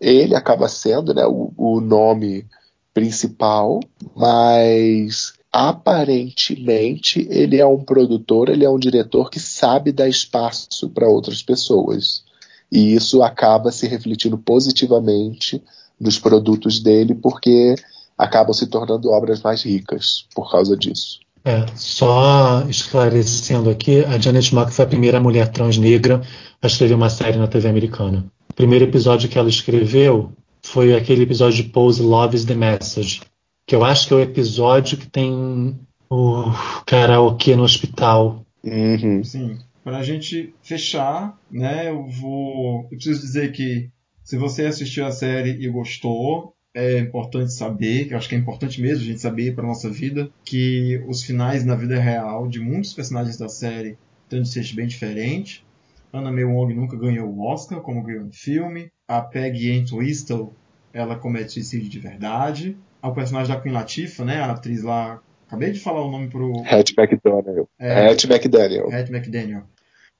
Ele 0.00 0.34
acaba 0.34 0.68
sendo 0.68 1.12
né, 1.14 1.24
o, 1.26 1.52
o 1.56 1.80
nome 1.80 2.46
principal, 2.94 3.78
mas 4.16 5.34
aparentemente 5.52 7.26
ele 7.30 7.58
é 7.58 7.66
um 7.66 7.82
produtor, 7.82 8.48
ele 8.48 8.64
é 8.64 8.70
um 8.70 8.78
diretor 8.78 9.30
que 9.30 9.40
sabe 9.40 9.92
dar 9.92 10.08
espaço 10.08 10.88
para 10.90 11.08
outras 11.08 11.42
pessoas. 11.42 12.22
E 12.70 12.94
isso 12.94 13.22
acaba 13.22 13.72
se 13.72 13.86
refletindo 13.86 14.36
positivamente 14.36 15.62
nos 15.98 16.18
produtos 16.18 16.80
dele, 16.80 17.14
porque 17.14 17.74
acabam 18.16 18.52
se 18.52 18.66
tornando 18.66 19.10
obras 19.10 19.40
mais 19.40 19.62
ricas 19.62 20.26
por 20.34 20.50
causa 20.50 20.76
disso. 20.76 21.20
É, 21.44 21.64
só 21.74 22.64
esclarecendo 22.68 23.70
aqui, 23.70 24.04
a 24.04 24.18
Janet 24.18 24.54
Mock 24.54 24.72
foi 24.72 24.84
a 24.84 24.88
primeira 24.88 25.20
mulher 25.20 25.48
trans 25.48 25.78
negra 25.78 26.20
a 26.60 26.66
escrever 26.66 26.94
uma 26.94 27.08
série 27.08 27.38
na 27.38 27.46
TV 27.46 27.68
americana. 27.68 28.26
O 28.50 28.54
primeiro 28.54 28.84
episódio 28.84 29.28
que 29.28 29.38
ela 29.38 29.48
escreveu 29.48 30.32
foi 30.62 30.94
aquele 30.94 31.22
episódio 31.22 31.62
de 31.62 31.70
Pose 31.70 32.02
Love 32.02 32.36
is 32.36 32.44
the 32.44 32.54
Message, 32.54 33.22
que 33.68 33.76
eu 33.76 33.84
acho 33.84 34.08
que 34.08 34.14
é 34.14 34.16
o 34.16 34.20
episódio 34.20 34.96
que 34.96 35.06
tem 35.06 35.78
o 36.08 36.44
karaokê 36.86 37.54
no 37.54 37.64
hospital. 37.64 38.46
Uhum. 38.64 39.22
Sim. 39.22 39.58
Pra 39.84 40.02
gente 40.02 40.54
fechar, 40.62 41.38
né, 41.50 41.90
eu 41.90 42.08
vou. 42.08 42.84
Eu 42.84 42.96
preciso 42.96 43.20
dizer 43.20 43.52
que 43.52 43.90
se 44.24 44.38
você 44.38 44.64
assistiu 44.64 45.06
a 45.06 45.10
série 45.10 45.50
e 45.62 45.68
gostou, 45.68 46.54
é 46.74 46.98
importante 46.98 47.52
saber, 47.52 48.06
que 48.06 48.14
eu 48.14 48.18
acho 48.18 48.28
que 48.28 48.34
é 48.34 48.38
importante 48.38 48.80
mesmo 48.80 49.04
a 49.04 49.06
gente 49.06 49.20
saber 49.20 49.54
para 49.54 49.66
nossa 49.66 49.90
vida, 49.90 50.30
que 50.46 51.04
os 51.06 51.22
finais 51.22 51.62
na 51.62 51.74
vida 51.74 52.00
real 52.00 52.48
de 52.48 52.60
muitos 52.60 52.94
personagens 52.94 53.36
da 53.36 53.50
série 53.50 53.98
têm 54.30 54.40
de 54.40 54.48
ser 54.48 54.74
bem 54.74 54.86
diferentes. 54.86 55.62
Anna 56.10 56.32
May 56.32 56.44
Wong 56.44 56.72
nunca 56.72 56.96
ganhou 56.96 57.28
o 57.28 57.46
Oscar, 57.46 57.82
como 57.82 58.02
ganhou 58.02 58.24
no 58.24 58.32
filme. 58.32 58.90
A 59.06 59.20
Peggy 59.20 59.72
Ann 59.72 59.84
Twistle, 59.84 60.54
ela 60.90 61.16
comete 61.16 61.52
suicídio 61.52 61.90
de 61.90 61.98
verdade. 61.98 62.74
O 63.02 63.12
personagem 63.12 63.54
da 63.54 63.60
Queen 63.60 63.72
Latifah, 63.72 64.24
né, 64.24 64.40
a 64.40 64.52
atriz 64.52 64.82
lá, 64.82 65.20
acabei 65.46 65.70
de 65.70 65.80
falar 65.80 66.02
o 66.04 66.10
nome 66.10 66.28
pro 66.28 66.52
Hattie 66.66 66.94
McDaniel. 66.98 67.68
É. 67.78 68.08
Hattie 68.08 68.30
McDaniel. 68.30 68.86
Hattie 68.92 69.14
McDaniel. 69.14 69.62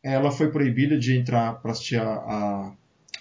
ela 0.03 0.31
foi 0.31 0.51
proibida 0.51 0.99
de 0.99 1.17
entrar 1.17 1.61
para 1.61 1.73
assistir 1.73 2.01
a, 2.01 2.09
a, 2.09 2.73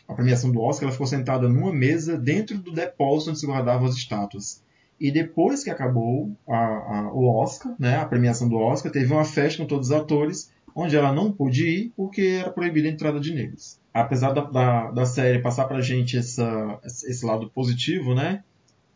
a 0.07 0.13
premiação 0.13 0.51
do 0.51 0.61
Oscar. 0.61 0.83
Ela 0.83 0.91
ficou 0.91 1.07
sentada 1.07 1.49
numa 1.49 1.73
mesa 1.73 2.17
dentro 2.17 2.57
do 2.57 2.71
depósito 2.71 3.31
onde 3.31 3.39
se 3.39 3.47
guardavam 3.47 3.87
as 3.87 3.95
estátuas. 3.95 4.63
E 4.99 5.11
depois 5.11 5.63
que 5.63 5.69
acabou 5.69 6.35
a, 6.47 6.57
a, 6.57 7.11
o 7.13 7.27
Oscar, 7.27 7.75
né, 7.79 7.97
a 7.97 8.05
premiação 8.05 8.49
do 8.49 8.57
Oscar, 8.57 8.91
teve 8.91 9.11
uma 9.11 9.25
festa 9.25 9.61
com 9.61 9.67
todos 9.67 9.89
os 9.89 9.93
atores, 9.93 10.51
onde 10.75 10.95
ela 10.95 11.13
não 11.13 11.31
pôde 11.31 11.67
ir 11.67 11.93
porque 11.95 12.39
era 12.41 12.51
proibida 12.51 12.87
a 12.87 12.91
entrada 12.91 13.19
de 13.19 13.33
negros. 13.33 13.79
Apesar 13.93 14.31
da, 14.31 14.41
da, 14.41 14.91
da 14.91 15.05
série 15.05 15.39
passar 15.39 15.65
pra 15.65 15.81
gente 15.81 16.17
essa, 16.17 16.79
esse 16.83 17.25
lado 17.25 17.49
positivo, 17.49 18.15
né, 18.15 18.43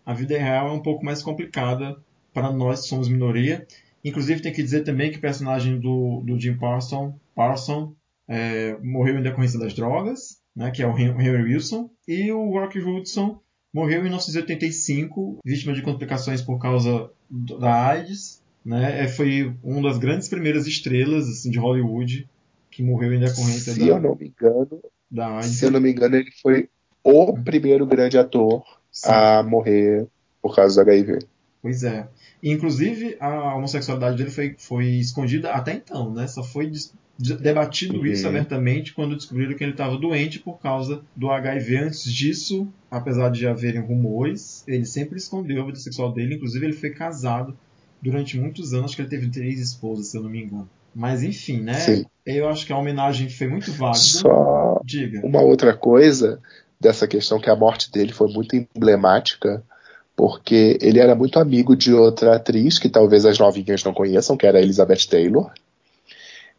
a 0.06 0.14
vida 0.14 0.38
real 0.38 0.70
é 0.70 0.72
um 0.72 0.82
pouco 0.82 1.04
mais 1.06 1.22
complicada 1.22 1.97
para 2.34 2.52
nós 2.52 2.82
que 2.82 2.88
somos 2.88 3.08
minoria. 3.08 3.66
Inclusive, 4.04 4.41
tem 4.41 4.54
que 4.54 4.64
dizer 4.64 4.84
também 4.84 5.12
que 5.12 5.18
o 5.18 5.22
personagem 5.22 5.80
do, 5.80 6.22
do 6.26 6.39
Jim 6.39 6.58
Parson, 6.58 7.16
Parson 7.36 7.93
é, 8.28 8.78
morreu 8.82 9.20
em 9.20 9.22
decorrência 9.22 9.60
das 9.60 9.74
drogas, 9.74 10.41
né, 10.56 10.72
que 10.72 10.82
é 10.82 10.88
o 10.88 10.97
Henry 10.97 11.43
Wilson, 11.43 11.89
e 12.08 12.32
o 12.32 12.49
Rock 12.49 12.80
Hudson 12.80 13.39
morreu 13.74 13.99
em 13.99 14.04
1985, 14.04 15.39
vítima 15.45 15.74
de 15.74 15.82
complicações 15.82 16.41
por 16.41 16.60
causa 16.60 17.10
da 17.30 17.88
AIDS. 17.89 18.41
Né, 18.64 19.04
é, 19.04 19.08
foi 19.08 19.56
uma 19.64 19.89
das 19.89 19.97
grandes 19.97 20.28
primeiras 20.30 20.68
estrelas 20.68 21.28
assim, 21.28 21.49
de 21.49 21.58
Hollywood 21.58 22.30
que 22.70 22.84
morreu 22.84 23.14
em 23.14 23.20
decorrência 23.20 23.74
Se 23.74 23.80
da, 23.80 23.86
eu 23.88 23.99
não 23.99 24.16
me 24.16 24.28
engano, 24.28 24.82
da 25.10 25.28
AIDS. 25.38 25.58
se 25.58 25.66
eu 25.66 25.72
não 25.72 25.82
me 25.82 25.91
engano, 25.91 26.16
ele 26.16 26.32
foi 26.41 26.70
o 27.04 27.34
primeiro 27.43 27.86
grande 27.86 28.18
ator 28.18 28.64
Sim. 28.92 29.10
a 29.10 29.44
morrer 29.44 30.08
por 30.42 30.56
causa 30.56 30.84
do 30.84 30.89
HIV. 30.89 31.20
Pois 31.62 31.84
é. 31.84 32.08
Inclusive, 32.44 33.16
a 33.20 33.56
homossexualidade 33.56 34.18
dele 34.18 34.32
foi, 34.32 34.56
foi 34.58 34.86
escondida 34.96 35.52
até 35.52 35.74
então, 35.74 36.12
né? 36.12 36.26
Só 36.28 36.44
foi 36.44 36.72
debatido 37.20 38.00
Uhum. 38.00 38.06
isso 38.08 38.28
abertamente 38.28 38.94
quando 38.94 39.16
descobriram 39.16 39.54
que 39.56 39.64
ele 39.64 39.74
estava 39.74 39.96
doente 39.98 40.39
por 40.39 40.60
causa 40.60 41.02
do 41.16 41.30
HIV. 41.30 41.78
Antes 41.78 42.04
disso, 42.12 42.68
apesar 42.89 43.30
de 43.30 43.46
haverem 43.48 43.80
rumores, 43.82 44.64
ele 44.68 44.86
sempre 44.86 45.18
escondeu 45.18 45.62
a 45.62 45.66
vida 45.66 45.78
sexual 45.78 46.12
dele. 46.12 46.36
Inclusive, 46.36 46.66
ele 46.66 46.74
foi 46.74 46.89
casado 46.89 47.56
durante 48.02 48.39
muitos 48.39 48.74
anos. 48.74 48.86
Acho 48.86 48.96
que 48.96 49.02
ele 49.04 49.10
teve 49.10 49.30
três 49.30 49.60
esposas, 49.60 50.08
se 50.08 50.18
eu 50.18 50.24
não 50.24 50.30
me 50.32 50.42
engano. 50.44 50.68
Mas, 50.96 51.22
enfim, 51.22 51.62
né? 51.62 51.76
Sim. 51.76 52.06
Eu 52.26 52.50
acho 52.50 52.66
que 52.66 52.74
a 52.74 52.78
homenagem 52.78 53.30
foi 53.30 53.48
muito 53.48 53.72
válida. 53.72 54.00
Só 54.00 54.82
Diga. 54.84 55.22
uma 55.26 55.42
outra 55.42 55.78
coisa 55.78 56.39
dessa 56.82 57.07
questão 57.07 57.39
que 57.39 57.49
a 57.49 57.55
morte 57.55 57.91
dele 57.91 58.11
foi 58.11 58.27
muito 58.27 58.55
emblemática, 58.55 59.63
porque 60.15 60.77
ele 60.82 60.99
era 60.99 61.13
muito 61.13 61.39
amigo 61.39 61.75
de 61.75 61.93
outra 61.93 62.36
atriz 62.36 62.79
que 62.79 62.89
talvez 62.89 63.23
as 63.23 63.38
novinhas 63.38 63.84
não 63.84 63.93
conheçam, 63.93 64.36
que 64.36 64.47
era 64.47 64.59
Elizabeth 64.59 65.07
Taylor. 65.07 65.51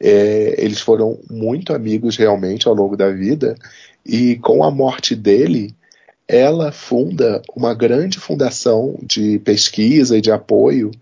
É, 0.00 0.54
eles 0.58 0.80
foram 0.80 1.18
muito 1.28 1.74
amigos 1.74 2.16
realmente 2.16 2.68
ao 2.68 2.74
longo 2.74 2.96
da 2.96 3.10
vida, 3.10 3.56
e 4.06 4.36
com 4.36 4.64
a 4.64 4.70
morte 4.70 5.14
dele, 5.14 5.74
ela 6.26 6.70
funda 6.70 7.42
uma 7.54 7.74
grande 7.74 8.18
fundação 8.18 8.96
de 9.02 9.40
pesquisa 9.40 10.16
e 10.16 10.20
de 10.20 10.30
apoio 10.30 10.92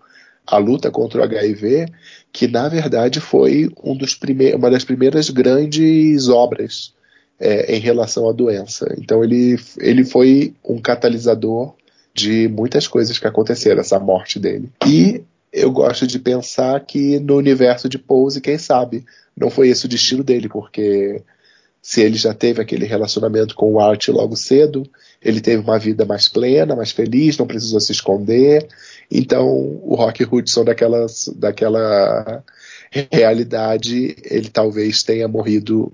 à 0.47 0.57
luta 0.57 0.91
contra 0.91 1.21
o 1.21 1.25
HIV, 1.25 1.87
que 2.33 2.49
na 2.49 2.69
verdade 2.69 3.21
foi 3.21 3.71
um 3.83 3.95
dos 3.95 4.19
uma 4.55 4.71
das 4.71 4.85
primeiras 4.85 5.29
grandes 5.31 6.29
obras 6.29 6.93
é, 7.41 7.75
em 7.75 7.81
relação 7.81 8.29
à 8.29 8.33
doença. 8.33 8.95
Então 8.99 9.25
ele, 9.25 9.59
ele 9.79 10.05
foi 10.05 10.55
um 10.63 10.79
catalisador 10.79 11.75
de 12.15 12.49
muitas 12.49 12.87
coisas 12.87 13.19
que 13.19 13.27
aconteceram, 13.27 13.81
essa 13.81 13.99
morte 13.99 14.39
dele. 14.39 14.69
E 14.87 15.23
eu 15.53 15.71
gosto 15.71 16.07
de 16.07 16.19
pensar 16.19 16.85
que 16.85 17.19
no 17.19 17.37
universo 17.37 17.89
de 17.89 17.99
Pose, 17.99 18.41
quem 18.41 18.59
sabe, 18.59 19.05
não 19.37 19.49
foi 19.49 19.69
esse 19.69 19.87
o 19.87 19.89
destino 19.89 20.23
dele, 20.23 20.49
porque 20.49 21.23
se 21.81 22.03
ele 22.03 22.17
já 22.17 22.35
teve 22.35 22.61
aquele 22.61 22.85
relacionamento 22.85 23.55
com 23.55 23.73
o 23.73 23.81
Art 23.81 24.09
logo 24.09 24.37
cedo, 24.37 24.83
ele 25.23 25.41
teve 25.41 25.63
uma 25.63 25.79
vida 25.79 26.05
mais 26.05 26.29
plena, 26.29 26.77
mais 26.77 26.91
feliz, 26.91 27.39
não 27.39 27.47
precisou 27.47 27.81
se 27.81 27.91
esconder. 27.91 28.67
Então, 29.11 29.49
o 29.49 29.95
Rock 29.95 30.25
Hudson 30.25 30.65
daquela, 30.65 31.07
daquela 31.37 32.45
realidade, 33.11 34.17
ele 34.25 34.51
talvez 34.51 35.03
tenha 35.03 35.27
morrido 35.27 35.93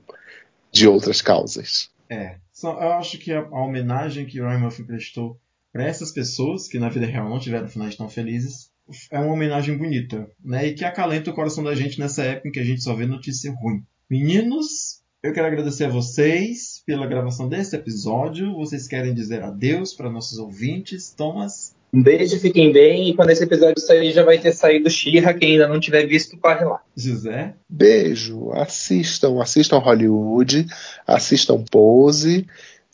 de 0.76 0.88
outras 0.88 1.20
causas. 1.20 1.90
É. 2.08 2.36
Eu 2.62 2.92
acho 2.92 3.18
que 3.18 3.32
a, 3.32 3.40
a 3.40 3.64
homenagem 3.64 4.26
que 4.26 4.40
o 4.40 4.46
Ryan 4.46 4.58
Murphy 4.58 4.84
prestou 4.84 5.38
para 5.72 5.84
essas 5.84 6.12
pessoas 6.12 6.68
que 6.68 6.78
na 6.78 6.88
vida 6.88 7.06
real 7.06 7.28
não 7.28 7.38
tiveram 7.38 7.68
finais 7.68 7.96
tão 7.96 8.08
felizes 8.08 8.70
é 9.10 9.18
uma 9.18 9.32
homenagem 9.32 9.76
bonita, 9.76 10.30
né? 10.44 10.68
E 10.68 10.74
que 10.74 10.84
acalenta 10.84 11.30
o 11.30 11.34
coração 11.34 11.64
da 11.64 11.74
gente 11.74 11.98
nessa 11.98 12.22
época 12.22 12.48
em 12.48 12.52
que 12.52 12.60
a 12.60 12.64
gente 12.64 12.82
só 12.82 12.94
vê 12.94 13.04
notícia 13.04 13.52
ruim. 13.52 13.84
Meninos, 14.08 15.02
eu 15.22 15.32
quero 15.32 15.48
agradecer 15.48 15.84
a 15.84 15.90
vocês 15.90 16.82
pela 16.86 17.06
gravação 17.06 17.48
desse 17.48 17.74
episódio. 17.74 18.54
Vocês 18.54 18.86
querem 18.86 19.12
dizer 19.12 19.42
adeus 19.42 19.92
para 19.92 20.10
nossos 20.10 20.38
ouvintes? 20.38 21.10
Thomas? 21.10 21.74
Um 21.92 22.02
beijo, 22.02 22.38
fiquem 22.38 22.72
bem. 22.72 23.08
E 23.08 23.14
quando 23.14 23.30
esse 23.30 23.44
episódio 23.44 23.80
sair, 23.80 24.12
já 24.12 24.24
vai 24.24 24.38
ter 24.38 24.52
saído 24.52 24.90
Xirra. 24.90 25.34
Quem 25.34 25.52
ainda 25.52 25.68
não 25.68 25.80
tiver 25.80 26.06
visto, 26.06 26.36
corre 26.36 26.64
lá. 26.64 26.80
José? 26.96 27.54
Beijo, 27.68 28.50
assistam, 28.52 29.40
assistam 29.40 29.78
Hollywood, 29.78 30.66
assistam 31.06 31.62
Pose. 31.70 32.46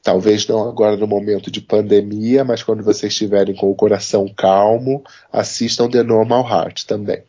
Talvez 0.03 0.47
não 0.49 0.69
agora 0.69 0.97
no 0.97 1.07
momento 1.07 1.51
de 1.51 1.61
pandemia, 1.61 2.45
mas 2.45 2.63
quando 2.63 2.83
vocês 2.83 3.13
estiverem 3.13 3.55
com 3.55 3.71
o 3.71 3.75
coração 3.75 4.27
calmo, 4.37 5.03
assistam 5.33 5.89
The 5.89 6.03
Normal 6.03 6.49
Heart 6.49 6.87
também, 6.87 7.23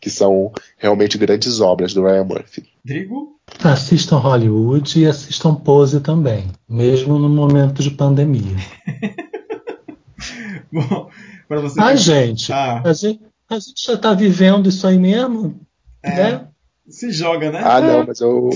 que 0.00 0.10
são 0.10 0.52
realmente 0.76 1.16
grandes 1.16 1.60
obras 1.60 1.94
do 1.94 2.02
Ryan 2.02 2.24
Murphy. 2.24 2.68
Drigo? 2.84 3.38
Assistam 3.64 4.18
Hollywood 4.18 5.00
e 5.00 5.06
assistam 5.06 5.54
Pose 5.54 6.00
também, 6.00 6.44
mesmo 6.68 7.18
no 7.18 7.28
momento 7.28 7.82
de 7.82 7.90
pandemia. 7.90 8.56
Bom, 10.88 11.10
para 11.48 11.60
você. 11.60 11.80
Ah, 11.80 11.94
gente, 11.96 12.52
Ah, 12.52 12.82
a 12.84 12.92
gente, 12.92 13.20
a 13.48 13.58
gente 13.58 13.82
já 13.84 13.96
tá 13.96 14.14
vivendo 14.14 14.68
isso 14.68 14.86
aí 14.86 14.98
mesmo, 14.98 15.60
é, 16.02 16.14
né? 16.14 16.48
se 16.88 17.10
joga, 17.10 17.50
né? 17.50 17.60
Ah, 17.62 17.80
não, 17.80 18.06
mas 18.06 18.20
eu. 18.20 18.50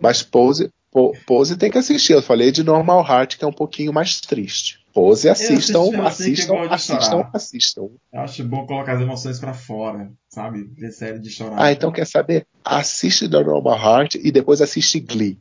Mas 0.00 0.22
Pose, 0.22 0.70
Po- 0.90 1.14
Pose 1.26 1.56
tem 1.56 1.70
que 1.70 1.78
assistir. 1.78 2.12
Eu 2.12 2.22
falei 2.22 2.50
de 2.52 2.62
Normal 2.62 3.04
Heart, 3.04 3.36
que 3.36 3.44
é 3.44 3.48
um 3.48 3.52
pouquinho 3.52 3.92
mais 3.92 4.20
triste. 4.20 4.78
Pose 4.92 5.28
assistam, 5.28 5.80
assistam, 6.04 6.54
de 6.68 6.74
assistam, 6.74 7.00
chorar. 7.08 7.30
assistam. 7.32 7.88
Eu 8.12 8.20
acho 8.20 8.44
bom 8.44 8.64
colocar 8.64 8.92
as 8.92 9.00
emoções 9.00 9.40
pra 9.40 9.52
fora, 9.52 10.12
sabe? 10.28 10.70
Ver 10.76 10.92
série 10.92 11.18
de 11.18 11.30
chorar. 11.30 11.56
Ah, 11.60 11.72
então 11.72 11.90
quer 11.90 12.06
saber? 12.06 12.46
Assiste 12.64 13.28
The 13.28 13.42
Normal 13.42 13.76
Heart 13.76 14.14
e 14.16 14.30
depois 14.30 14.60
assiste 14.60 15.00
Glee. 15.00 15.36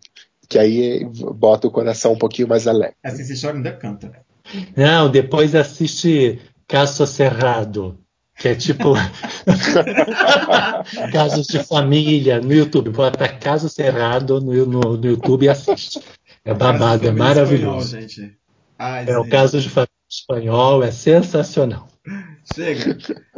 Que 0.50 0.58
aí 0.58 1.06
bota 1.06 1.68
o 1.68 1.72
coração 1.72 2.14
um 2.14 2.18
pouquinho 2.18 2.48
mais 2.48 2.68
alegre. 2.68 2.96
Assim, 3.04 3.24
se 3.24 3.40
chora, 3.40 3.56
ainda 3.58 3.74
canta. 3.74 4.12
Não, 4.76 5.10
depois 5.10 5.56
assiste 5.56 6.40
Caso 6.68 7.06
Cerrado, 7.06 7.98
que 8.38 8.50
é 8.50 8.56
tipo 8.56 8.94
casos 11.12 11.48
de 11.48 11.64
família 11.64 12.42
no 12.42 12.54
YouTube. 12.54 12.90
Bota 12.90 13.28
Caso 13.28 13.70
Cerrado 13.70 14.42
no, 14.42 14.66
no, 14.66 14.98
no 14.98 15.06
YouTube 15.06 15.46
e 15.46 15.50
assiste. 15.50 16.02
É 16.46 16.54
babado, 16.54 17.08
é 17.08 17.12
maravilhoso. 17.12 17.86
espanhol, 17.86 18.02
gente. 18.02 18.38
Ai, 18.78 19.06
É 19.08 19.18
o 19.18 19.28
caso 19.28 19.60
de 19.62 19.70
família 19.70 19.90
espanhol, 20.10 20.84
é 20.84 20.92
sensacional. 20.92 21.88
Chega. 22.54 22.98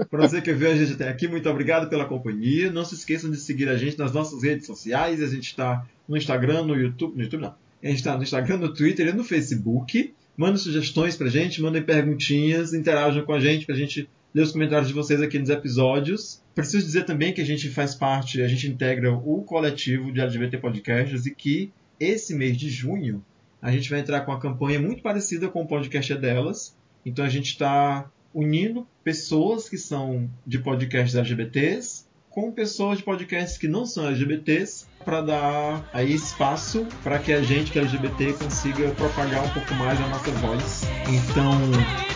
Para 0.10 0.28
você 0.28 0.41
que 0.41 0.51
viu 0.53 0.72
a 0.72 0.76
gente 0.76 0.93
até 0.93 1.08
aqui, 1.08 1.28
muito 1.28 1.47
obrigado 1.49 1.88
pela 1.89 2.06
companhia. 2.06 2.72
Não 2.72 2.84
se 2.84 2.95
esqueçam 2.95 3.30
de 3.30 3.38
seguir 3.38 3.70
a 3.70 3.78
gente 3.78 3.99
nas 3.99 4.12
nossas 4.12 4.41
redes 4.41 4.66
sociais. 4.66 5.22
A 5.22 5.28
gente 5.28 5.47
está 5.47 5.86
no 6.08 6.18
Instagram, 6.18 6.64
no 6.64 6.76
YouTube. 6.76 7.16
No 7.16 7.24
YouTube 7.24 7.41
não. 7.41 7.53
A 7.84 7.88
gente 7.88 7.97
está 7.97 8.18
no 8.18 8.24
Instagram, 8.24 8.58
no 8.58 8.74
Twitter 8.74 9.08
e 9.08 9.14
no 9.14 9.24
Facebook. 9.24 10.14
Mandem 10.38 10.57
sugestões 10.57 11.15
pra 11.15 11.29
gente, 11.29 11.61
mandem 11.61 11.81
perguntinhas, 11.81 12.73
interajam 12.73 13.23
com 13.25 13.33
a 13.33 13.39
gente 13.39 13.65
pra 13.65 13.75
gente 13.75 14.09
ler 14.33 14.41
os 14.41 14.51
comentários 14.51 14.89
de 14.89 14.93
vocês 14.93 15.21
aqui 15.21 15.39
nos 15.39 15.49
episódios. 15.49 16.41
Preciso 16.53 16.86
dizer 16.86 17.05
também 17.05 17.33
que 17.33 17.41
a 17.41 17.45
gente 17.45 17.69
faz 17.69 17.95
parte, 17.95 18.41
a 18.41 18.47
gente 18.47 18.67
integra 18.67 19.13
o 19.13 19.43
coletivo 19.43 20.11
de 20.11 20.19
LGBT 20.19 20.57
Podcasts 20.57 21.25
e 21.25 21.33
que 21.33 21.71
esse 21.99 22.36
mês 22.36 22.57
de 22.57 22.69
junho 22.69 23.23
a 23.61 23.71
gente 23.71 23.89
vai 23.89 23.99
entrar 23.99 24.21
com 24.21 24.31
uma 24.31 24.39
campanha 24.39 24.79
muito 24.79 25.01
parecida 25.01 25.47
com 25.47 25.63
o 25.63 25.67
podcast 25.67 26.11
é 26.13 26.17
delas. 26.17 26.77
Então 27.05 27.23
a 27.23 27.29
gente 27.29 27.47
está 27.47 28.11
unindo 28.33 28.86
pessoas 29.03 29.69
que 29.69 29.77
são 29.77 30.29
de 30.45 30.59
podcasts 30.59 31.15
LGBTs 31.15 32.05
com 32.29 32.51
pessoas 32.51 32.97
de 32.97 33.03
podcasts 33.03 33.57
que 33.57 33.67
não 33.67 33.86
são 33.86 34.05
LGBTs 34.05 34.84
para 35.06 35.22
dar 35.22 35.89
aí 35.93 36.14
espaço 36.14 36.86
para 37.03 37.20
que 37.20 37.32
a 37.32 37.41
gente 37.41 37.72
que 37.72 37.78
é 37.78 37.84
LGBT 37.84 38.34
consiga 38.34 38.89
propagar 38.89 39.45
um 39.45 39.49
pouco 39.49 39.74
mais 39.76 40.01
a 40.01 40.08
nossa 40.08 40.32
voz. 40.32 40.82
Então, 41.08 41.51